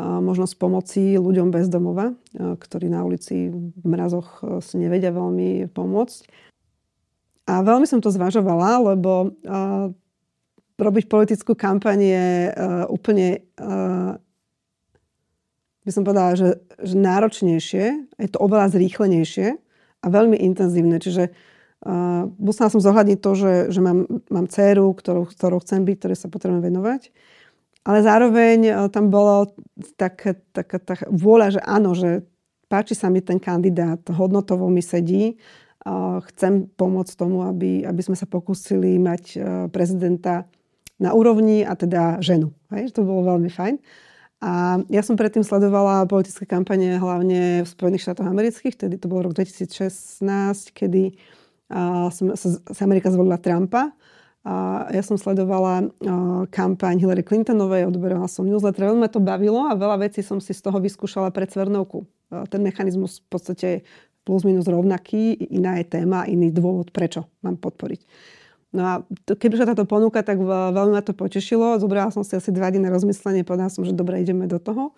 možnosť 0.00 0.54
pomoci 0.56 1.20
ľuďom 1.20 1.52
bez 1.52 1.68
domova, 1.68 2.16
ktorí 2.34 2.88
na 2.88 3.04
ulici 3.04 3.50
v 3.52 3.84
mrazoch 3.84 4.38
e, 4.38 4.62
si 4.62 4.78
nevedia 4.78 5.10
veľmi 5.10 5.66
pomôcť. 5.74 6.30
A 7.50 7.66
veľmi 7.66 7.90
som 7.90 7.98
to 7.98 8.14
zvažovala, 8.14 8.94
lebo 8.94 9.34
robiť 10.80 11.04
politickú 11.06 11.52
kampaň 11.52 11.98
je 12.00 12.28
uh, 12.48 12.88
úplne, 12.88 13.44
uh, 13.60 14.16
by 15.90 15.98
som 15.98 16.06
povedala, 16.06 16.38
že, 16.38 16.62
že 16.78 16.94
náročnejšie, 16.94 17.84
je 18.14 18.28
to 18.30 18.38
oveľa 18.38 18.70
zrýchlenejšie 18.78 19.58
a 20.00 20.06
veľmi 20.06 20.38
intenzívne. 20.38 21.02
Čiže 21.02 21.34
uh, 21.34 22.30
musela 22.38 22.70
som 22.70 22.78
zohľadniť 22.78 23.18
to, 23.18 23.30
že, 23.34 23.52
že 23.74 23.80
mám, 23.82 24.06
mám 24.30 24.46
dceru, 24.46 24.94
ktorou, 24.94 25.26
ktorou 25.26 25.58
chcem 25.66 25.82
byť, 25.82 25.96
ktorej 25.98 26.18
sa 26.22 26.30
potrebujem 26.30 26.62
venovať. 26.62 27.10
Ale 27.82 28.06
zároveň 28.06 28.58
uh, 28.70 28.74
tam 28.86 29.10
bolo 29.10 29.50
taká 29.98 30.38
tak, 30.54 30.78
tak, 30.78 31.10
vôľa, 31.10 31.58
že 31.58 31.60
áno, 31.66 31.98
že 31.98 32.22
páči 32.70 32.94
sa 32.94 33.10
mi 33.10 33.18
ten 33.18 33.42
kandidát, 33.42 33.98
hodnotovo 34.14 34.70
mi 34.70 34.86
sedí, 34.86 35.42
uh, 35.82 36.22
chcem 36.30 36.70
pomôcť 36.70 37.18
tomu, 37.18 37.50
aby, 37.50 37.82
aby 37.82 37.98
sme 38.06 38.14
sa 38.14 38.30
pokúsili 38.30 38.94
mať 39.02 39.22
uh, 39.34 39.42
prezidenta 39.74 40.46
na 41.02 41.18
úrovni 41.18 41.66
a 41.66 41.74
teda 41.74 42.22
ženu. 42.22 42.54
Hej? 42.70 42.94
To 42.94 43.02
bolo 43.02 43.34
veľmi 43.34 43.50
fajn. 43.50 43.74
A 44.40 44.80
ja 44.88 45.04
som 45.04 45.20
predtým 45.20 45.44
sledovala 45.44 46.08
politické 46.08 46.48
kampane 46.48 46.96
hlavne 46.96 47.60
v 47.60 47.68
Spojených 47.68 48.08
štátoch 48.08 48.24
amerických, 48.24 48.72
vtedy 48.72 48.96
to 48.96 49.12
bol 49.12 49.20
rok 49.20 49.36
2016, 49.36 50.24
kedy 50.72 51.12
som, 52.10 52.32
sa, 52.34 52.48
sa 52.56 52.82
Amerika 52.82 53.12
zvolila 53.12 53.36
Trumpa. 53.36 53.92
A 54.40 54.88
ja 54.88 55.04
som 55.04 55.20
sledovala 55.20 55.84
uh, 55.84 56.48
kampaň 56.48 56.96
Hillary 56.96 57.20
Clintonovej, 57.20 57.84
odberala 57.92 58.24
som 58.24 58.48
newsletter, 58.48 58.88
veľmi 58.88 59.04
ma 59.04 59.12
to 59.12 59.20
bavilo 59.20 59.68
a 59.68 59.76
veľa 59.76 60.08
vecí 60.08 60.24
som 60.24 60.40
si 60.40 60.56
z 60.56 60.64
toho 60.64 60.80
vyskúšala 60.80 61.28
pred 61.28 61.52
Cvernovku. 61.52 62.08
Uh, 62.32 62.48
ten 62.48 62.64
mechanizmus 62.64 63.20
v 63.20 63.26
podstate 63.28 63.68
plus 64.24 64.48
minus 64.48 64.64
rovnaký, 64.64 65.36
iná 65.52 65.76
je 65.76 65.92
téma, 65.92 66.24
iný 66.24 66.48
dôvod, 66.48 66.88
prečo 66.88 67.28
mám 67.44 67.60
podporiť. 67.60 68.00
No 68.70 68.82
a 68.86 68.92
to, 69.26 69.34
keď 69.34 69.48
prišla 69.50 69.70
táto 69.74 69.82
ponuka, 69.82 70.22
tak 70.22 70.38
veľmi 70.46 70.94
ma 70.94 71.02
to 71.02 71.10
potešilo. 71.10 71.82
Zobrala 71.82 72.14
som 72.14 72.22
si 72.22 72.38
asi 72.38 72.54
dva 72.54 72.70
dní 72.70 72.78
na 72.78 72.94
rozmyslenie, 72.94 73.42
povedala 73.42 73.66
som, 73.66 73.82
že 73.82 73.90
dobre, 73.90 74.22
ideme 74.22 74.46
do 74.46 74.62
toho. 74.62 74.94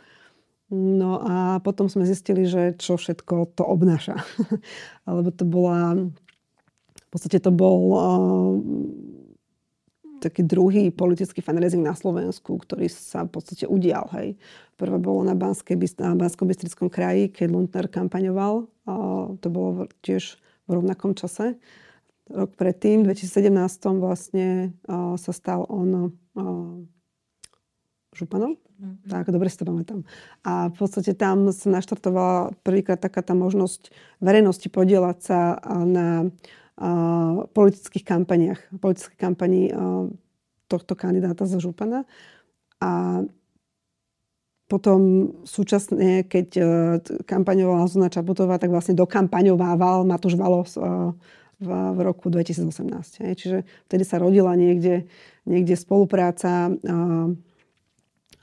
No 0.73 1.21
a 1.21 1.61
potom 1.61 1.89
sme 1.89 2.05
zistili, 2.05 2.45
že 2.45 2.77
čo 2.77 3.01
všetko 3.01 3.57
to 3.57 3.65
obnáša. 3.65 4.21
Alebo 5.09 5.33
to 5.33 5.45
bola, 5.49 5.97
v 6.97 7.09
podstate 7.09 7.41
to 7.41 7.49
bol 7.49 7.81
uh, 7.93 8.53
taký 10.21 10.45
druhý 10.45 10.93
politický 10.93 11.41
fundraising 11.41 11.81
na 11.81 11.97
Slovensku, 11.97 12.61
ktorý 12.61 12.93
sa 12.93 13.25
v 13.25 13.41
podstate 13.41 13.65
udial. 13.65 14.05
Hej. 14.17 14.37
Prvé 14.77 15.01
bolo 15.01 15.25
na, 15.25 15.33
Banskej, 15.33 15.81
na 15.97 16.13
Bansko-Bystrickom 16.13 16.93
kraji, 16.93 17.33
keď 17.33 17.53
Lundner 17.53 17.89
kampaňoval. 17.89 18.69
Uh, 18.85 19.37
to 19.41 19.49
bolo 19.49 19.89
tiež 20.05 20.37
v 20.69 20.77
rovnakom 20.77 21.17
čase 21.17 21.57
rok 22.33 22.57
predtým, 22.57 23.05
v 23.05 23.13
2017 23.13 23.53
vlastne 24.01 24.73
uh, 24.89 25.15
sa 25.21 25.33
stal 25.33 25.69
on 25.69 26.13
uh, 26.37 26.81
županom. 28.13 28.57
Mm-hmm. 28.57 29.09
Tak, 29.09 29.31
dobre 29.31 29.49
si 29.49 29.57
to 29.57 29.65
pamätám. 29.65 30.03
A 30.43 30.69
v 30.69 30.77
podstate 30.77 31.15
tam 31.15 31.49
sa 31.55 31.71
naštartovala 31.71 32.51
prvýkrát 32.67 32.99
taká 32.99 33.23
tá 33.23 33.33
možnosť 33.33 33.95
verejnosti 34.19 34.69
podielať 34.69 35.19
sa 35.23 35.39
na 35.87 36.27
uh, 36.27 37.47
politických 37.55 38.05
kampaniach, 38.05 38.61
politických 38.83 39.21
kampaní 39.21 39.71
uh, 39.71 40.11
tohto 40.67 40.99
kandidáta 40.99 41.47
za 41.47 41.63
župana. 41.63 42.05
A 42.83 43.23
potom 44.67 45.31
súčasne, 45.45 46.25
keď 46.27 46.49
uh, 46.59 46.67
kampaňovala 47.29 47.87
Zuzana 47.87 48.11
Čaputová, 48.11 48.59
tak 48.59 48.73
vlastne 48.73 48.99
dokampaňovával 48.99 50.09
Matúš 50.09 50.35
Valos 50.35 50.75
uh, 50.75 51.13
v, 51.63 51.71
v 51.71 51.99
roku 52.03 52.27
2018. 52.27 53.23
Hej. 53.23 53.33
Čiže 53.39 53.59
vtedy 53.87 54.03
sa 54.03 54.19
rodila 54.19 54.53
niekde, 54.59 55.07
niekde 55.47 55.79
spolupráca 55.79 56.69
a, 56.69 57.31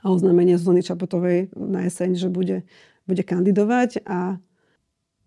oznámenie 0.00 0.56
Zuzany 0.56 0.80
Čapotovej 0.80 1.52
na 1.52 1.84
jeseň, 1.84 2.16
že 2.16 2.28
bude, 2.32 2.64
bude 3.04 3.20
kandidovať 3.20 4.00
a 4.08 4.40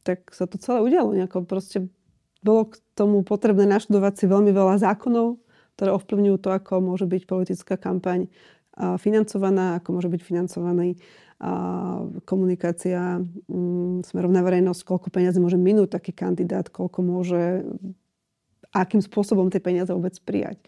tak 0.01 0.33
sa 0.33 0.49
to 0.49 0.57
celé 0.57 0.81
udialo. 0.81 1.13
Nejako 1.13 1.45
proste 1.45 1.87
bolo 2.43 2.73
k 2.73 2.81
tomu 2.97 3.21
potrebné 3.23 3.69
naštudovať 3.69 4.13
si 4.19 4.25
veľmi 4.27 4.51
veľa 4.51 4.81
zákonov, 4.81 5.39
ktoré 5.77 5.89
ovplyvňujú 5.95 6.37
to, 6.41 6.49
ako 6.51 6.73
môže 6.83 7.05
byť 7.07 7.23
politická 7.23 7.79
kampaň 7.79 8.27
financovaná, 8.99 9.77
ako 9.79 10.01
môže 10.01 10.09
byť 10.09 10.21
financovaný 10.21 10.97
komunikácia 12.23 13.19
mm, 13.19 14.07
smerom 14.07 14.31
na 14.31 14.39
verejnosť, 14.43 14.81
koľko 14.87 15.07
peniazy 15.11 15.43
môže 15.43 15.59
minúť 15.59 15.99
taký 15.99 16.15
kandidát, 16.15 16.71
koľko 16.71 16.99
môže, 17.03 17.67
akým 18.71 19.03
spôsobom 19.03 19.51
tie 19.51 19.59
peniaze 19.59 19.91
vôbec 19.91 20.15
prijať 20.23 20.63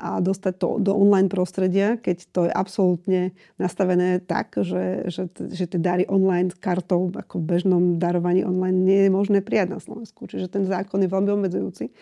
a 0.00 0.18
dostať 0.24 0.54
to 0.56 0.68
do 0.80 0.96
online 0.96 1.28
prostredia, 1.28 2.00
keď 2.00 2.24
to 2.32 2.40
je 2.48 2.52
absolútne 2.56 3.36
nastavené 3.60 4.24
tak, 4.24 4.56
že, 4.56 5.12
že, 5.12 5.28
že 5.28 5.64
tie 5.68 5.76
dary 5.76 6.08
online 6.08 6.48
kartou 6.56 7.12
ako 7.12 7.36
v 7.36 7.44
bežnom 7.44 7.84
darovaní 8.00 8.40
online 8.40 8.80
nie 8.80 9.00
je 9.06 9.10
možné 9.12 9.38
prijať 9.44 9.76
na 9.76 9.78
Slovensku. 9.78 10.24
Čiže 10.24 10.48
ten 10.48 10.64
zákon 10.64 11.04
je 11.04 11.12
veľmi 11.12 11.30
obmedzujúci. 11.36 11.92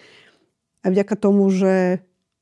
A 0.87 0.95
vďaka 0.95 1.19
tomu, 1.19 1.51
že 1.51 1.99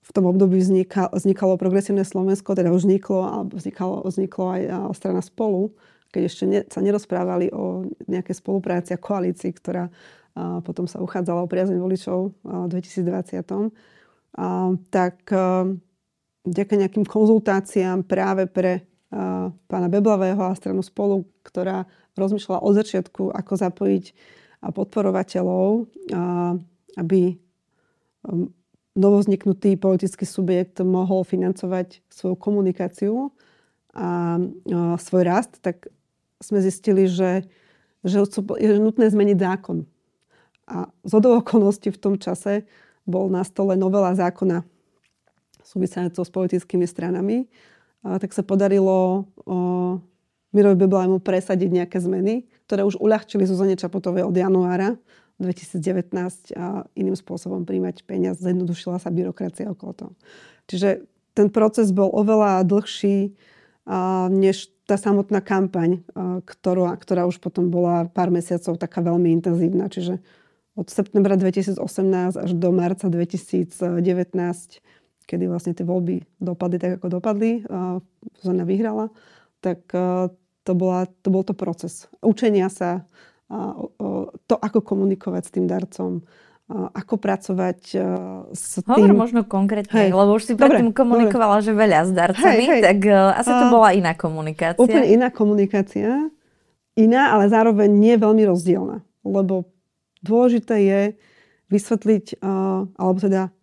v 0.07 0.11
tom 0.15 0.31
období 0.31 0.63
vznikalo, 0.63 1.11
vznikalo 1.19 1.59
progresívne 1.59 2.07
Slovensko, 2.07 2.55
teda 2.55 2.71
už 2.71 2.87
vzniklo, 2.87 3.27
alebo 3.27 3.59
vznikalo, 3.59 4.07
vzniklo 4.07 4.45
aj 4.55 4.63
strana 4.95 5.19
spolu, 5.19 5.75
keď 6.15 6.23
ešte 6.31 6.45
ne, 6.47 6.61
sa 6.71 6.79
nerozprávali 6.79 7.51
o 7.51 7.91
nejakej 8.07 8.39
spolupráci 8.39 8.95
a 8.95 9.03
koalícii, 9.03 9.51
ktorá 9.51 9.91
a, 9.91 10.63
potom 10.63 10.87
sa 10.87 11.03
uchádzala 11.03 11.43
o 11.43 11.51
priazeň 11.51 11.83
voličov 11.83 12.39
v 12.47 12.69
2020. 12.71 13.43
A, 13.51 13.59
tak 14.95 15.27
vďaka 16.47 16.73
nejakým 16.79 17.03
konzultáciám 17.03 18.07
práve 18.07 18.47
pre 18.47 18.87
a, 19.11 19.51
pána 19.67 19.91
Beblavého 19.91 20.39
a 20.39 20.55
stranu 20.55 20.87
spolu, 20.87 21.27
ktorá 21.43 21.83
rozmýšľala 22.15 22.63
od 22.63 22.73
začiatku, 22.79 23.35
ako 23.35 23.53
zapojiť 23.59 24.05
a 24.63 24.71
podporovateľov, 24.71 25.91
a, 26.15 26.55
aby 26.95 27.43
novozniknutý 28.97 29.77
politický 29.77 30.25
subjekt 30.25 30.81
mohol 30.81 31.23
financovať 31.23 32.01
svoju 32.09 32.35
komunikáciu 32.35 33.31
a, 33.93 34.41
svoj 34.97 35.23
rast, 35.23 35.61
tak 35.61 35.93
sme 36.41 36.61
zistili, 36.61 37.09
že, 37.09 37.45
že 38.05 38.25
je 38.61 38.69
nutné 38.81 39.09
zmeniť 39.09 39.39
zákon. 39.41 39.85
A 40.67 40.91
z 41.07 41.13
okolností 41.15 41.95
v 41.95 42.01
tom 42.03 42.15
čase 42.19 42.67
bol 43.07 43.31
na 43.31 43.47
stole 43.47 43.79
novela 43.79 44.13
zákona 44.19 44.67
súvisiaceho 45.63 46.27
s 46.27 46.33
politickými 46.35 46.87
stranami. 46.87 47.47
A 48.03 48.19
tak 48.19 48.35
sa 48.35 48.43
podarilo 48.43 49.27
o, 49.47 49.99
Mirovi 50.55 50.77
Beblému 50.79 51.23
presadiť 51.23 51.71
nejaké 51.71 51.99
zmeny, 51.99 52.47
ktoré 52.67 52.87
už 52.87 52.99
uľahčili 53.03 53.47
Zuzane 53.47 53.79
Čapotovej 53.79 54.27
od 54.27 54.35
januára 54.35 54.95
2019 55.37 56.57
a 56.57 56.89
iným 56.97 57.17
spôsobom 57.17 57.69
príjmať 57.69 58.09
peniaz, 58.09 58.41
zjednodušila 58.41 58.97
sa 58.97 59.13
byrokracia 59.13 59.69
okolo 59.69 59.93
toho. 59.93 60.13
Čiže 60.67 61.05
ten 61.37 61.53
proces 61.53 61.93
bol 61.93 62.09
oveľa 62.09 62.65
dlhší 62.65 63.37
než 64.33 64.73
tá 64.87 64.97
samotná 64.97 65.43
kampaň, 65.43 66.03
a, 66.15 66.41
ktorá, 66.43 66.95
ktorá 66.95 67.27
už 67.27 67.43
potom 67.43 67.71
bola 67.71 68.07
pár 68.07 68.31
mesiacov 68.31 68.79
taká 68.79 69.03
veľmi 69.03 69.35
intenzívna. 69.35 69.91
Čiže 69.91 70.23
od 70.77 70.87
septembra 70.91 71.35
2018 71.39 71.81
až 72.37 72.51
do 72.55 72.69
marca 72.71 73.09
2019, 73.09 73.83
kedy 75.27 75.45
vlastne 75.51 75.73
tie 75.75 75.83
voľby 75.83 76.23
dopadli 76.39 76.77
tak, 76.79 77.03
ako 77.03 77.19
dopadli, 77.19 77.65
Zona 78.45 78.63
vyhrala, 78.63 79.11
tak 79.59 79.89
to, 79.91 80.73
bola, 80.77 81.09
to 81.25 81.29
bol 81.33 81.43
to 81.43 81.57
proces 81.57 82.07
učenia 82.23 82.71
sa, 82.71 83.09
to, 84.47 84.55
ako 84.59 84.83
komunikovať 84.83 85.43
s 85.47 85.51
tým 85.55 85.67
darcom, 85.71 86.23
ako 86.71 87.15
pracovať 87.23 87.81
s 88.51 88.83
tým... 88.83 88.91
Hovor 88.91 89.15
možno 89.15 89.47
konkrétne, 89.47 89.95
hej. 89.95 90.11
lebo 90.11 90.35
už 90.35 90.51
si 90.51 90.53
predtým 90.59 90.91
komunikovala, 90.91 91.63
dobre. 91.63 91.67
že 91.71 91.73
veľa 91.79 92.01
s 92.03 92.11
darcami, 92.11 92.65
hej, 92.67 92.73
hej. 92.75 92.83
tak 92.83 92.99
asi 93.39 93.53
to 93.55 93.67
bola 93.71 93.95
iná 93.95 94.19
komunikácia. 94.19 94.83
Úplne 94.83 95.07
iná 95.15 95.29
komunikácia, 95.31 96.27
iná, 96.99 97.23
ale 97.39 97.47
zároveň 97.47 97.87
nie 97.87 98.19
veľmi 98.19 98.43
rozdielna. 98.51 98.99
Lebo 99.23 99.71
dôležité 100.27 100.75
je 100.83 101.01
vysvetliť, 101.71 102.43
alebo 102.99 103.19
teda 103.23 103.55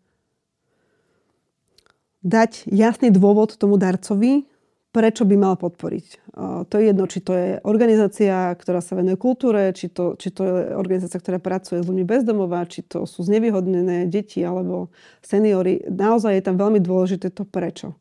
dať 2.24 2.72
jasný 2.72 3.12
dôvod 3.12 3.60
tomu 3.60 3.76
darcovi, 3.76 4.48
prečo 4.94 5.26
by 5.26 5.36
mal 5.36 5.58
podporiť. 5.58 6.30
To 6.70 6.74
je 6.78 6.84
jedno, 6.94 7.10
či 7.10 7.20
to 7.26 7.34
je 7.34 7.50
organizácia, 7.66 8.54
ktorá 8.54 8.78
sa 8.78 8.94
venuje 8.94 9.18
kultúre, 9.18 9.74
či 9.74 9.90
to, 9.90 10.14
či 10.14 10.30
to 10.30 10.46
je 10.46 10.54
organizácia, 10.78 11.18
ktorá 11.18 11.42
pracuje 11.42 11.82
s 11.82 11.90
ľuďmi 11.90 12.06
bezdomová, 12.06 12.70
či 12.70 12.86
to 12.86 13.10
sú 13.10 13.26
znevýhodnené 13.26 14.06
deti 14.06 14.46
alebo 14.46 14.94
seniory. 15.26 15.82
Naozaj 15.90 16.38
je 16.38 16.44
tam 16.46 16.62
veľmi 16.62 16.78
dôležité 16.78 17.34
to 17.34 17.42
prečo. 17.42 17.98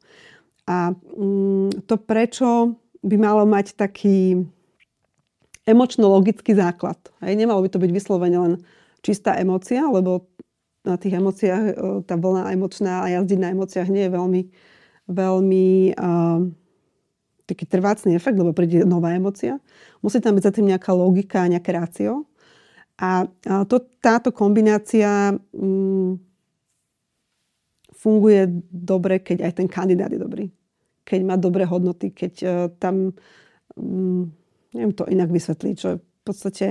A 0.69 0.93
mm, 0.93 1.89
to 1.89 1.97
prečo 1.97 2.77
by 3.01 3.17
malo 3.17 3.49
mať 3.49 3.73
taký 3.73 4.45
emočno-logický 5.65 6.53
základ. 6.53 7.01
Hej, 7.25 7.41
nemalo 7.41 7.65
by 7.65 7.73
to 7.73 7.81
byť 7.81 7.91
vyslovene 7.91 8.37
len 8.37 8.55
čistá 9.01 9.41
emócia, 9.41 9.81
lebo 9.89 10.29
na 10.85 11.01
tých 11.01 11.17
emóciách, 11.17 11.65
tá 12.05 12.19
vlna 12.19 12.53
emočná 12.53 13.07
a 13.07 13.11
jazdiť 13.17 13.39
na 13.39 13.49
emóciách 13.55 13.89
nie 13.89 14.05
je 14.07 14.13
veľmi, 14.13 14.43
veľmi 15.09 15.67
uh, 15.95 16.43
taký 17.53 17.69
trvácný 17.69 18.17
efekt, 18.17 18.41
lebo 18.41 18.57
príde 18.57 18.89
nová 18.89 19.13
emocia. 19.13 19.61
Musí 20.01 20.19
tam 20.19 20.35
byť 20.35 20.45
za 20.49 20.53
tým 20.57 20.73
nejaká 20.73 20.97
logika, 20.97 21.45
nejaké 21.45 21.77
rácio. 21.77 22.25
A 22.97 23.29
to, 23.69 23.77
táto 24.01 24.33
kombinácia 24.33 25.37
mm, 25.53 26.17
funguje 27.93 28.49
dobre, 28.73 29.21
keď 29.21 29.47
aj 29.47 29.53
ten 29.61 29.69
kandidát 29.69 30.11
je 30.11 30.21
dobrý. 30.21 30.47
Keď 31.05 31.21
má 31.23 31.37
dobré 31.37 31.69
hodnoty, 31.69 32.11
keď 32.11 32.33
uh, 32.43 32.53
tam, 32.81 33.15
mm, 33.77 34.23
neviem 34.75 34.95
to 34.97 35.05
inak 35.07 35.29
vysvetliť, 35.29 35.77
že 35.77 35.91
v 35.99 36.23
podstate 36.25 36.67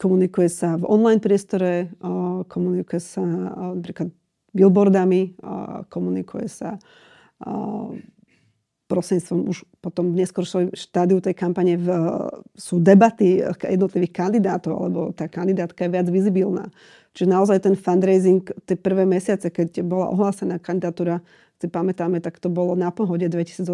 komunikuje 0.00 0.48
sa 0.48 0.80
v 0.80 0.88
online 0.88 1.22
priestore, 1.22 1.92
uh, 2.00 2.42
komunikuje 2.48 3.00
sa 3.00 3.22
uh, 3.22 3.72
napríklad 3.76 4.10
billboardami, 4.50 5.38
komunikuje 5.86 6.50
sa 6.50 6.74
prostredníctvom 8.90 9.40
už 9.46 9.62
potom 9.78 10.10
v 10.10 10.26
neskôršom 10.26 10.74
štádiu 10.74 11.22
tej 11.22 11.38
kampane 11.38 11.78
v, 11.78 11.86
sú 12.58 12.82
debaty 12.82 13.38
jednotlivých 13.62 14.10
kandidátov, 14.10 14.74
alebo 14.74 15.00
tá 15.14 15.30
kandidátka 15.30 15.86
je 15.86 15.94
viac 15.94 16.10
vizibilná. 16.10 16.66
Čiže 17.14 17.30
naozaj 17.30 17.58
ten 17.62 17.74
fundraising, 17.78 18.42
tie 18.66 18.74
prvé 18.74 19.06
mesiace, 19.06 19.46
keď 19.46 19.86
bola 19.86 20.10
ohlásená 20.10 20.58
kandidatúra, 20.58 21.22
si 21.60 21.68
pamätáme, 21.68 22.24
tak 22.24 22.40
to 22.40 22.48
bolo 22.48 22.72
na 22.72 22.88
pohode 22.88 23.28
2018 23.28 23.68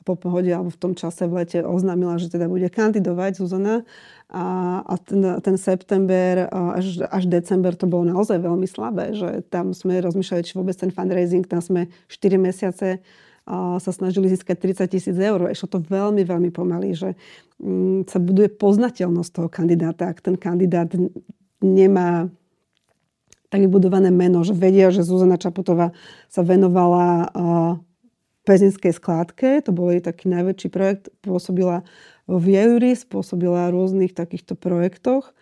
a 0.00 0.02
po 0.06 0.16
pohode 0.16 0.48
alebo 0.48 0.72
v 0.72 0.80
tom 0.80 0.92
čase 0.96 1.28
v 1.28 1.44
lete 1.44 1.60
oznámila, 1.60 2.16
že 2.16 2.32
teda 2.32 2.48
bude 2.48 2.72
kandidovať 2.72 3.36
Zuzana 3.36 3.84
a, 4.32 4.44
a 4.80 4.94
ten, 4.96 5.20
ten 5.44 5.56
september 5.60 6.48
až, 6.48 7.04
až 7.04 7.28
december 7.28 7.76
to 7.76 7.84
bolo 7.84 8.08
naozaj 8.08 8.40
veľmi 8.40 8.64
slabé, 8.64 9.12
že 9.12 9.44
tam 9.52 9.76
sme 9.76 10.00
rozmýšľali, 10.00 10.46
či 10.46 10.56
vôbec 10.56 10.72
ten 10.78 10.88
fundraising, 10.88 11.44
tam 11.44 11.60
sme 11.60 11.92
4 12.08 12.40
mesiace 12.40 13.04
sa 13.48 13.90
snažili 13.90 14.30
získať 14.30 14.86
30 14.86 14.94
tisíc 14.94 15.16
eur. 15.16 15.50
Išlo 15.50 15.66
to 15.66 15.78
veľmi, 15.82 16.22
veľmi 16.22 16.50
pomaly, 16.54 16.94
že 16.94 17.18
mm, 17.58 18.06
sa 18.06 18.22
buduje 18.22 18.52
poznateľnosť 18.52 19.30
toho 19.30 19.48
kandidáta. 19.50 20.12
Ak 20.12 20.22
ten 20.22 20.38
kandidát 20.38 20.92
nemá 21.58 22.30
tak 23.50 23.66
vybudované 23.66 24.14
meno, 24.14 24.46
že 24.46 24.54
vedia, 24.54 24.94
že 24.94 25.02
Zuzana 25.02 25.34
Čaputová 25.34 25.90
sa 26.30 26.46
venovala 26.46 27.34
pezinskej 28.46 28.94
skládke, 28.94 29.58
to 29.66 29.74
bol 29.74 29.90
jej 29.90 29.98
taký 29.98 30.30
najväčší 30.30 30.68
projekt, 30.70 31.10
pôsobila 31.20 31.82
v 32.30 32.54
Jeuris, 32.54 33.02
pôsobila 33.02 33.66
v 33.68 33.74
rôznych 33.74 34.14
takýchto 34.14 34.54
projektoch, 34.54 35.34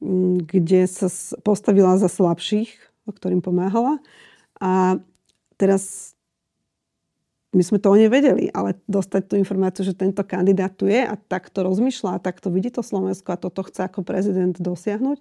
mm, 0.00 0.48
kde 0.48 0.88
sa 0.88 1.12
postavila 1.44 2.00
za 2.00 2.08
slabších, 2.08 2.72
ktorým 3.12 3.44
pomáhala. 3.44 4.00
A 4.56 4.96
teraz 5.60 6.16
my 7.50 7.62
sme 7.66 7.82
to 7.82 7.98
nevedeli, 7.98 8.46
ale 8.54 8.78
dostať 8.86 9.22
tú 9.26 9.34
informáciu, 9.34 9.82
že 9.82 9.98
tento 9.98 10.22
kandidát 10.22 10.70
tu 10.70 10.86
je 10.86 11.02
a 11.02 11.18
takto 11.18 11.66
rozmýšľa 11.66 12.16
a 12.16 12.22
takto 12.22 12.46
vidí 12.46 12.70
to 12.70 12.78
Slovensko 12.78 13.34
a 13.34 13.42
toto 13.42 13.66
chce 13.66 13.90
ako 13.90 14.06
prezident 14.06 14.54
dosiahnuť, 14.54 15.18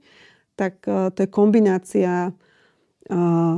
tak 0.54 0.86
uh, 0.86 1.10
to 1.10 1.26
je 1.26 1.30
kombinácia 1.30 2.30
uh, 2.30 3.58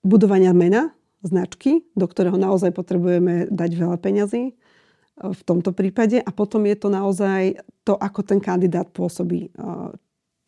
budovania 0.00 0.56
mena, 0.56 0.96
značky, 1.20 1.84
do 1.92 2.08
ktorého 2.08 2.40
naozaj 2.40 2.72
potrebujeme 2.72 3.48
dať 3.52 3.70
veľa 3.76 4.00
peňazí 4.00 4.44
uh, 4.48 5.28
v 5.28 5.40
tomto 5.44 5.76
prípade. 5.76 6.24
A 6.24 6.30
potom 6.32 6.64
je 6.64 6.76
to 6.80 6.88
naozaj 6.88 7.60
to, 7.84 8.00
ako 8.00 8.24
ten 8.24 8.40
kandidát 8.40 8.88
pôsobí, 8.88 9.52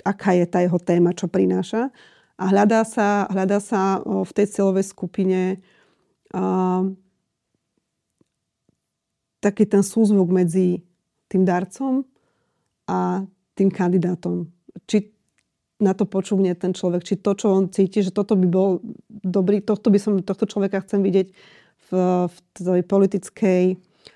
aká 0.00 0.32
je 0.32 0.48
tá 0.48 0.64
jeho 0.64 0.80
téma, 0.80 1.12
čo 1.12 1.28
prináša 1.28 1.92
a 2.36 2.44
hľadá 2.52 2.84
sa, 2.84 3.24
hľadá 3.32 3.58
sa 3.64 4.00
v 4.04 4.30
tej 4.36 4.46
cieľovej 4.52 4.84
skupine 4.92 5.40
uh, 6.36 6.84
taký 9.40 9.64
ten 9.64 9.80
súzvuk 9.80 10.28
medzi 10.28 10.84
tým 11.32 11.48
darcom 11.48 12.04
a 12.86 13.24
tým 13.56 13.72
kandidátom. 13.72 14.52
Či 14.84 15.16
na 15.80 15.92
to 15.92 16.08
počúvne 16.08 16.52
ten 16.56 16.72
človek, 16.72 17.04
či 17.04 17.14
to, 17.20 17.36
čo 17.36 17.52
on 17.52 17.68
cíti, 17.68 18.00
že 18.00 18.12
toto 18.12 18.36
by 18.36 18.48
bol 18.48 18.80
dobrý, 19.08 19.60
tohto 19.60 19.92
by 19.92 19.98
som, 20.00 20.12
tohto 20.24 20.48
človeka 20.48 20.84
chcem 20.84 21.04
vidieť 21.04 21.28
v, 21.88 21.90
v 22.28 22.36
tej 22.56 22.82
politickej 22.84 23.62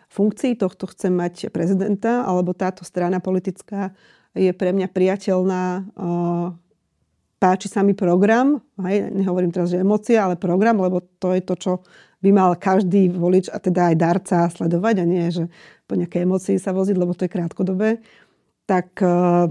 funkcii, 0.09 0.53
tohto 0.57 0.89
chcem 0.93 1.13
mať 1.13 1.53
prezidenta, 1.53 2.25
alebo 2.25 2.57
táto 2.57 2.85
strana 2.85 3.21
politická 3.21 3.93
je 4.33 4.51
pre 4.57 4.73
mňa 4.73 4.89
priateľná 4.89 5.65
páči 7.41 7.73
sa 7.73 7.81
mi 7.81 7.97
program, 7.97 8.61
hej, 8.85 9.09
nehovorím 9.17 9.49
teraz, 9.49 9.73
že 9.73 9.81
emócia, 9.81 10.21
ale 10.21 10.37
program, 10.37 10.77
lebo 10.77 11.01
to 11.17 11.33
je 11.33 11.41
to, 11.41 11.55
čo 11.57 11.73
by 12.21 12.31
mal 12.37 12.53
každý 12.53 13.09
volič, 13.09 13.49
a 13.49 13.57
teda 13.57 13.91
aj 13.91 13.97
darca 13.97 14.39
sledovať, 14.53 14.95
a 15.01 15.05
nie, 15.09 15.25
že 15.33 15.49
po 15.89 15.97
nejakej 15.97 16.29
emócii 16.29 16.57
sa 16.61 16.77
voziť, 16.77 17.01
lebo 17.01 17.17
to 17.17 17.25
je 17.25 17.33
krátkodobé, 17.33 18.05
tak 18.69 18.93
uh, 19.01 19.49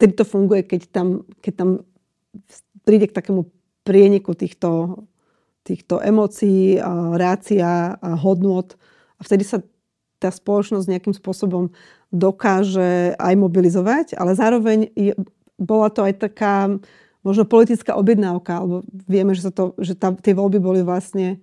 to 0.00 0.24
funguje, 0.24 0.64
keď 0.64 0.88
tam, 0.88 1.28
keď 1.44 1.52
tam 1.54 1.70
príde 2.88 3.12
k 3.12 3.16
takému 3.16 3.52
prieniku 3.84 4.32
týchto, 4.32 5.04
týchto 5.60 6.00
emócií, 6.00 6.80
rácia 7.14 8.00
a 8.00 8.10
hodnot 8.16 8.80
a 9.18 9.20
vtedy 9.24 9.44
sa 9.44 9.60
tá 10.16 10.32
spoločnosť 10.32 10.88
nejakým 10.88 11.14
spôsobom 11.14 11.68
dokáže 12.14 13.14
aj 13.18 13.34
mobilizovať, 13.34 14.06
ale 14.14 14.38
zároveň 14.38 14.78
je, 14.94 15.12
bola 15.58 15.90
to 15.90 16.06
aj 16.06 16.14
taká 16.22 16.70
možno 17.26 17.42
politická 17.42 17.98
objednávka, 17.98 18.62
alebo 18.62 18.86
vieme, 19.10 19.34
že, 19.34 19.50
sa 19.50 19.52
to, 19.52 19.74
že 19.82 19.98
tá, 19.98 20.14
tie 20.14 20.30
voľby 20.30 20.62
boli 20.62 20.80
vlastne 20.86 21.42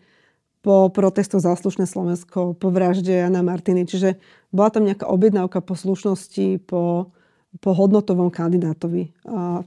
po 0.64 0.88
protestoch 0.88 1.44
za 1.44 1.60
slušné 1.60 1.84
Slovensko, 1.84 2.56
po 2.56 2.68
vražde 2.72 3.12
Jana 3.12 3.44
Martiny. 3.44 3.84
Čiže 3.84 4.16
bola 4.48 4.72
tam 4.72 4.88
nejaká 4.88 5.04
objednávka 5.12 5.60
po 5.60 5.76
slušnosti, 5.76 6.64
po, 6.64 7.12
po 7.60 7.70
hodnotovom 7.76 8.32
kandidátovi. 8.32 9.12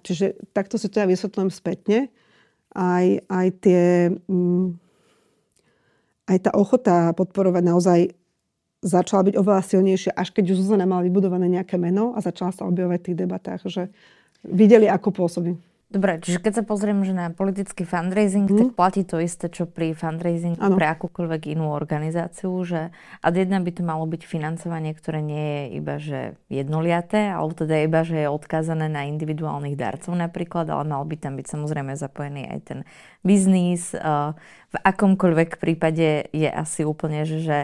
Čiže 0.01 0.40
takto 0.57 0.80
si 0.80 0.88
to 0.88 1.05
ja 1.05 1.07
vysvetľujem 1.07 1.53
spätne. 1.53 2.09
Aj, 2.72 3.07
aj 3.28 3.47
tie... 3.61 4.09
Mm, 4.24 4.80
aj 6.26 6.38
tá 6.42 6.51
ochota 6.59 7.14
podporovať 7.14 7.62
naozaj 7.62 8.01
začala 8.87 9.26
byť 9.26 9.34
oveľa 9.34 9.62
silnejšia, 9.66 10.14
až 10.14 10.30
keď 10.30 10.55
už 10.55 10.62
Zuzana 10.62 10.87
mala 10.87 11.03
vybudované 11.03 11.51
nejaké 11.51 11.74
meno 11.74 12.14
a 12.14 12.22
začala 12.22 12.55
sa 12.55 12.62
objavovať 12.70 12.99
v 13.03 13.07
tých 13.11 13.18
debatách, 13.18 13.61
že 13.66 13.91
videli, 14.47 14.87
ako 14.87 15.11
pôsobí. 15.11 15.59
Dobre, 15.87 16.18
čiže 16.18 16.43
keď 16.43 16.53
sa 16.59 16.64
pozriem 16.66 17.07
že 17.07 17.14
na 17.14 17.30
politický 17.30 17.87
fundraising, 17.87 18.51
mm. 18.51 18.59
tak 18.59 18.68
platí 18.74 19.07
to 19.07 19.22
isté, 19.22 19.47
čo 19.47 19.70
pri 19.70 19.95
fundraising 19.95 20.59
ano. 20.59 20.74
pre 20.74 20.91
akúkoľvek 20.91 21.55
inú 21.55 21.70
organizáciu, 21.70 22.51
že 22.66 22.91
ad 23.22 23.34
jedna 23.39 23.62
by 23.62 23.70
to 23.70 23.87
malo 23.87 24.03
byť 24.03 24.26
financovanie, 24.26 24.91
ktoré 24.99 25.22
nie 25.22 25.47
je 25.47 25.62
iba 25.78 25.95
že 26.03 26.34
jednoliaté, 26.51 27.30
alebo 27.30 27.55
teda 27.55 27.87
iba, 27.87 28.03
že 28.03 28.26
je 28.26 28.34
odkázané 28.34 28.91
na 28.91 29.07
individuálnych 29.07 29.78
darcov 29.78 30.11
napríklad, 30.18 30.66
ale 30.74 30.91
mal 30.91 31.07
by 31.07 31.22
tam 31.22 31.39
byť 31.39 31.47
samozrejme 31.55 31.95
zapojený 31.95 32.51
aj 32.51 32.61
ten 32.66 32.78
biznis. 33.22 33.95
V 33.95 34.76
akomkoľvek 34.82 35.62
prípade 35.62 36.26
je 36.34 36.51
asi 36.51 36.82
úplne, 36.82 37.22
že, 37.22 37.39
že 37.47 37.59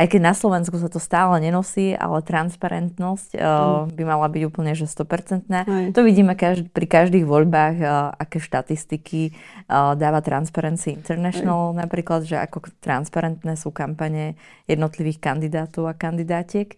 aj 0.00 0.06
keď 0.10 0.20
na 0.24 0.34
Slovensku 0.34 0.74
sa 0.80 0.88
to 0.88 0.98
stále 0.98 1.38
nenosí, 1.38 1.92
ale 1.94 2.24
transparentnosť 2.24 3.36
uh, 3.36 3.86
by 3.86 4.02
mala 4.02 4.26
byť 4.26 4.42
úplne 4.48 4.72
že 4.72 4.88
100%. 4.88 5.46
Aj. 5.52 5.64
To 5.92 6.00
vidíme 6.02 6.34
každý, 6.34 6.66
pri 6.72 6.86
každých 6.88 7.28
voľbách, 7.28 7.76
aké 8.16 8.40
štatistiky 8.40 9.36
dáva 9.70 10.18
Transparency 10.24 10.96
International 10.96 11.76
Aj. 11.76 11.86
napríklad, 11.86 12.26
že 12.26 12.42
ako 12.42 12.74
transparentné 12.82 13.54
sú 13.54 13.70
kampane 13.70 14.34
jednotlivých 14.66 15.22
kandidátov 15.22 15.86
a 15.86 15.94
kandidátiek. 15.94 16.74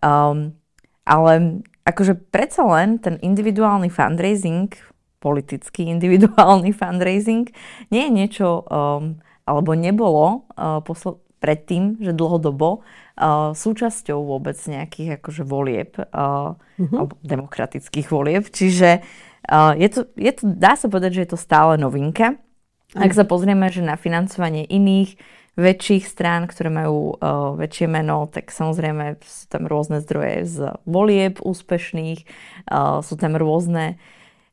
Um, 0.00 0.56
ale 1.04 1.64
akože 1.84 2.14
predsa 2.30 2.62
len 2.64 3.02
ten 3.02 3.18
individuálny 3.18 3.90
fundraising, 3.90 4.70
politický 5.18 5.90
individuálny 5.90 6.70
fundraising, 6.80 7.50
nie 7.90 8.02
je 8.08 8.10
niečo, 8.12 8.48
um, 8.70 9.18
alebo 9.44 9.74
nebolo 9.74 10.46
uh, 10.54 10.78
posl- 10.86 11.18
predtým, 11.40 11.96
že 11.98 12.12
dlhodobo 12.12 12.84
uh, 12.84 13.56
súčasťou 13.56 14.20
vôbec 14.20 14.60
nejakých 14.60 15.18
akože 15.18 15.42
volieb, 15.42 15.96
uh, 15.96 16.54
uh-huh. 16.54 16.96
alebo 16.96 17.16
demokratických 17.24 18.12
volieb. 18.12 18.44
Čiže 18.52 19.00
uh, 19.48 19.72
je 19.74 19.88
to, 19.88 20.00
je 20.20 20.32
to, 20.36 20.42
dá 20.44 20.76
sa 20.76 20.86
povedať, 20.86 21.16
že 21.16 21.22
je 21.24 21.30
to 21.32 21.40
stále 21.40 21.80
novinka. 21.80 22.36
Uh-huh. 22.36 23.02
Ak 23.02 23.16
sa 23.16 23.24
pozrieme, 23.24 23.72
že 23.72 23.80
na 23.80 23.96
financovanie 23.96 24.68
iných 24.68 25.16
väčších 25.58 26.06
strán, 26.06 26.46
ktoré 26.46 26.70
majú 26.70 27.16
uh, 27.18 27.56
väčšie 27.58 27.90
meno, 27.90 28.28
tak 28.30 28.54
samozrejme 28.54 29.18
sú 29.24 29.44
tam 29.50 29.66
rôzne 29.66 29.98
zdroje 30.04 30.46
z 30.46 30.56
volieb 30.86 31.42
úspešných, 31.42 32.22
uh, 32.70 33.02
sú 33.02 33.18
tam 33.18 33.34
rôzne, 33.34 33.98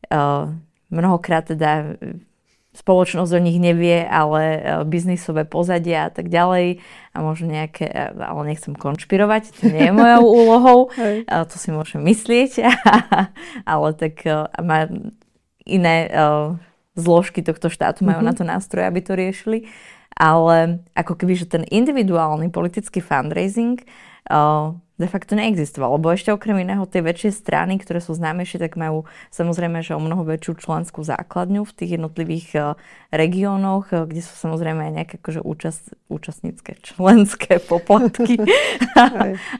uh, 0.09 0.49
mnohokrát 0.89 1.51
teda 1.51 1.99
spoločnosť 2.78 3.32
o 3.34 3.41
nich 3.41 3.57
nevie, 3.57 4.05
ale 4.05 4.41
e, 4.41 4.59
biznisové 4.86 5.49
pozadia 5.49 6.07
a 6.07 6.11
tak 6.13 6.30
ďalej 6.30 6.78
a 7.11 7.17
možno 7.25 7.49
nejaké, 7.49 7.89
e, 7.89 8.13
ale 8.13 8.41
nechcem 8.53 8.78
konšpirovať, 8.78 9.57
to 9.57 9.73
nie 9.73 9.89
je 9.89 9.93
mojou 9.93 10.23
úlohou, 10.45 10.80
to 11.25 11.55
si 11.57 11.73
môžem 11.73 12.05
myslieť, 12.05 12.61
ale 13.73 13.88
tak 13.97 14.21
e, 14.23 14.45
má 14.61 14.86
iné 15.67 16.07
zložky 16.97 17.43
tohto 17.45 17.69
štátu 17.69 18.07
majú 18.07 18.23
mm-hmm. 18.23 18.32
na 18.32 18.34
to 18.34 18.43
nástroje, 18.47 18.88
aby 18.88 19.01
to 19.03 19.13
riešili. 19.13 19.69
Ale 20.17 20.82
ako 20.97 21.13
keby, 21.13 21.38
že 21.38 21.45
ten 21.45 21.61
individuálny 21.69 22.49
politický 22.49 23.05
fundraising 23.05 23.78
de 24.97 25.07
facto 25.07 25.38
neexistoval. 25.38 25.93
Lebo 25.95 26.09
ešte 26.09 26.34
okrem 26.34 26.65
iného 26.65 26.82
tie 26.89 27.05
väčšie 27.05 27.30
strany, 27.30 27.78
ktoré 27.78 28.01
sú 28.01 28.17
známejšie, 28.17 28.57
tak 28.57 28.73
majú 28.75 29.05
samozrejme, 29.30 29.86
že 29.86 29.93
o 29.93 30.01
mnoho 30.01 30.25
väčšiu 30.25 30.57
členskú 30.57 31.05
základňu 31.05 31.61
v 31.63 31.75
tých 31.78 32.01
jednotlivých 32.01 32.47
uh, 32.57 32.63
regiónoch, 33.13 33.93
uh, 33.93 34.09
kde 34.09 34.25
sú 34.25 34.34
samozrejme 34.34 34.89
aj 34.89 34.93
nejaké 34.97 35.15
akože 35.21 35.41
účast, 35.45 35.93
účastnícke 36.09 36.82
členské 36.82 37.61
poplatky. 37.69 38.41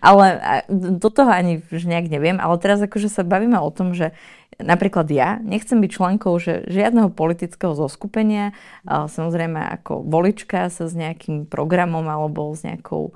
ale 0.01 0.26
do 0.74 1.09
toho 1.13 1.30
ani 1.30 1.61
už 1.70 1.86
nejak 1.86 2.09
neviem. 2.09 2.41
Ale 2.41 2.57
teraz 2.57 2.82
akože 2.82 3.07
sa 3.07 3.22
bavíme 3.22 3.61
o 3.61 3.70
tom, 3.70 3.93
že 3.93 4.18
Napríklad 4.57 5.05
ja 5.13 5.38
nechcem 5.45 5.78
byť 5.78 5.91
členkou 5.93 6.34
že 6.41 6.65
žiadneho 6.65 7.13
politického 7.13 7.78
zoskupenia, 7.78 8.57
samozrejme 8.89 9.61
ako 9.78 10.01
volička 10.01 10.74
sa 10.74 10.89
s 10.89 10.97
nejakým 10.97 11.45
programom 11.45 12.01
alebo 12.09 12.49
s 12.57 12.65
nejakou 12.65 13.13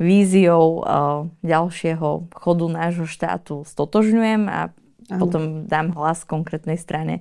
víziou 0.00 0.82
uh, 0.82 1.30
ďalšieho 1.46 2.30
chodu 2.34 2.66
nášho 2.66 3.06
štátu 3.06 3.62
stotožňujem 3.62 4.42
a 4.50 4.74
Ano. 5.12 5.20
potom 5.20 5.68
dám 5.68 5.92
hlas 5.92 6.24
konkrétnej 6.24 6.80
strane, 6.80 7.20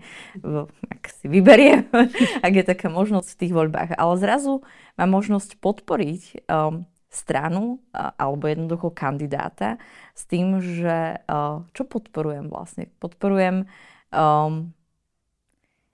ak 0.87 1.03
si 1.11 1.27
vyberiem, 1.27 1.91
ak 2.45 2.53
je 2.55 2.63
taká 2.63 2.87
možnosť 2.87 3.35
v 3.35 3.39
tých 3.43 3.53
voľbách. 3.53 3.99
Ale 3.99 4.13
zrazu 4.23 4.63
mám 4.95 5.11
možnosť 5.11 5.59
podporiť 5.59 6.47
um, 6.47 6.87
stranu 7.11 7.83
uh, 7.91 8.15
alebo 8.15 8.47
jednoducho 8.47 8.87
kandidáta 8.95 9.75
s 10.15 10.23
tým, 10.23 10.63
že 10.63 11.19
uh, 11.27 11.67
čo 11.75 11.83
podporujem 11.83 12.47
vlastne? 12.47 12.87
Podporujem 13.03 13.67
um, 14.15 14.71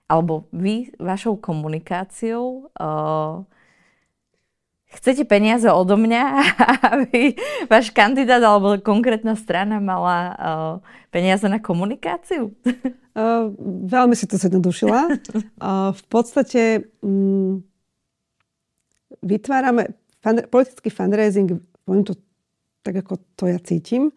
alebo 0.06 0.46
vy 0.54 0.94
vašou 0.98 1.42
komunikáciou 1.42 2.70
uh, 2.70 3.46
Chcete 4.90 5.22
peniaze 5.22 5.70
odo 5.70 5.94
mňa, 5.94 6.22
aby 6.98 7.38
váš 7.70 7.94
kandidát 7.94 8.42
alebo 8.42 8.74
konkrétna 8.82 9.38
strana 9.38 9.78
mala 9.78 10.18
uh, 10.34 10.74
peniaze 11.14 11.46
na 11.46 11.62
komunikáciu? 11.62 12.50
Uh, 13.14 13.54
veľmi 13.94 14.18
si 14.18 14.26
to 14.26 14.34
zjednodušila. 14.34 15.00
Uh, 15.62 15.94
v 16.00 16.02
podstate 16.10 16.90
um, 17.06 17.62
vytvárame 19.22 19.94
fund, 20.18 20.42
politický 20.50 20.90
fundraising, 20.90 21.54
poviem 21.86 22.04
to 22.04 22.18
tak, 22.82 22.98
ako 23.06 23.20
to 23.36 23.46
ja 23.46 23.62
cítim, 23.62 24.10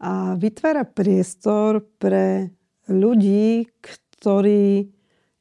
a 0.00 0.38
vytvára 0.38 0.88
priestor 0.88 1.84
pre 2.00 2.48
ľudí, 2.88 3.68
ktorí 3.84 4.88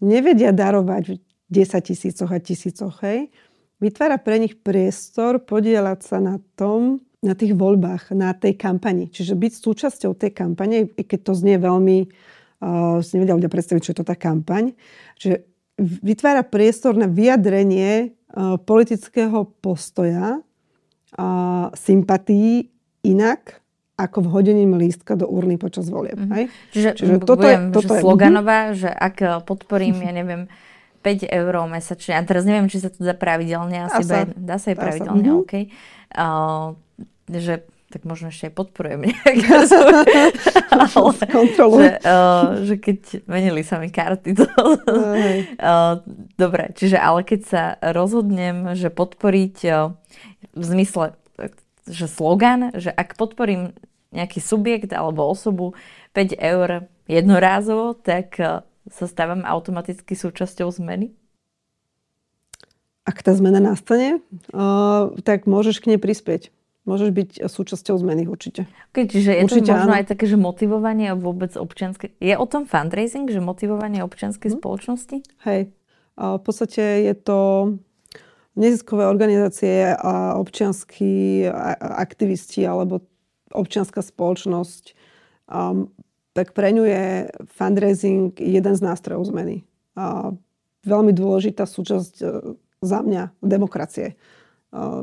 nevedia 0.03 0.51
darovať 0.51 1.03
v 1.07 1.13
10 1.49 1.89
tisícoch 1.89 2.29
a 2.31 2.39
tisícoch, 2.39 2.99
hej, 3.03 3.31
vytvára 3.79 4.19
pre 4.19 4.39
nich 4.39 4.59
priestor 4.59 5.39
podielať 5.43 5.99
sa 6.03 6.17
na 6.19 6.37
tom, 6.59 6.99
na 7.19 7.35
tých 7.35 7.55
voľbách, 7.55 8.15
na 8.15 8.31
tej 8.31 8.55
kampani. 8.55 9.11
Čiže 9.11 9.35
byť 9.35 9.53
súčasťou 9.59 10.15
tej 10.15 10.31
kampane, 10.31 10.87
i 10.87 11.03
keď 11.03 11.31
to 11.31 11.33
znie 11.35 11.59
veľmi, 11.59 11.97
uh, 12.07 13.03
si 13.03 13.19
nevedia 13.19 13.35
ľudia 13.35 13.51
predstaviť, 13.51 13.81
čo 13.83 13.91
je 13.91 13.99
to 13.99 14.07
tá 14.07 14.15
kampaň, 14.15 14.71
že 15.19 15.43
vytvára 15.79 16.47
priestor 16.47 16.95
na 16.95 17.07
vyjadrenie 17.11 18.11
uh, 18.11 18.55
politického 18.59 19.47
postoja, 19.59 20.39
uh, 20.39 21.67
sympatí 21.75 22.71
inak, 23.03 23.59
ako 23.99 24.31
vhodením 24.31 24.79
lístka 24.79 25.19
do 25.19 25.27
urny 25.27 25.59
počas 25.59 25.91
volieb. 25.91 26.15
Mm-hmm. 26.15 26.71
Čiže, 26.71 26.89
Čiže 26.95 27.13
toto 27.19 27.43
je, 27.43 27.55
toto 27.75 27.91
že 27.91 27.99
je, 27.99 28.03
sloganová, 28.07 28.59
že 28.71 28.87
ak 28.87 29.43
podporím, 29.43 29.99
ja 29.99 30.15
neviem, 30.15 30.47
5 30.99 31.27
eur 31.31 31.53
mesačne. 31.71 32.19
A 32.19 32.21
teraz 32.23 32.43
neviem, 32.43 32.67
či 32.67 32.83
sa 32.83 32.91
to 32.91 33.01
dá 33.01 33.15
pravidelne. 33.15 33.87
Asi 33.87 34.03
dá, 34.03 34.27
sa. 34.27 34.35
dá 34.35 34.55
sa 34.59 34.67
aj 34.71 34.77
dá 34.77 34.83
pravidelne, 34.83 35.25
sa. 35.25 35.33
Mhm. 35.33 35.41
OK. 35.43 35.53
Uh, 36.09 36.67
že 37.29 37.53
tak 37.89 38.05
možno 38.05 38.29
ešte 38.29 38.49
aj 38.49 38.53
podporujem 38.53 39.01
nejak. 39.09 39.37
ale, 40.69 41.09
že, 41.57 41.89
uh, 42.05 42.45
že 42.61 42.75
keď 42.77 42.99
menili 43.25 43.65
sa 43.65 43.81
mi 43.81 43.89
karty. 43.89 44.37
To, 44.37 44.45
uh, 44.45 45.93
dobre, 46.37 46.69
čiže 46.77 47.01
ale 47.01 47.25
keď 47.25 47.41
sa 47.49 47.63
rozhodnem, 47.81 48.77
že 48.77 48.93
podporiť 48.93 49.57
uh, 49.73 49.97
v 50.53 50.63
zmysle, 50.63 51.17
že 51.89 52.05
slogan, 52.05 52.69
že 52.77 52.93
ak 52.93 53.17
podporím 53.17 53.73
nejaký 54.13 54.37
subjekt 54.41 54.93
alebo 54.93 55.25
osobu 55.25 55.73
5 56.13 56.37
eur 56.37 56.85
jednorázovo, 57.09 57.97
tak 57.97 58.37
uh, 58.37 58.61
sa 58.87 59.05
stávam 59.09 59.43
automaticky 59.43 60.15
súčasťou 60.15 60.71
zmeny? 60.71 61.11
Ak 63.03 63.25
tá 63.25 63.33
zmena 63.33 63.59
nastane, 63.59 64.23
uh, 64.53 65.11
tak 65.25 65.49
môžeš 65.49 65.83
k 65.83 65.95
nej 65.95 65.99
prispieť. 65.99 66.53
Môžeš 66.87 67.09
byť 67.11 67.29
súčasťou 67.49 67.99
zmeny 67.99 68.25
určite. 68.25 68.65
Okay, 68.93 69.05
čiže 69.05 69.35
je 69.35 69.43
určite, 69.45 69.69
to 69.69 69.77
možno 69.77 69.93
áno. 69.93 69.99
aj 69.99 70.05
také, 70.09 70.25
že 70.25 70.37
motivovanie 70.39 71.13
vôbec 71.17 71.53
občianske... 71.53 72.13
Je 72.17 72.33
o 72.33 72.45
tom 72.49 72.65
fundraising, 72.65 73.29
že 73.29 73.43
motivovanie 73.43 74.01
občianskej 74.01 74.53
hmm. 74.53 74.57
spoločnosti? 74.61 75.17
Hej. 75.45 75.69
Uh, 76.17 76.37
v 76.37 76.41
podstate 76.45 77.05
je 77.09 77.13
to 77.17 77.39
neziskové 78.59 79.07
organizácie 79.07 79.95
a 79.95 80.35
občianskí 80.35 81.45
aktivisti 81.79 82.67
alebo 82.67 83.05
občianská 83.55 84.03
spoločnosť 84.03 84.93
um, 85.47 85.89
tak 86.39 86.55
pre 86.55 86.71
ňu 86.71 86.87
je 86.87 87.27
fundraising 87.59 88.31
jeden 88.39 88.73
z 88.73 88.79
nástrojov 88.79 89.27
zmeny. 89.27 89.67
A 89.99 90.31
veľmi 90.87 91.11
dôležitá 91.11 91.67
súčasť 91.67 92.15
e, 92.23 92.55
za 92.79 93.03
mňa 93.03 93.35
demokracie. 93.43 94.15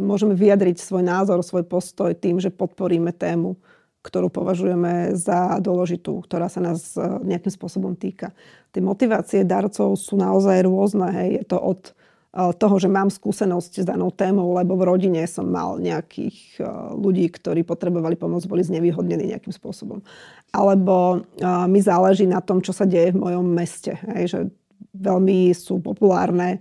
Môžeme 0.01 0.33
vyjadriť 0.33 0.81
svoj 0.81 1.05
názor, 1.05 1.45
svoj 1.45 1.69
postoj 1.69 2.17
tým, 2.17 2.41
že 2.41 2.55
podporíme 2.55 3.13
tému, 3.13 3.61
ktorú 4.01 4.31
považujeme 4.33 5.19
za 5.19 5.59
dôležitú, 5.59 6.25
ktorá 6.25 6.49
sa 6.49 6.65
nás 6.65 6.97
e, 6.97 7.05
nejakým 7.05 7.53
spôsobom 7.53 7.93
týka. 7.93 8.33
Tie 8.73 8.81
motivácie 8.81 9.45
darcov 9.45 9.99
sú 10.01 10.17
naozaj 10.17 10.65
rôzne. 10.65 11.13
Hej. 11.13 11.29
Je 11.43 11.45
to 11.53 11.59
od 11.61 11.93
toho, 12.37 12.77
že 12.77 12.93
mám 12.93 13.09
skúsenosť 13.09 13.73
s 13.81 13.89
danou 13.89 14.13
témou, 14.13 14.53
lebo 14.53 14.77
v 14.77 14.85
rodine 14.85 15.25
som 15.25 15.49
mal 15.49 15.81
nejakých 15.81 16.61
ľudí, 16.93 17.33
ktorí 17.33 17.65
potrebovali 17.65 18.13
pomoc, 18.21 18.45
boli 18.45 18.61
znevýhodnení 18.61 19.33
nejakým 19.33 19.57
spôsobom. 19.57 20.05
Alebo 20.53 21.25
mi 21.65 21.81
záleží 21.81 22.29
na 22.29 22.45
tom, 22.45 22.61
čo 22.61 22.77
sa 22.77 22.85
deje 22.85 23.17
v 23.17 23.25
mojom 23.25 23.47
meste. 23.49 23.97
Hej, 24.13 24.25
že 24.29 24.41
veľmi 24.93 25.57
sú 25.57 25.81
populárne 25.81 26.61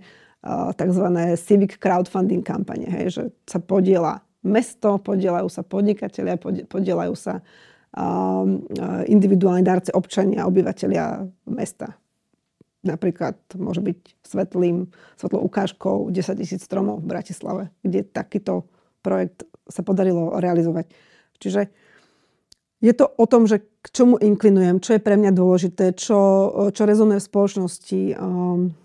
tzv. 0.80 1.06
civic 1.36 1.76
crowdfunding 1.76 2.40
kampane, 2.40 2.88
hej, 2.88 3.06
že 3.12 3.22
sa 3.44 3.60
podiela 3.60 4.24
mesto, 4.40 4.96
podielajú 4.96 5.50
sa 5.52 5.60
podnikatelia, 5.60 6.40
podielajú 6.70 7.12
sa 7.18 7.44
individuálni 9.04 9.60
darci, 9.60 9.92
občania, 9.92 10.48
obyvateľia 10.48 11.26
mesta 11.52 11.98
napríklad 12.86 13.36
môže 13.58 13.82
byť 13.82 13.98
svetlým, 14.22 14.88
svetlou 15.18 15.42
ukážkou 15.44 16.08
10 16.14 16.40
tisíc 16.40 16.62
stromov 16.62 17.02
v 17.02 17.10
Bratislave, 17.10 17.74
kde 17.82 18.06
takýto 18.06 18.70
projekt 19.02 19.44
sa 19.66 19.82
podarilo 19.82 20.38
realizovať. 20.38 20.88
Čiže 21.42 21.68
je 22.80 22.92
to 22.94 23.08
o 23.08 23.26
tom, 23.26 23.50
že 23.50 23.66
k 23.82 23.86
čomu 23.90 24.16
inklinujem, 24.20 24.78
čo 24.78 24.94
je 24.94 25.02
pre 25.02 25.18
mňa 25.18 25.32
dôležité, 25.34 25.96
čo, 25.98 26.18
čo 26.70 26.82
rezonuje 26.86 27.18
v 27.18 27.28
spoločnosti. 27.28 28.00
Um, 28.14 28.76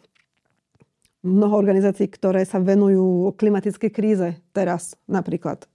mnoho 1.21 1.53
organizácií, 1.53 2.09
ktoré 2.09 2.41
sa 2.49 2.57
venujú 2.57 3.37
klimatickej 3.37 3.91
kríze 3.93 4.27
teraz 4.57 4.97
napríklad. 5.05 5.69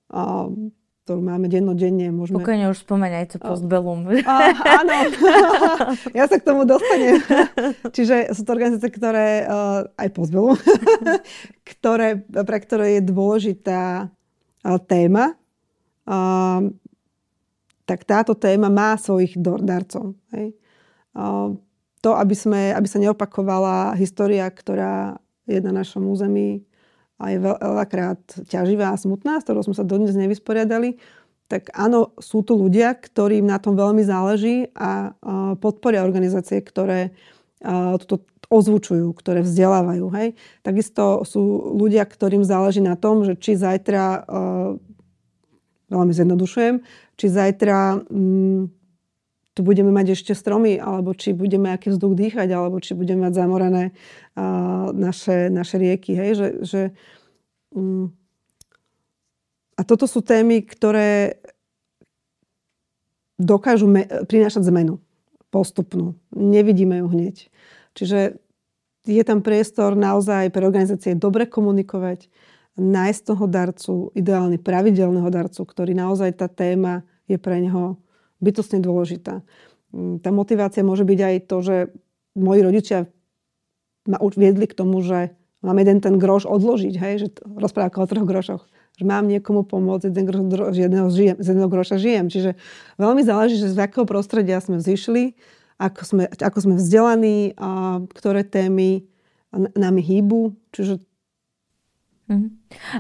Ktorú 1.07 1.23
máme 1.23 1.47
dennodenne. 1.47 2.11
Môžeme... 2.11 2.43
Pokojne 2.43 2.67
už 2.67 2.83
spomeň 2.83 3.13
aj 3.23 3.27
to 3.31 3.37
postbellum. 3.39 4.11
A, 4.27 4.35
áno, 4.83 4.95
ja 6.19 6.27
sa 6.27 6.35
k 6.35 6.43
tomu 6.43 6.67
dostanem. 6.67 7.23
Čiže 7.95 8.35
sú 8.35 8.43
to 8.43 8.51
organizácie, 8.51 8.91
ktoré, 8.91 9.47
uh, 9.47 9.87
aj 9.95 10.09
postbellum, 10.11 10.59
ktoré, 11.79 12.27
pre 12.27 12.59
ktoré 12.59 12.99
je 12.99 13.03
dôležitá 13.07 14.11
téma, 14.91 15.39
tak 17.87 18.03
táto 18.03 18.35
téma 18.35 18.67
má 18.67 18.99
svojich 18.99 19.39
darcov. 19.39 20.19
Hej. 20.35 20.59
To, 22.03 22.11
aby, 22.19 22.35
sme, 22.35 22.75
aby 22.75 22.87
sa 22.91 22.99
neopakovala 22.99 23.95
história, 23.95 24.43
ktorá 24.51 25.23
je 25.47 25.63
na 25.63 25.71
našom 25.71 26.03
území 26.11 26.67
a 27.17 27.25
je 27.33 27.39
veľakrát 27.41 28.21
ťaživá 28.49 28.93
a 28.93 29.01
smutná, 29.01 29.41
s 29.41 29.45
ktorou 29.49 29.64
sme 29.64 29.77
sa 29.77 29.89
dodnes 29.89 30.12
nevysporiadali, 30.12 31.01
tak 31.47 31.71
áno, 31.73 32.11
sú 32.19 32.43
tu 32.43 32.59
ľudia, 32.59 32.93
ktorým 32.99 33.47
na 33.47 33.62
tom 33.62 33.79
veľmi 33.79 34.03
záleží 34.03 34.75
a 34.75 35.14
podporia 35.62 36.03
organizácie, 36.03 36.59
ktoré 36.59 37.14
toto 38.03 38.27
ozvučujú, 38.51 39.14
ktoré 39.14 39.43
vzdelávajú. 39.47 40.07
Hej. 40.14 40.29
Takisto 40.62 41.23
sú 41.23 41.75
ľudia, 41.75 42.03
ktorým 42.07 42.43
záleží 42.43 42.83
na 42.83 42.99
tom, 42.99 43.23
že 43.23 43.39
či 43.39 43.55
zajtra, 43.59 44.27
veľmi 45.91 46.12
zjednodušujem, 46.14 46.83
či 47.14 47.27
zajtra 47.31 48.07
mm, 48.07 48.62
tu 49.57 49.65
budeme 49.65 49.89
mať 49.89 50.13
ešte 50.13 50.37
stromy, 50.37 50.77
alebo 50.77 51.17
či 51.17 51.33
budeme 51.33 51.73
aký 51.73 51.89
vzduch 51.89 52.13
dýchať, 52.13 52.53
alebo 52.53 52.77
či 52.77 52.93
budeme 52.93 53.25
mať 53.25 53.41
zamorené 53.41 53.85
uh, 54.37 54.93
naše, 54.93 55.49
naše 55.49 55.81
rieky. 55.81 56.13
Hej? 56.13 56.31
Že, 56.37 56.49
že, 56.61 56.83
um, 57.73 58.13
a 59.73 59.81
toto 59.81 60.05
sú 60.05 60.21
témy, 60.21 60.61
ktoré 60.61 61.41
dokážu 63.41 63.89
me- 63.89 64.05
prinášať 64.29 64.69
zmenu 64.69 65.01
postupnú. 65.49 66.21
Nevidíme 66.37 67.01
ju 67.01 67.09
hneď. 67.09 67.37
Čiže 67.97 68.37
je 69.09 69.23
tam 69.25 69.41
priestor 69.41 69.97
naozaj 69.97 70.53
pre 70.53 70.69
organizácie 70.69 71.17
dobre 71.17 71.49
komunikovať, 71.49 72.29
nájsť 72.77 73.21
toho 73.25 73.45
darcu, 73.49 73.95
ideálne 74.13 74.61
pravidelného 74.61 75.33
darcu, 75.33 75.65
ktorý 75.65 75.97
naozaj 75.97 76.37
tá 76.37 76.45
téma 76.45 77.09
je 77.25 77.41
pre 77.41 77.57
neho 77.57 77.97
bytostne 78.41 78.82
dôležitá. 78.82 79.43
Mm, 79.93 80.20
tá 80.20 80.30
motivácia 80.30 80.87
môže 80.87 81.05
byť 81.07 81.20
aj 81.20 81.37
to, 81.49 81.57
že 81.62 81.76
moji 82.37 82.61
rodičia 82.62 82.99
ma 84.07 84.22
viedli 84.22 84.70
k 84.70 84.76
tomu, 84.76 85.03
že 85.03 85.34
mám 85.66 85.76
jeden 85.82 85.99
ten 85.99 86.14
groš 86.20 86.47
odložiť, 86.47 86.95
hej, 86.95 87.14
že 87.18 87.28
rozprávka 87.43 87.99
o 87.99 88.07
troch 88.07 88.26
grošoch 88.28 88.64
že 88.97 89.05
mám 89.05 89.28
niekomu 89.28 89.68
pomôcť, 89.68 90.09
jeden 90.09 90.24
groš, 90.24 90.72
z, 90.72 90.89
jedného 90.89 91.09
žijem, 91.12 91.37
z 91.37 91.47
jedného 91.53 91.68
groša 91.68 91.97
žijem. 92.01 92.26
Čiže 92.32 92.51
veľmi 92.97 93.22
záleží, 93.22 93.61
že 93.61 93.76
z 93.76 93.76
akého 93.76 94.09
prostredia 94.09 94.57
sme 94.64 94.80
vzýšli, 94.80 95.37
ako 95.76 96.03
sme, 96.03 96.24
ako 96.32 96.59
sme 96.64 96.74
vzdelaní, 96.80 97.53
a 97.61 98.01
ktoré 98.09 98.41
témy 98.41 99.05
nami 99.53 100.01
hýbu. 100.01 100.57
Čiže 100.72 101.05
Mm-hmm. 102.27 102.51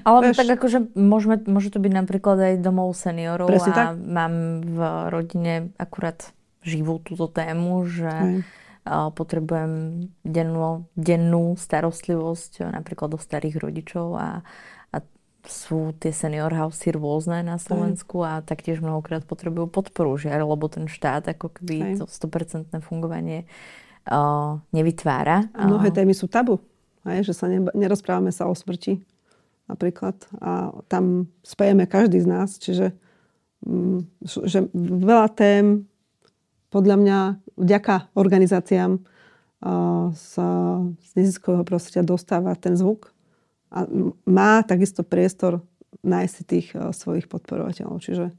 Ale 0.06 0.30
Veš, 0.30 0.38
tak 0.38 0.48
akože 0.54 0.78
môžeme, 0.94 1.42
môže 1.50 1.74
to 1.74 1.82
byť 1.82 1.92
napríklad 1.92 2.38
aj 2.38 2.54
domov 2.62 2.94
seniorov 2.94 3.50
a 3.50 3.58
tak. 3.74 3.98
mám 3.98 4.62
v 4.62 4.78
rodine 5.10 5.54
akurát 5.82 6.30
živú 6.62 7.02
túto 7.02 7.26
tému, 7.26 7.90
že 7.90 8.46
uh, 8.86 9.10
potrebujem 9.10 10.06
dennú, 10.22 10.86
dennú 10.94 11.58
starostlivosť 11.58 12.70
napríklad 12.70 13.14
do 13.14 13.18
starých 13.18 13.58
rodičov 13.58 14.14
a, 14.14 14.46
a 14.94 14.96
sú 15.42 15.90
tie 15.98 16.14
senior 16.14 16.54
housey 16.54 16.94
rôzne 16.94 17.42
na 17.42 17.58
Slovensku 17.58 18.22
Aj. 18.22 18.42
a 18.42 18.46
taktiež 18.46 18.78
mnohokrát 18.78 19.26
potrebujú 19.26 19.66
podporu 19.66 20.14
žiaľ, 20.14 20.54
lebo 20.54 20.70
ten 20.70 20.86
štát 20.86 21.34
ako 21.34 21.50
keby 21.50 21.98
Aj. 21.98 21.98
to 21.98 22.06
100% 22.06 22.78
fungovanie 22.82 23.50
uh, 24.06 24.62
nevytvára. 24.70 25.50
Mnohé 25.50 25.90
témy 25.90 26.14
sú 26.14 26.30
tabu, 26.30 26.62
aj, 27.02 27.26
že 27.26 27.34
sa 27.34 27.50
ne, 27.50 27.62
nerozprávame 27.74 28.30
sa 28.30 28.46
o 28.46 28.54
smrti 28.54 29.15
napríklad. 29.66 30.16
A 30.38 30.70
tam 30.90 31.30
spejeme 31.42 31.86
každý 31.86 32.22
z 32.22 32.28
nás, 32.30 32.58
čiže 32.58 32.94
mm, 33.66 34.22
že 34.24 34.70
veľa 34.74 35.28
tém 35.34 35.86
podľa 36.70 36.96
mňa 36.98 37.18
vďaka 37.56 38.12
organizáciám 38.18 39.00
z, 40.12 40.32
z 40.92 41.10
neziskového 41.16 41.64
prostredia 41.64 42.04
dostáva 42.04 42.52
ten 42.58 42.76
zvuk 42.76 43.14
a 43.72 43.88
má 44.28 44.60
takisto 44.60 45.00
priestor 45.00 45.64
nájsť 46.04 46.32
si 46.36 46.42
tých 46.44 46.68
svojich 46.76 47.26
podporovateľov. 47.26 47.98
Čiže 48.04 48.36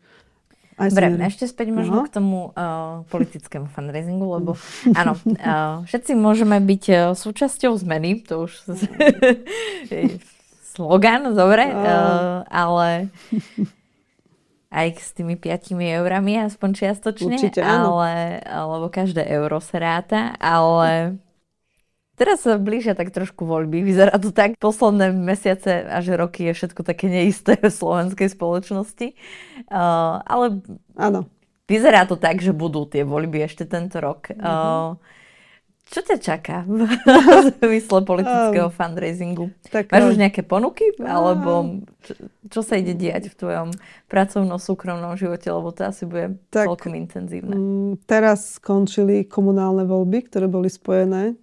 aj 0.77 0.93
Dobre, 0.93 1.09
ešte 1.25 1.49
späť 1.49 1.73
možno 1.73 1.97
no. 1.97 2.05
k 2.05 2.13
tomu 2.13 2.53
uh, 2.53 3.01
politickému 3.09 3.65
fundraisingu, 3.65 4.29
lebo 4.29 4.53
áno, 5.01 5.17
uh, 5.17 5.81
všetci 5.89 6.13
môžeme 6.13 6.61
byť 6.61 6.83
uh, 6.93 6.97
súčasťou 7.17 7.73
zmeny, 7.81 8.21
to 8.21 8.45
už 8.45 8.61
slogan, 10.77 11.33
dobre, 11.33 11.73
uh, 11.73 12.45
ale 12.45 13.09
aj 14.69 14.87
s 15.01 15.09
tými 15.17 15.33
5 15.39 15.73
eurami 15.73 16.37
aspoň 16.45 16.69
čiastočne, 16.75 17.39
Určite, 17.39 17.65
ale, 17.65 18.43
lebo 18.45 18.85
každé 18.93 19.25
euro 19.25 19.57
sa 19.57 19.81
ráta, 19.81 20.37
ale 20.37 21.17
teraz 22.13 22.45
sa 22.45 22.61
blížia 22.61 22.93
tak 22.93 23.09
trošku 23.09 23.47
voľby. 23.47 23.81
Vyzerá 23.81 24.13
to 24.21 24.29
tak, 24.29 24.59
posledné 24.61 25.15
mesiace 25.15 25.87
až 25.87 26.19
roky 26.19 26.51
je 26.51 26.53
všetko 26.53 26.85
také 26.85 27.09
neisté 27.09 27.57
v 27.57 27.73
slovenskej 27.73 28.29
spoločnosti, 28.29 29.17
uh, 29.73 30.21
ale 30.21 30.61
Áno. 30.93 31.25
vyzerá 31.65 32.05
to 32.05 32.19
tak, 32.19 32.43
že 32.43 32.53
budú 32.53 32.85
tie 32.85 33.01
voľby 33.01 33.49
ešte 33.49 33.65
tento 33.65 33.97
rok. 33.97 34.29
Mm-hmm. 34.29 34.45
Uh, 34.45 34.99
čo 35.87 36.03
ťa 36.03 36.17
čaká 36.19 36.67
v 36.67 36.83
zmysle 37.63 38.03
politického 38.03 38.67
um, 38.67 38.75
fundraisingu? 38.75 39.45
Tak, 39.71 39.87
Máš 39.87 40.15
už 40.15 40.17
nejaké 40.19 40.43
ponuky? 40.43 40.91
Alebo 40.99 41.83
čo, 42.03 42.13
čo 42.51 42.59
sa 42.59 42.75
ide 42.75 42.91
diať 42.91 43.31
v 43.31 43.35
tvojom 43.39 43.67
pracovno-súkromnom 44.11 45.15
živote? 45.15 45.47
Lebo 45.47 45.71
to 45.71 45.87
asi 45.87 46.03
bude 46.03 46.43
tak, 46.51 46.67
celkom 46.67 46.91
intenzívne. 46.99 47.55
M, 47.55 47.95
teraz 48.03 48.59
skončili 48.59 49.23
komunálne 49.23 49.87
voľby, 49.87 50.27
ktoré 50.27 50.51
boli 50.51 50.67
spojené. 50.67 51.39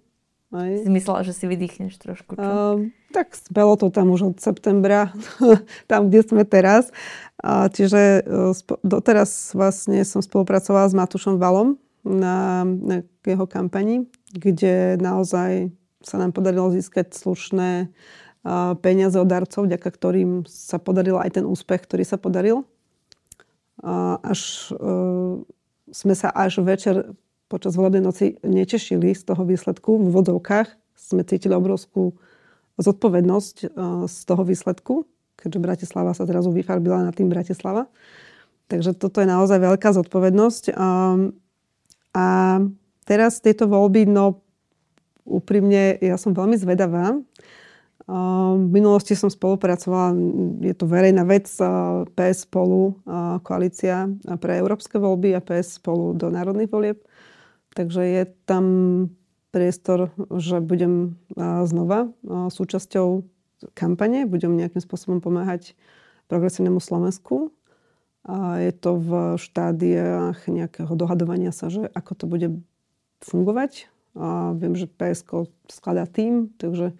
Aj. 0.53 0.71
Si 0.77 0.89
myslela, 0.93 1.25
že 1.25 1.33
si 1.33 1.49
vydýchneš 1.49 1.97
trošku, 1.97 2.37
čo? 2.37 2.45
Um, 2.45 2.93
tak 3.09 3.33
bolo 3.49 3.75
to 3.81 3.89
tam 3.89 4.13
už 4.13 4.35
od 4.35 4.37
septembra, 4.37 5.09
tam, 5.89 6.07
kde 6.13 6.21
sme 6.21 6.43
teraz. 6.45 6.93
A 7.41 7.67
čiže 7.67 8.21
e, 8.23 8.53
doteraz 8.85 9.51
vlastne 9.57 10.05
som 10.07 10.23
spolupracovala 10.23 10.87
s 10.87 10.95
Matušom 10.95 11.41
Valom 11.41 11.81
na, 12.05 12.63
na 12.63 13.01
jeho 13.25 13.49
kampani 13.49 14.05
kde 14.35 14.99
naozaj 14.99 15.71
sa 16.03 16.15
nám 16.19 16.35
podarilo 16.35 16.69
získať 16.69 17.15
slušné 17.15 17.89
peniaze 18.83 19.17
od 19.17 19.25
darcov, 19.25 19.65
vďaka 19.65 19.89
ktorým 19.89 20.45
sa 20.45 20.77
podaril 20.77 21.17
aj 21.17 21.41
ten 21.41 21.45
úspech, 21.47 21.81
ktorý 21.87 22.05
sa 22.05 22.21
podaril. 22.21 22.61
Až 24.21 24.69
e, 24.69 24.85
sme 25.89 26.13
sa 26.13 26.29
až 26.29 26.61
večer 26.61 27.17
počas 27.49 27.73
volebnej 27.73 28.05
noci 28.05 28.37
netešili 28.45 29.17
z 29.17 29.25
toho 29.25 29.41
výsledku. 29.49 29.97
V 29.97 30.13
vodovkách 30.13 30.69
sme 30.93 31.25
cítili 31.25 31.57
obrovskú 31.57 32.13
zodpovednosť 32.77 33.55
e, 33.65 33.67
z 34.05 34.17
toho 34.29 34.43
výsledku, 34.45 35.09
keďže 35.41 35.59
Bratislava 35.65 36.13
sa 36.13 36.29
zrazu 36.29 36.53
vyfarbila 36.53 37.01
na 37.01 37.11
tým 37.17 37.33
Bratislava. 37.33 37.89
Takže 38.69 38.93
toto 38.93 39.25
je 39.25 39.29
naozaj 39.29 39.57
veľká 39.57 39.89
zodpovednosť. 39.89 40.73
A 42.15 42.57
teraz 43.03 43.43
tieto 43.43 43.67
voľby, 43.67 44.07
no 44.07 44.39
úprimne, 45.27 45.99
ja 45.99 46.15
som 46.15 46.31
veľmi 46.31 46.55
zvedavá. 46.55 47.19
V 48.05 48.67
minulosti 48.69 49.17
som 49.17 49.33
spolupracovala, 49.33 50.13
je 50.61 50.73
to 50.77 50.85
verejná 50.85 51.25
vec, 51.25 51.49
PS 52.13 52.45
spolu, 52.45 53.01
koalícia 53.41 54.07
pre 54.39 54.61
európske 54.61 55.01
voľby 55.01 55.33
a 55.33 55.41
PS 55.41 55.81
spolu 55.81 56.13
do 56.13 56.29
národných 56.29 56.69
volieb. 56.69 57.01
Takže 57.73 58.01
je 58.05 58.23
tam 58.45 58.65
priestor, 59.49 60.13
že 60.37 60.61
budem 60.61 61.17
znova 61.65 62.13
súčasťou 62.53 63.25
kampane, 63.73 64.29
budem 64.29 64.53
nejakým 64.53 64.85
spôsobom 64.85 65.17
pomáhať 65.17 65.73
progresívnemu 66.29 66.77
Slovensku. 66.77 67.49
Je 68.57 68.73
to 68.73 68.97
v 68.97 69.11
štádiách 69.37 70.49
nejakého 70.49 70.93
dohadovania 70.97 71.53
sa, 71.53 71.69
že 71.69 71.85
ako 71.93 72.11
to 72.17 72.25
bude 72.25 72.49
fungovať. 73.21 73.85
A 74.17 74.57
viem, 74.57 74.73
že 74.73 74.89
PSK 74.89 75.51
skladá 75.69 76.09
tým, 76.09 76.49
takže 76.57 76.95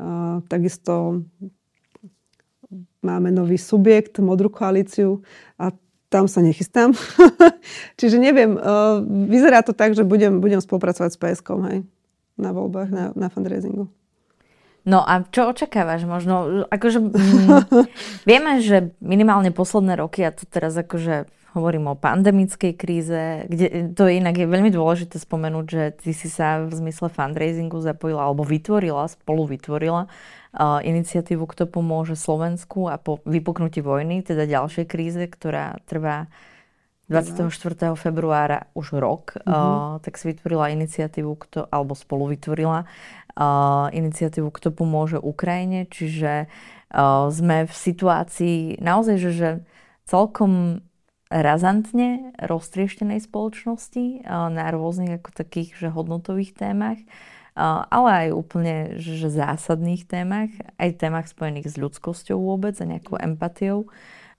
a, 0.00 0.40
takisto 0.50 1.22
máme 3.04 3.30
nový 3.30 3.60
subjekt, 3.60 4.18
modrú 4.18 4.50
koalíciu 4.50 5.22
a 5.54 5.70
tam 6.10 6.26
sa 6.26 6.42
nechystám. 6.42 6.94
Čiže 8.00 8.18
neviem, 8.18 8.58
vyzerá 9.30 9.62
to 9.62 9.74
tak, 9.74 9.94
že 9.94 10.06
budem, 10.06 10.42
budem 10.42 10.58
spolupracovať 10.62 11.10
s 11.14 11.18
PSK 11.18 11.48
hej, 11.70 11.78
na 12.38 12.50
voľbách, 12.50 12.90
na, 12.90 13.04
na 13.14 13.28
fundraisingu. 13.30 13.86
No 14.86 15.02
a 15.02 15.26
čo 15.26 15.50
očakávaš 15.50 16.06
možno? 16.06 16.62
Akože, 16.70 17.02
mm, 17.02 17.66
vieme, 18.30 18.62
že 18.62 18.94
minimálne 19.02 19.50
posledné 19.50 19.98
roky, 19.98 20.22
a 20.22 20.30
to 20.30 20.46
teraz 20.46 20.78
akože 20.78 21.26
hovorím 21.56 21.88
o 21.88 21.96
pandemickej 21.96 22.72
kríze, 22.76 23.48
kde 23.48 23.96
to 23.96 24.04
je 24.04 24.20
inak 24.20 24.36
je 24.36 24.44
veľmi 24.44 24.68
dôležité 24.68 25.16
spomenúť, 25.16 25.66
že 25.66 25.82
ty 25.96 26.12
si 26.12 26.28
sa 26.28 26.68
v 26.68 26.70
zmysle 26.76 27.08
fundraisingu 27.08 27.80
zapojila 27.80 28.28
alebo 28.28 28.44
vytvorila, 28.44 29.08
spolu 29.08 29.48
vytvorila 29.48 30.04
uh, 30.04 30.84
iniciatívu 30.84 31.48
Kto 31.48 31.64
pomôže 31.64 32.12
Slovensku 32.12 32.92
a 32.92 33.00
po 33.00 33.24
vypuknutí 33.24 33.80
vojny, 33.80 34.20
teda 34.20 34.44
ďalšej 34.44 34.84
kríze, 34.84 35.24
ktorá 35.24 35.80
trvá 35.88 36.28
24. 37.08 37.48
februára 37.96 38.68
už 38.76 39.00
rok, 39.00 39.40
mm-hmm. 39.40 39.48
uh, 39.48 39.96
tak 40.04 40.20
si 40.20 40.36
vytvorila 40.36 40.74
iniciatívu, 40.76 41.32
kto, 41.40 41.72
alebo 41.72 41.96
spolu 41.96 42.36
vytvorila 42.36 42.84
uh, 43.36 43.92
iniciatívu 43.92 44.48
Kto 44.50 44.72
pomôže 44.72 45.20
Ukrajine, 45.20 45.86
čiže 45.86 46.48
uh, 46.48 47.28
sme 47.28 47.68
v 47.68 47.74
situácii 47.74 48.80
naozaj, 48.80 49.16
že, 49.20 49.30
že 49.32 49.50
celkom 50.08 50.82
razantne 51.28 52.32
roztrieštenej 52.40 53.28
spoločnosti 53.28 54.24
uh, 54.24 54.48
na 54.48 54.72
rôznych 54.72 55.20
ako 55.20 55.30
takých 55.36 55.76
že 55.76 55.88
hodnotových 55.92 56.56
témach, 56.56 56.98
uh, 56.98 57.84
ale 57.92 58.26
aj 58.26 58.28
úplne 58.32 58.74
že 58.96 59.28
zásadných 59.28 60.08
témach, 60.08 60.50
aj 60.80 60.98
témach 60.98 61.28
spojených 61.28 61.74
s 61.74 61.76
ľudskosťou 61.76 62.40
vôbec 62.40 62.74
a 62.80 62.88
nejakou 62.88 63.20
empatiou. 63.20 63.86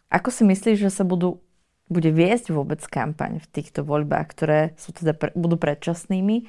Ako 0.09 0.31
si 0.31 0.47
myslíš, 0.47 0.87
že 0.87 0.91
sa 0.91 1.05
budú 1.05 1.39
bude 1.87 2.11
viesť 2.11 2.51
vôbec 2.51 2.83
kampaň 2.83 3.39
v 3.39 3.47
týchto 3.47 3.87
voľbách, 3.87 4.27
ktoré 4.35 4.59
sú 4.75 4.91
teda 4.91 5.15
pre, 5.15 5.31
budú 5.39 5.55
predčasnými 5.55 6.43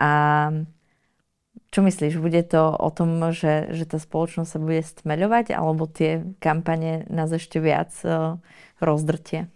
a 0.00 0.10
čo 1.68 1.80
myslíš, 1.84 2.16
bude 2.16 2.40
to 2.46 2.72
o 2.72 2.88
tom, 2.88 3.20
že, 3.34 3.68
že 3.76 3.84
tá 3.84 4.00
spoločnosť 4.00 4.48
sa 4.48 4.58
bude 4.62 4.80
stmeľovať, 4.80 5.52
alebo 5.52 5.84
tie 5.84 6.24
kampane 6.40 7.04
nás 7.12 7.28
ešte 7.28 7.60
viac 7.60 7.92
uh, 8.08 8.40
rozdrtie? 8.80 9.52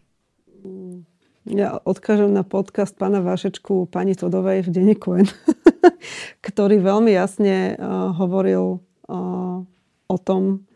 Ja 1.42 1.80
odkážem 1.82 2.30
na 2.30 2.46
podcast 2.46 2.94
pána 2.94 3.18
Vašečku 3.24 3.90
pani 3.90 4.14
Todovej 4.14 4.66
v 4.66 4.68
denníku 4.70 5.24
N, 5.24 5.26
ktorý 6.46 6.78
veľmi 6.84 7.10
jasne 7.10 7.74
uh, 7.74 8.12
hovoril 8.14 8.78
uh, 9.08 9.64
o 10.06 10.16
tom, 10.20 10.68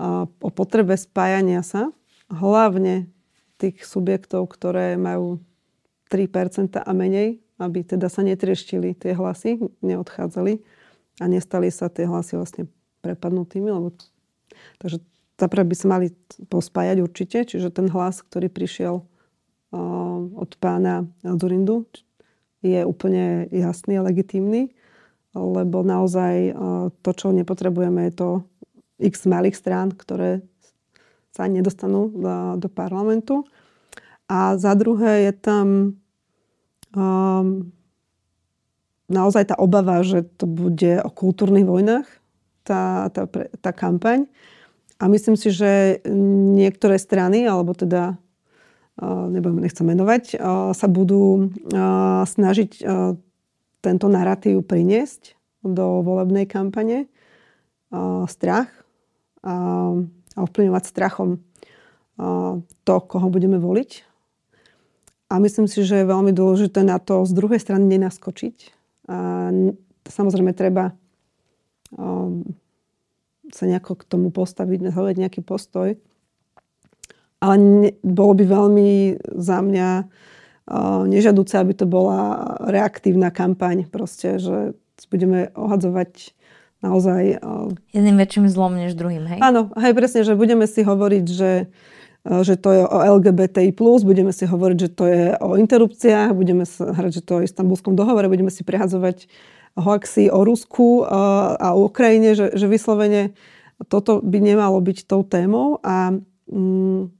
uh, 0.00 0.24
o 0.26 0.50
potrebe 0.50 0.96
spájania 0.96 1.60
sa, 1.62 1.92
hlavne 2.32 3.12
tých 3.60 3.84
subjektov, 3.84 4.50
ktoré 4.50 4.96
majú 4.98 5.38
3% 6.10 6.80
a 6.80 6.92
menej 6.96 7.41
aby 7.62 7.86
teda 7.86 8.10
sa 8.10 8.26
netrieštili 8.26 8.98
tie 8.98 9.14
hlasy, 9.14 9.62
neodchádzali 9.80 10.58
a 11.22 11.24
nestali 11.30 11.70
sa 11.70 11.86
tie 11.86 12.10
hlasy 12.10 12.34
vlastne 12.34 12.66
prepadnutými, 13.06 13.70
lebo 13.70 13.94
takže 14.82 14.98
zaprvé 15.38 15.64
by 15.66 15.76
sa 15.78 15.86
mali 15.90 16.08
pospájať 16.50 16.98
určite, 17.02 17.38
čiže 17.46 17.74
ten 17.74 17.86
hlas, 17.90 18.22
ktorý 18.22 18.50
prišiel 18.50 19.02
od 20.36 20.50
pána 20.60 21.08
Zurindu, 21.24 21.88
je 22.62 22.84
úplne 22.86 23.50
jasný 23.50 23.98
a 23.98 24.06
legitímny, 24.06 24.70
lebo 25.34 25.82
naozaj 25.82 26.54
to, 27.00 27.10
čo 27.16 27.32
nepotrebujeme, 27.32 28.06
je 28.06 28.14
to 28.14 28.28
x 29.02 29.26
malých 29.26 29.58
strán, 29.58 29.90
ktoré 29.90 30.44
sa 31.32 31.48
nedostanú 31.48 32.12
do, 32.12 32.34
do 32.60 32.68
parlamentu. 32.68 33.48
A 34.28 34.60
za 34.60 34.76
druhé 34.76 35.26
je 35.28 35.32
tam 35.32 35.66
um, 36.96 37.72
naozaj 39.12 39.52
tá 39.52 39.56
obava, 39.60 40.00
že 40.00 40.24
to 40.40 40.48
bude 40.48 41.00
o 41.04 41.10
kultúrnych 41.12 41.68
vojnách, 41.68 42.08
tá, 42.64 43.12
tá, 43.12 43.28
tá 43.60 43.70
kampaň. 43.74 44.24
A 45.02 45.10
myslím 45.10 45.34
si, 45.34 45.50
že 45.50 45.98
niektoré 46.54 46.94
strany, 46.94 47.42
alebo 47.42 47.74
teda 47.74 48.16
nebudem, 49.02 49.66
nechcem 49.66 49.82
menovať, 49.82 50.38
sa 50.72 50.86
budú 50.86 51.50
snažiť 52.22 52.70
tento 53.82 54.06
narratív 54.06 54.62
priniesť 54.62 55.34
do 55.66 56.06
volebnej 56.06 56.46
kampane. 56.46 57.10
Strach 58.30 58.70
a 59.42 59.54
ovplyvňovať 60.38 60.84
strachom 60.86 61.42
to, 62.86 62.94
koho 63.10 63.26
budeme 63.26 63.58
voliť 63.58 64.11
a 65.32 65.40
myslím 65.40 65.64
si, 65.64 65.80
že 65.80 66.04
je 66.04 66.12
veľmi 66.12 66.36
dôležité 66.36 66.84
na 66.84 67.00
to 67.00 67.24
z 67.24 67.32
druhej 67.32 67.56
strany 67.56 67.88
nenaskočiť. 67.96 68.56
A 69.08 69.48
samozrejme 70.04 70.52
treba 70.52 70.92
um, 71.96 72.44
sa 73.48 73.64
nejako 73.64 73.96
k 73.96 74.04
tomu 74.04 74.28
postaviť, 74.28 74.92
zaujať 74.92 75.16
nejaký 75.16 75.40
postoj. 75.40 75.96
Ale 77.40 77.54
ne, 77.56 77.90
bolo 78.04 78.36
by 78.36 78.44
veľmi 78.44 78.90
za 79.40 79.64
mňa 79.64 79.88
uh, 80.04 81.02
nežadúce, 81.08 81.56
aby 81.56 81.72
to 81.80 81.88
bola 81.88 82.52
reaktívna 82.68 83.32
kampaň. 83.32 83.88
Proste, 83.88 84.36
že 84.36 84.76
budeme 85.08 85.48
ohadzovať 85.56 86.36
naozaj... 86.84 87.40
Uh, 87.40 87.72
Jedným 87.96 88.20
väčším 88.20 88.52
zlom 88.52 88.76
než 88.76 88.92
druhým, 89.00 89.24
hej? 89.32 89.40
Áno, 89.40 89.72
hej, 89.80 89.96
presne, 89.96 90.28
že 90.28 90.36
budeme 90.36 90.68
si 90.68 90.84
hovoriť, 90.84 91.24
že 91.24 91.72
že 92.22 92.54
to 92.54 92.70
je 92.70 92.82
o 92.86 92.98
LGBTI+, 93.18 93.74
budeme 94.06 94.30
si 94.30 94.46
hovoriť, 94.46 94.78
že 94.78 94.90
to 94.94 95.04
je 95.10 95.22
o 95.42 95.58
interrupciách, 95.58 96.30
budeme 96.38 96.62
sa 96.62 96.94
hrať, 96.94 97.18
že 97.18 97.22
to 97.26 97.30
je 97.34 97.38
o 97.42 97.46
istambulskom 97.46 97.98
dohovore, 97.98 98.30
budeme 98.30 98.50
si 98.50 98.62
prehazovať 98.62 99.26
hoaxy 99.74 100.30
o 100.30 100.46
Rusku 100.46 101.02
e, 101.02 101.04
a 101.58 101.74
o 101.74 101.90
Ukrajine, 101.90 102.38
že, 102.38 102.54
že 102.54 102.70
vyslovene 102.70 103.34
toto 103.90 104.22
by 104.22 104.38
nemalo 104.38 104.78
byť 104.78 105.10
tou 105.10 105.26
témou 105.26 105.82
a 105.82 106.14
mm, 106.46 107.10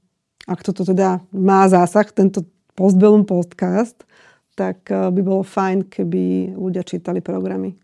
ak 0.47 0.59
toto 0.63 0.87
teda 0.87 1.19
má 1.35 1.67
zásah, 1.67 2.07
tento 2.11 2.47
Postbellum 2.73 3.27
podcast, 3.27 4.07
tak 4.55 4.87
e, 4.87 5.11
by 5.11 5.21
bolo 5.21 5.43
fajn, 5.43 5.91
keby 5.91 6.55
ľudia 6.55 6.87
čítali 6.87 7.19
programy 7.19 7.75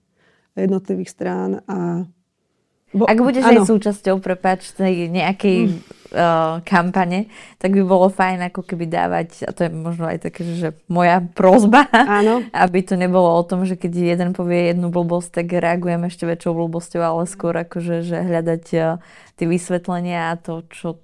jednotlivých 0.56 1.10
strán 1.12 1.64
a 1.68 2.04
Bo, 2.90 3.06
Ak 3.06 3.22
budeš 3.22 3.46
áno. 3.46 3.62
aj 3.62 3.70
súčasťou, 3.70 4.18
prepáč, 4.18 4.74
nejakej 4.82 5.58
mm. 5.70 5.78
uh, 6.10 6.58
kampane, 6.66 7.30
tak 7.62 7.78
by 7.78 7.86
bolo 7.86 8.10
fajn 8.10 8.50
ako 8.50 8.66
keby 8.66 8.90
dávať, 8.90 9.46
a 9.46 9.54
to 9.54 9.70
je 9.70 9.70
možno 9.70 10.10
aj 10.10 10.26
také, 10.26 10.42
že 10.58 10.74
moja 10.90 11.22
prozba, 11.22 11.86
áno. 11.94 12.42
aby 12.66 12.82
to 12.82 12.98
nebolo 12.98 13.30
o 13.38 13.44
tom, 13.46 13.70
že 13.70 13.78
keď 13.78 14.18
jeden 14.18 14.30
povie 14.34 14.74
jednu 14.74 14.90
blbosť, 14.90 15.30
tak 15.38 15.54
reagujem 15.54 16.10
ešte 16.10 16.26
väčšou 16.26 16.58
blbosťou, 16.66 17.02
ale 17.06 17.30
skôr 17.30 17.54
akože 17.62 18.02
že 18.02 18.26
hľadať 18.26 18.66
uh, 18.82 18.98
tie 19.38 19.46
vysvetlenia 19.46 20.34
a 20.34 20.42
to, 20.42 20.66
čo, 20.74 20.98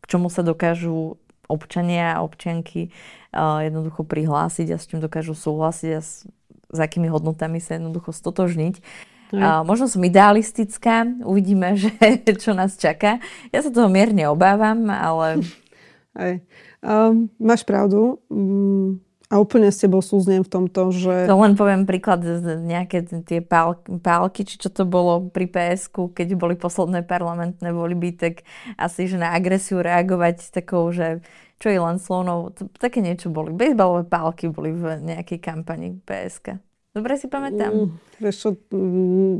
k 0.00 0.04
čomu 0.08 0.32
sa 0.32 0.40
dokážu 0.40 1.20
občania 1.44 2.16
a 2.16 2.24
občianky 2.24 2.88
uh, 3.36 3.60
jednoducho 3.68 4.00
prihlásiť 4.00 4.72
a 4.72 4.80
s 4.80 4.88
čím 4.88 5.04
dokážu 5.04 5.36
súhlasiť 5.36 5.90
a 5.92 6.00
s, 6.00 6.24
s 6.72 6.78
akými 6.80 7.12
hodnotami 7.12 7.60
sa 7.60 7.76
jednoducho 7.76 8.16
stotožniť. 8.16 8.80
Uh, 9.28 9.60
možno 9.66 9.90
som 9.90 10.00
idealistická, 10.00 11.04
uvidíme, 11.24 11.76
že, 11.80 11.92
čo 12.38 12.56
nás 12.56 12.80
čaká. 12.80 13.20
Ja 13.52 13.60
sa 13.60 13.68
toho 13.68 13.88
mierne 13.92 14.28
obávam, 14.28 14.88
ale... 14.88 15.44
Aj. 16.18 16.42
Um, 16.82 17.30
máš 17.38 17.62
pravdu. 17.62 18.18
Um, 18.26 18.98
a 19.28 19.36
úplne 19.36 19.68
s 19.68 19.84
tebou 19.84 20.00
súznem 20.00 20.40
v 20.40 20.48
tomto, 20.48 20.88
že... 20.88 21.28
To 21.28 21.36
len 21.44 21.52
poviem 21.52 21.84
príklad, 21.84 22.24
nejaké 22.64 23.04
tie 23.28 23.44
pál, 23.44 23.76
pálky, 24.00 24.40
či 24.40 24.56
čo 24.56 24.72
to 24.72 24.88
bolo 24.88 25.28
pri 25.28 25.44
ps 25.44 25.92
keď 25.92 26.32
boli 26.32 26.56
posledné 26.56 27.04
parlamentné 27.04 27.68
voľby, 27.76 28.16
tak 28.16 28.48
asi, 28.80 29.04
že 29.04 29.20
na 29.20 29.36
agresiu 29.36 29.84
reagovať 29.84 30.48
takou, 30.48 30.88
že 30.88 31.20
čo 31.60 31.68
je 31.68 31.76
len 31.76 32.00
slovnou, 32.00 32.56
také 32.80 33.04
niečo 33.04 33.28
boli. 33.28 33.52
Bejsbalové 33.52 34.08
pálky 34.08 34.48
boli 34.48 34.72
v 34.72 34.96
nejakej 34.96 35.38
kampani 35.44 36.00
PSK. 36.08 36.56
Dobre 36.98 37.14
si 37.14 37.30
pamätám. 37.30 37.70
Mm, 37.70 37.88
vieš 38.18 38.36
čo, 38.42 38.48
mm, 38.74 39.34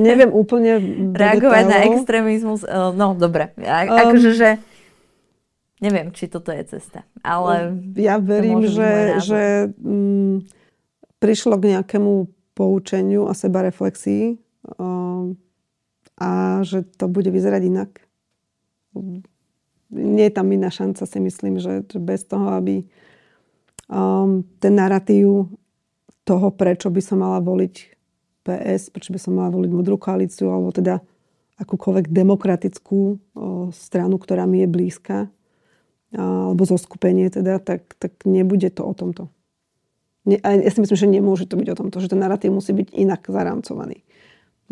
neviem 0.00 0.32
úplne... 0.32 0.80
Reagovať 1.20 1.64
na 1.68 1.78
extrémizmus, 1.84 2.64
eh, 2.64 2.72
no 2.96 3.12
dobre. 3.12 3.52
A, 3.60 3.84
um, 3.84 3.98
akože, 4.08 4.30
že 4.32 4.56
neviem, 5.84 6.08
či 6.16 6.32
toto 6.32 6.48
je 6.48 6.64
cesta, 6.64 7.04
ale... 7.20 7.76
Ja 7.92 8.16
verím, 8.16 8.64
že, 8.64 9.20
že 9.20 9.68
mm, 9.76 10.48
prišlo 11.20 11.60
k 11.60 11.76
nejakému 11.76 12.32
poučeniu 12.56 13.28
a 13.28 13.36
seba 13.36 13.60
reflexii 13.60 14.40
um, 14.80 15.36
a 16.16 16.64
že 16.64 16.88
to 16.96 17.04
bude 17.04 17.28
vyzerať 17.28 17.62
inak. 17.68 17.90
Nie 19.92 20.32
je 20.32 20.34
tam 20.34 20.48
iná 20.56 20.72
šanca, 20.72 21.04
si 21.04 21.20
myslím, 21.20 21.60
že, 21.60 21.84
že 21.84 22.00
bez 22.00 22.24
toho, 22.24 22.56
aby 22.56 22.88
um, 23.92 24.40
ten 24.56 24.72
narratív 24.72 25.52
toho, 26.28 26.52
prečo 26.52 26.92
by 26.92 27.00
som 27.00 27.24
mala 27.24 27.40
voliť 27.40 27.74
PS, 28.44 28.92
prečo 28.92 29.16
by 29.16 29.20
som 29.20 29.40
mala 29.40 29.48
voliť 29.48 29.70
modrú 29.72 29.96
koalíciu, 29.96 30.52
alebo 30.52 30.68
teda 30.68 31.00
akúkoľvek 31.56 32.12
demokratickú 32.12 33.00
o, 33.00 33.16
stranu, 33.72 34.20
ktorá 34.20 34.44
mi 34.44 34.62
je 34.62 34.68
blízka, 34.68 35.32
alebo 36.12 36.64
zo 36.64 36.80
skupenie 36.80 37.28
teda, 37.28 37.60
tak, 37.60 37.84
tak 38.00 38.24
nebude 38.24 38.72
to 38.72 38.80
o 38.80 38.96
tomto. 38.96 39.28
Ne, 40.24 40.40
ja 40.40 40.70
si 40.72 40.80
myslím, 40.80 40.96
že 40.96 41.08
nemôže 41.08 41.44
to 41.44 41.60
byť 41.60 41.68
o 41.72 41.78
tomto, 41.84 41.96
že 42.00 42.12
ten 42.12 42.20
narratív 42.20 42.56
musí 42.56 42.72
byť 42.72 42.96
inak 42.96 43.28
zarámcovaný. 43.28 44.04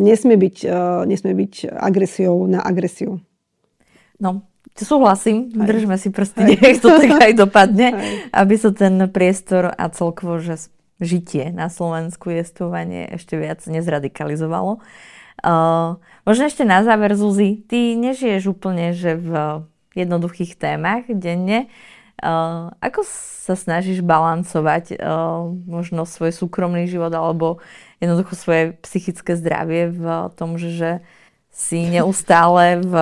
nesmie 0.00 0.36
byť, 0.36 0.56
uh, 0.68 1.04
nesmie 1.08 1.32
byť 1.36 1.72
agresiou 1.72 2.44
na 2.48 2.60
agresiu. 2.60 3.20
No, 4.16 4.48
súhlasím, 4.76 5.52
aj. 5.56 5.68
držme 5.68 5.96
si 6.00 6.08
prsty, 6.08 6.56
nech 6.60 6.80
to 6.80 6.88
tak 6.88 7.20
aj 7.20 7.32
dopadne, 7.36 7.92
aj. 7.96 8.32
aby 8.32 8.54
sa 8.56 8.72
ten 8.72 9.08
priestor 9.08 9.72
a 9.72 9.84
celkovo, 9.92 10.40
že 10.40 10.60
žitie 11.00 11.52
na 11.52 11.68
Slovensku, 11.68 12.32
jestvovanie 12.32 13.08
ešte 13.12 13.36
viac 13.36 13.60
nezradikalizovalo. 13.68 14.80
Uh, 15.44 16.00
možno 16.24 16.48
ešte 16.48 16.64
na 16.64 16.80
záver, 16.80 17.12
Zuzi, 17.12 17.60
ty 17.68 17.92
nežiješ 17.92 18.56
úplne, 18.56 18.96
že 18.96 19.20
v 19.20 19.62
jednoduchých 19.92 20.56
témach 20.56 21.04
denne. 21.08 21.68
Uh, 22.16 22.72
ako 22.80 23.04
sa 23.44 23.52
snažíš 23.52 24.00
balancovať 24.00 24.96
uh, 24.96 25.52
možno 25.68 26.08
svoj 26.08 26.32
súkromný 26.32 26.88
život 26.88 27.12
alebo 27.12 27.60
jednoducho 28.00 28.32
svoje 28.32 28.64
psychické 28.80 29.36
zdravie 29.36 29.92
v 29.92 30.32
tom, 30.32 30.56
že, 30.56 30.70
že 30.72 30.90
si 31.52 31.84
neustále 31.84 32.80
v 32.80 32.94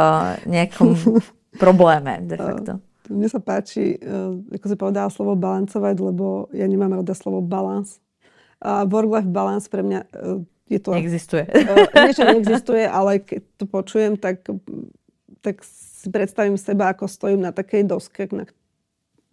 nejakom 0.51 0.99
probléme 1.63 2.27
de 2.27 2.37
facto? 2.39 2.73
Mne 3.11 3.29
sa 3.29 3.41
páči, 3.41 4.01
uh, 4.01 4.39
ako 4.55 4.67
si 4.69 4.77
povedala 4.77 5.09
slovo 5.13 5.37
balancovať, 5.37 5.97
lebo 6.01 6.49
ja 6.57 6.65
nemám 6.65 7.01
rada 7.01 7.13
slovo 7.13 7.45
balans. 7.45 8.01
A 8.65 8.89
work-life 8.89 9.29
balance 9.29 9.69
pre 9.69 9.85
mňa 9.85 10.01
uh, 10.09 10.41
je 10.73 10.81
to... 10.81 10.97
Existuje. 10.97 11.45
Uh, 11.45 11.85
niečo 12.09 12.25
neexistuje, 12.25 12.89
ale 12.89 13.21
keď 13.21 13.41
to 13.61 13.65
počujem, 13.69 14.17
tak, 14.17 14.41
tak 15.45 15.61
si 15.65 16.09
predstavím 16.09 16.57
seba, 16.57 16.97
ako 16.97 17.05
stojím 17.05 17.45
na 17.45 17.53
takej 17.53 17.85
doske, 17.85 18.25
na 18.33 18.49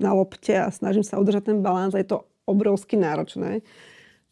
na 0.01 0.17
lopte 0.17 0.57
a 0.57 0.73
snažím 0.73 1.05
sa 1.05 1.21
udržať 1.21 1.53
ten 1.53 1.61
balans 1.61 1.93
je 1.93 2.01
to 2.03 2.25
obrovsky 2.49 2.97
náročné. 2.97 3.61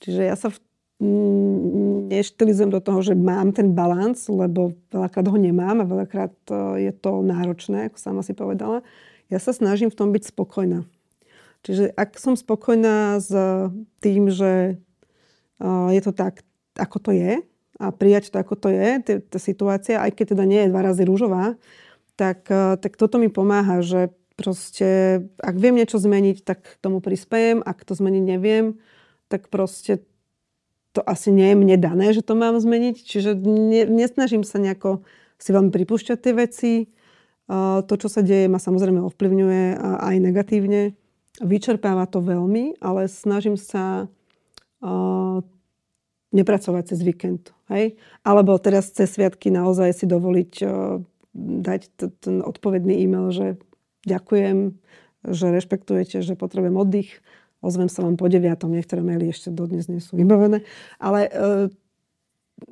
Čiže 0.02 0.22
ja 0.26 0.34
sa 0.34 0.50
v, 0.50 0.58
neštilizujem 1.00 2.68
do 2.68 2.84
toho, 2.84 3.00
že 3.00 3.16
mám 3.16 3.56
ten 3.56 3.72
balans, 3.72 4.28
lebo 4.28 4.76
veľakrát 4.92 5.26
ho 5.32 5.38
nemám 5.40 5.80
a 5.80 5.88
veľakrát 5.88 6.36
e, 6.52 6.90
je 6.90 6.92
to 6.92 7.24
náročné, 7.24 7.88
ako 7.88 7.98
sama 7.98 8.22
si 8.22 8.36
povedala. 8.36 8.84
Ja 9.32 9.40
sa 9.40 9.56
snažím 9.56 9.88
v 9.88 9.96
tom 9.96 10.12
byť 10.12 10.36
spokojná. 10.36 10.84
Čiže 11.64 11.96
ak 11.96 12.20
som 12.20 12.36
spokojná 12.36 13.16
s 13.24 13.32
tým, 14.04 14.28
že 14.28 14.76
e, 14.76 15.68
je 15.96 16.02
to 16.04 16.12
tak, 16.12 16.44
ako 16.76 16.98
to 17.00 17.12
je 17.16 17.40
a 17.80 17.86
prijať 17.96 18.36
to, 18.36 18.44
ako 18.44 18.56
to 18.60 18.68
je, 18.68 19.00
tá 19.24 19.40
situácia, 19.40 20.04
aj 20.04 20.12
keď 20.20 20.36
teda 20.36 20.44
nie 20.44 20.68
je 20.68 20.72
dva 20.76 20.84
razy 20.84 21.08
rúžová, 21.08 21.56
tak, 22.20 22.44
e, 22.52 22.76
tak 22.76 23.00
toto 23.00 23.24
mi 23.24 23.32
pomáha, 23.32 23.80
že 23.80 24.12
proste, 24.36 25.24
ak 25.40 25.56
viem 25.56 25.80
niečo 25.80 25.96
zmeniť, 25.96 26.44
tak 26.44 26.80
tomu 26.84 27.00
prispejem. 27.00 27.64
Ak 27.64 27.88
to 27.88 27.96
zmeniť 27.96 28.24
neviem, 28.24 28.80
tak 29.28 29.48
proste 29.48 30.04
to 30.94 31.06
asi 31.06 31.30
nie 31.30 31.54
je 31.54 31.58
mne 31.58 31.78
dané, 31.78 32.12
že 32.12 32.26
to 32.26 32.34
mám 32.34 32.58
zmeniť. 32.58 32.98
Čiže 32.98 33.38
ne, 33.38 33.86
nesnažím 33.86 34.42
sa 34.42 34.58
nejako 34.58 35.06
si 35.38 35.50
veľmi 35.54 35.70
pripúšťať 35.70 36.18
tie 36.18 36.34
veci. 36.34 36.72
To, 37.50 37.94
čo 37.94 38.10
sa 38.10 38.22
deje, 38.22 38.46
ma 38.46 38.62
samozrejme 38.62 39.02
ovplyvňuje 39.10 39.78
aj 39.82 40.16
negatívne. 40.22 40.94
Vyčerpáva 41.42 42.06
to 42.06 42.22
veľmi, 42.22 42.78
ale 42.82 43.10
snažím 43.10 43.58
sa 43.58 44.10
nepracovať 46.30 46.84
cez 46.94 47.00
víkend. 47.02 47.54
Hej? 47.74 47.98
Alebo 48.22 48.58
teraz 48.62 48.94
cez 48.94 49.14
sviatky 49.14 49.50
naozaj 49.50 49.94
si 49.98 50.06
dovoliť 50.06 50.54
dať 51.40 51.82
ten 52.22 52.42
odpovedný 52.42 53.02
e-mail, 53.02 53.30
že 53.34 53.48
ďakujem, 54.06 54.78
že 55.26 55.46
rešpektujete, 55.54 56.22
že 56.26 56.34
potrebujem 56.38 56.78
oddych. 56.78 57.22
Ozvem 57.60 57.92
sa 57.92 58.08
vám 58.08 58.16
po 58.16 58.32
deviatom, 58.32 58.72
niektoré 58.72 59.04
maily 59.04 59.36
ešte 59.36 59.52
dodnes 59.52 59.92
nie 59.92 60.00
sú 60.00 60.16
vybavené. 60.16 60.64
Ale 60.96 61.28
e, 61.28 61.32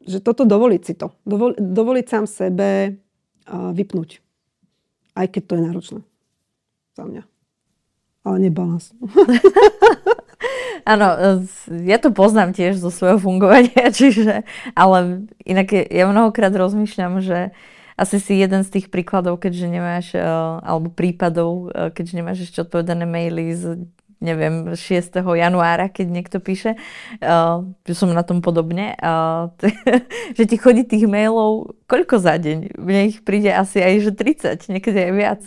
že 0.07 0.23
toto 0.23 0.47
dovoliť 0.47 0.81
si 0.83 0.93
to. 0.95 1.11
Dovol, 1.27 1.59
dovoliť 1.59 2.05
sám 2.07 2.23
sebe 2.23 2.67
e, 2.71 2.91
vypnúť. 3.51 4.23
Aj 5.19 5.27
keď 5.27 5.43
to 5.43 5.53
je 5.59 5.61
náročné. 5.67 5.99
Za 6.95 7.03
mňa. 7.03 7.23
Ale 8.23 8.35
nebalans. 8.39 8.95
Áno, 10.95 11.07
e, 11.19 11.83
ja 11.83 11.99
to 11.99 12.15
poznám 12.15 12.55
tiež 12.55 12.79
zo 12.79 12.87
svojho 12.87 13.19
fungovania, 13.19 13.91
čiže, 13.99 14.47
ale 14.71 15.27
inak 15.43 15.67
ja 15.91 16.07
mnohokrát 16.07 16.55
rozmýšľam, 16.55 17.19
že 17.19 17.51
asi 17.99 18.23
si 18.23 18.39
jeden 18.39 18.63
z 18.63 18.79
tých 18.79 18.87
príkladov, 18.87 19.41
keďže 19.41 19.67
nemáš, 19.73 20.07
alebo 20.61 20.93
prípadov, 20.93 21.73
keďže 21.97 22.13
nemáš 22.13 22.45
ešte 22.45 22.61
odpovedané 22.61 23.09
maily 23.09 23.57
z 23.57 23.89
neviem, 24.19 24.73
6. 24.73 25.21
januára, 25.21 25.89
keď 25.89 26.07
niekto 26.09 26.37
píše, 26.41 26.77
uh, 27.21 27.61
som 27.93 28.09
na 28.13 28.23
tom 28.25 28.41
podobne, 28.41 28.97
uh, 28.97 29.53
t- 29.57 29.73
že 30.37 30.43
ti 30.49 30.57
chodí 30.57 30.83
tých 30.83 31.05
mailov 31.05 31.77
koľko 31.85 32.17
za 32.17 32.37
deň? 32.37 32.77
Mne 32.77 33.01
ich 33.13 33.21
príde 33.21 33.53
asi 33.53 33.81
aj 33.81 33.93
že 34.09 34.11
30, 34.13 34.73
niekedy 34.73 34.99
aj 35.09 35.13
viac. 35.13 35.41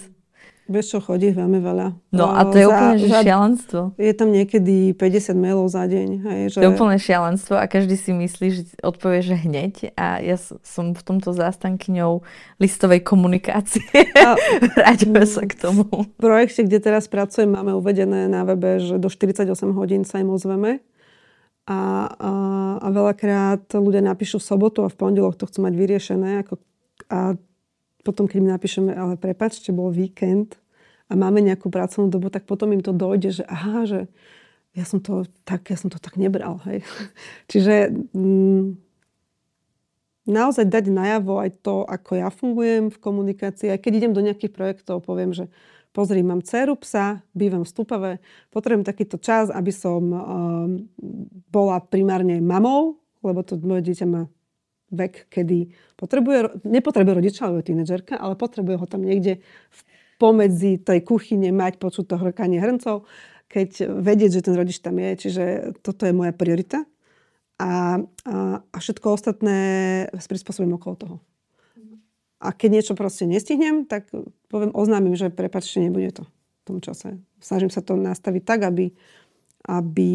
Vieš 0.71 0.87
čo, 0.87 0.99
chodí 1.03 1.35
veľmi 1.35 1.59
veľa. 1.59 2.15
No 2.15 2.31
a 2.31 2.47
to 2.47 2.55
je 2.55 2.63
za, 2.63 2.71
úplne 2.71 2.97
že 3.03 3.09
šialenstvo. 3.11 3.81
Je 3.99 4.15
tam 4.15 4.31
niekedy 4.31 4.95
50 4.95 5.35
mailov 5.35 5.67
za 5.67 5.83
deň. 5.83 6.09
Hej, 6.23 6.41
že... 6.55 6.59
To 6.63 6.67
je 6.71 6.71
úplne 6.71 6.95
šialenstvo 6.95 7.59
a 7.59 7.67
každý 7.67 7.99
si 7.99 8.15
myslí, 8.15 8.47
že 8.55 8.63
odpovie, 8.79 9.19
že 9.19 9.35
hneď 9.35 9.91
a 9.99 10.23
ja 10.23 10.39
som 10.63 10.95
v 10.95 11.03
tomto 11.03 11.35
zástankyňou 11.35 12.23
listovej 12.63 13.03
komunikácie. 13.03 13.83
A... 14.15 14.39
Vráťme 14.79 15.27
sa 15.27 15.43
k 15.43 15.59
tomu. 15.59 15.91
V 15.91 16.23
projekte, 16.23 16.63
kde 16.63 16.79
teraz 16.79 17.11
pracujem, 17.11 17.51
máme 17.51 17.75
uvedené 17.75 18.31
na 18.31 18.47
webe, 18.47 18.79
že 18.79 19.03
do 19.03 19.11
48 19.11 19.51
hodín 19.75 20.07
sa 20.07 20.23
im 20.23 20.31
ozveme. 20.31 20.87
A, 21.67 22.07
a, 22.15 22.33
a 22.79 22.89
veľakrát 22.95 23.75
ľudia 23.75 24.07
napíšu 24.07 24.39
v 24.39 24.47
sobotu 24.55 24.87
a 24.87 24.89
v 24.91 24.95
pondelok 24.95 25.35
to 25.35 25.51
chcú 25.51 25.67
mať 25.67 25.75
vyriešené. 25.75 26.47
Ako, 26.47 26.63
a 27.11 27.35
potom, 28.01 28.25
keď 28.25 28.39
mi 28.41 28.49
napíšeme, 28.49 28.93
ale 28.93 29.15
prepačte, 29.21 29.71
bol 29.71 29.93
víkend 29.93 30.57
a 31.11 31.19
máme 31.19 31.43
nejakú 31.45 31.69
pracovnú 31.69 32.09
dobu, 32.09 32.31
tak 32.33 32.47
potom 32.47 32.73
im 32.73 32.81
to 32.81 32.95
dojde, 32.95 33.43
že 33.43 33.45
aha, 33.45 33.85
že 33.85 34.01
ja 34.79 34.87
som 34.87 35.03
to 35.03 35.27
tak, 35.43 35.67
ja 35.67 35.77
som 35.77 35.91
to 35.91 35.99
tak 35.99 36.15
nebral. 36.15 36.63
Hej. 36.65 36.87
Čiže 37.51 37.91
mm, 38.15 38.79
naozaj 40.31 40.71
dať 40.71 40.85
najavo 40.89 41.43
aj 41.43 41.51
to, 41.61 41.83
ako 41.83 42.11
ja 42.15 42.29
fungujem 42.31 42.95
v 42.95 42.99
komunikácii. 43.03 43.75
Aj 43.75 43.81
keď 43.83 43.93
idem 44.05 44.13
do 44.15 44.23
nejakých 44.23 44.55
projektov, 44.55 45.03
poviem, 45.03 45.35
že 45.35 45.51
pozri, 45.91 46.23
mám 46.23 46.47
dceru, 46.47 46.79
psa, 46.79 47.27
bývam 47.35 47.67
v 47.67 47.73
Stupave, 47.75 48.13
potrebujem 48.55 48.87
takýto 48.87 49.19
čas, 49.19 49.51
aby 49.51 49.75
som 49.75 50.03
um, 50.07 50.21
bola 51.51 51.83
primárne 51.83 52.39
mamou, 52.39 53.03
lebo 53.27 53.43
to 53.43 53.59
moje 53.59 53.91
dieťa 53.91 54.07
má 54.07 54.31
vek, 54.91 55.31
kedy 55.31 55.71
potrebuje, 55.95 56.67
nepotrebuje 56.67 57.15
rodiča 57.15 57.47
alebo 57.47 57.63
tínedžerka, 57.63 58.19
ale 58.19 58.35
potrebuje 58.35 58.77
ho 58.77 58.87
tam 58.91 59.07
niekde 59.07 59.43
v 59.71 59.81
pomedzi 60.21 60.77
tej 60.83 61.01
kuchyne 61.07 61.49
mať 61.55 61.81
počuť 61.81 62.05
to 62.05 62.17
hrkanie 62.21 62.61
hrncov, 62.61 63.09
keď 63.49 63.89
vedieť, 63.89 64.31
že 64.39 64.45
ten 64.47 64.55
rodič 64.55 64.79
tam 64.79 65.01
je. 65.01 65.11
Čiže 65.27 65.45
toto 65.81 66.05
je 66.05 66.13
moja 66.13 66.31
priorita. 66.37 66.85
A, 67.61 67.99
a, 68.25 68.61
a 68.61 68.77
všetko 68.77 69.17
ostatné 69.17 69.59
prispôsobím 70.15 70.77
okolo 70.77 70.95
toho. 70.97 71.17
A 72.41 72.57
keď 72.57 72.81
niečo 72.81 72.95
proste 72.97 73.29
nestihnem, 73.29 73.85
tak 73.85 74.09
poviem, 74.49 74.73
oznámim, 74.73 75.13
že 75.13 75.29
prepačte, 75.29 75.77
nebude 75.77 76.09
to 76.09 76.25
v 76.25 76.63
tom 76.65 76.79
čase. 76.81 77.21
Snažím 77.37 77.69
sa 77.69 77.85
to 77.85 78.01
nastaviť 78.01 78.43
tak, 78.49 78.65
aby, 78.65 78.97
aby 79.69 80.13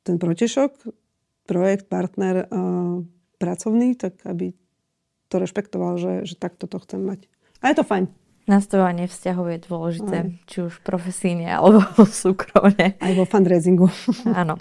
ten 0.00 0.16
protešok 0.16 1.01
projekt, 1.46 1.90
partner 1.90 2.46
uh, 2.46 3.02
pracovný, 3.38 3.98
tak 3.98 4.22
aby 4.22 4.54
to 5.26 5.40
rešpektoval, 5.40 5.96
že, 5.98 6.12
že 6.28 6.34
takto 6.36 6.68
to 6.68 6.78
chcem 6.82 7.02
mať. 7.02 7.26
A 7.64 7.72
je 7.72 7.80
to 7.80 7.86
fajn. 7.86 8.06
Nastavovanie 8.42 9.06
vzťahov 9.06 9.54
je 9.54 9.58
dôležité, 9.70 10.16
Aj. 10.26 10.34
či 10.50 10.66
už 10.66 10.82
profesíne 10.82 11.46
alebo 11.46 11.86
súkromne. 12.10 12.98
Aj 12.98 13.12
vo 13.14 13.22
fundraisingu. 13.22 13.86
Áno. 14.40 14.58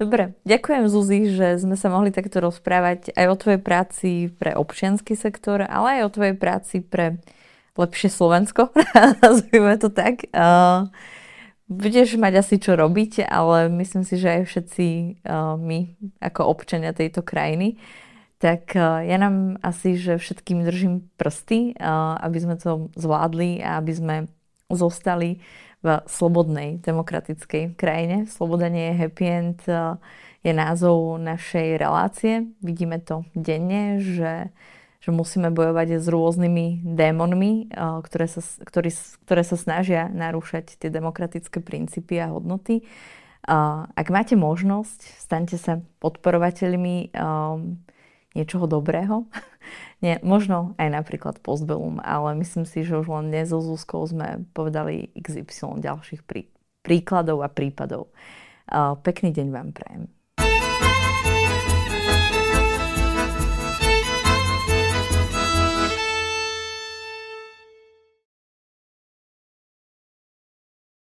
Dobre, 0.00 0.32
ďakujem 0.48 0.84
Zuzi, 0.88 1.28
že 1.28 1.60
sme 1.60 1.76
sa 1.76 1.92
mohli 1.92 2.08
takto 2.08 2.40
rozprávať 2.40 3.12
aj 3.12 3.26
o 3.28 3.36
tvojej 3.36 3.60
práci 3.60 4.10
pre 4.32 4.56
občianský 4.56 5.12
sektor, 5.12 5.60
ale 5.60 6.00
aj 6.00 6.08
o 6.08 6.14
tvojej 6.16 6.36
práci 6.40 6.80
pre 6.80 7.20
lepšie 7.76 8.08
Slovensko, 8.08 8.72
nazvime 9.20 9.76
to 9.76 9.92
tak. 9.92 10.32
Uh, 10.32 10.88
budeš 11.66 12.18
mať 12.18 12.32
asi 12.42 12.56
čo 12.62 12.78
robiť, 12.78 13.26
ale 13.26 13.66
myslím 13.70 14.06
si, 14.06 14.18
že 14.18 14.40
aj 14.40 14.42
všetci 14.46 14.86
uh, 15.26 15.58
my 15.58 15.98
ako 16.22 16.46
občania 16.46 16.94
tejto 16.94 17.26
krajiny, 17.26 17.78
tak 18.38 18.74
uh, 18.78 19.02
ja 19.02 19.18
nám 19.18 19.58
asi, 19.62 19.98
že 19.98 20.18
všetkým 20.18 20.62
držím 20.62 21.10
prsty, 21.18 21.74
uh, 21.74 22.18
aby 22.22 22.38
sme 22.38 22.54
to 22.58 22.90
zvládli 22.94 23.62
a 23.62 23.82
aby 23.82 23.92
sme 23.92 24.16
zostali 24.70 25.42
v 25.84 26.02
slobodnej, 26.10 26.82
demokratickej 26.82 27.78
krajine. 27.78 28.26
Sloboda 28.26 28.66
nie 28.66 28.90
je 28.90 28.98
happy 29.06 29.26
end, 29.28 29.60
je 30.42 30.52
názov 30.54 31.22
našej 31.22 31.78
relácie. 31.78 32.50
Vidíme 32.58 32.98
to 32.98 33.22
denne, 33.38 34.02
že 34.02 34.50
že 35.06 35.14
musíme 35.14 35.54
bojovať 35.54 36.02
s 36.02 36.10
rôznymi 36.10 36.82
démonmi, 36.82 37.70
eh, 37.70 38.02
ktoré 38.02 38.26
sa, 38.26 38.42
ktorý, 38.42 38.90
ktoré 39.22 39.42
sa 39.46 39.54
snažia 39.54 40.10
narúšať 40.10 40.82
tie 40.82 40.90
demokratické 40.90 41.62
princípy 41.62 42.18
a 42.18 42.34
hodnoty. 42.34 42.82
Ak 43.46 44.10
máte 44.10 44.34
možnosť, 44.34 45.22
staňte 45.22 45.54
sa 45.54 45.78
podporovateľmi 46.02 47.14
um, 47.14 47.78
niečoho 48.34 48.66
dobrého. 48.66 49.30
Nie, 50.04 50.18
možno 50.20 50.74
aj 50.76 50.90
napríklad 50.90 51.38
Postbellum, 51.40 52.02
ale 52.02 52.34
myslím 52.42 52.66
si, 52.66 52.82
že 52.82 52.98
už 52.98 53.06
len 53.08 53.30
dnes 53.30 53.54
so 53.54 53.62
Zuzkou 53.62 54.02
sme 54.04 54.44
povedali 54.50 55.14
XY 55.14 55.78
ďalších 55.80 56.26
prí, 56.26 56.50
príkladov 56.82 57.46
a 57.46 57.48
prípadov. 57.48 58.10
Pekný 59.06 59.30
deň 59.30 59.48
vám 59.54 59.70
prajem. 59.72 60.15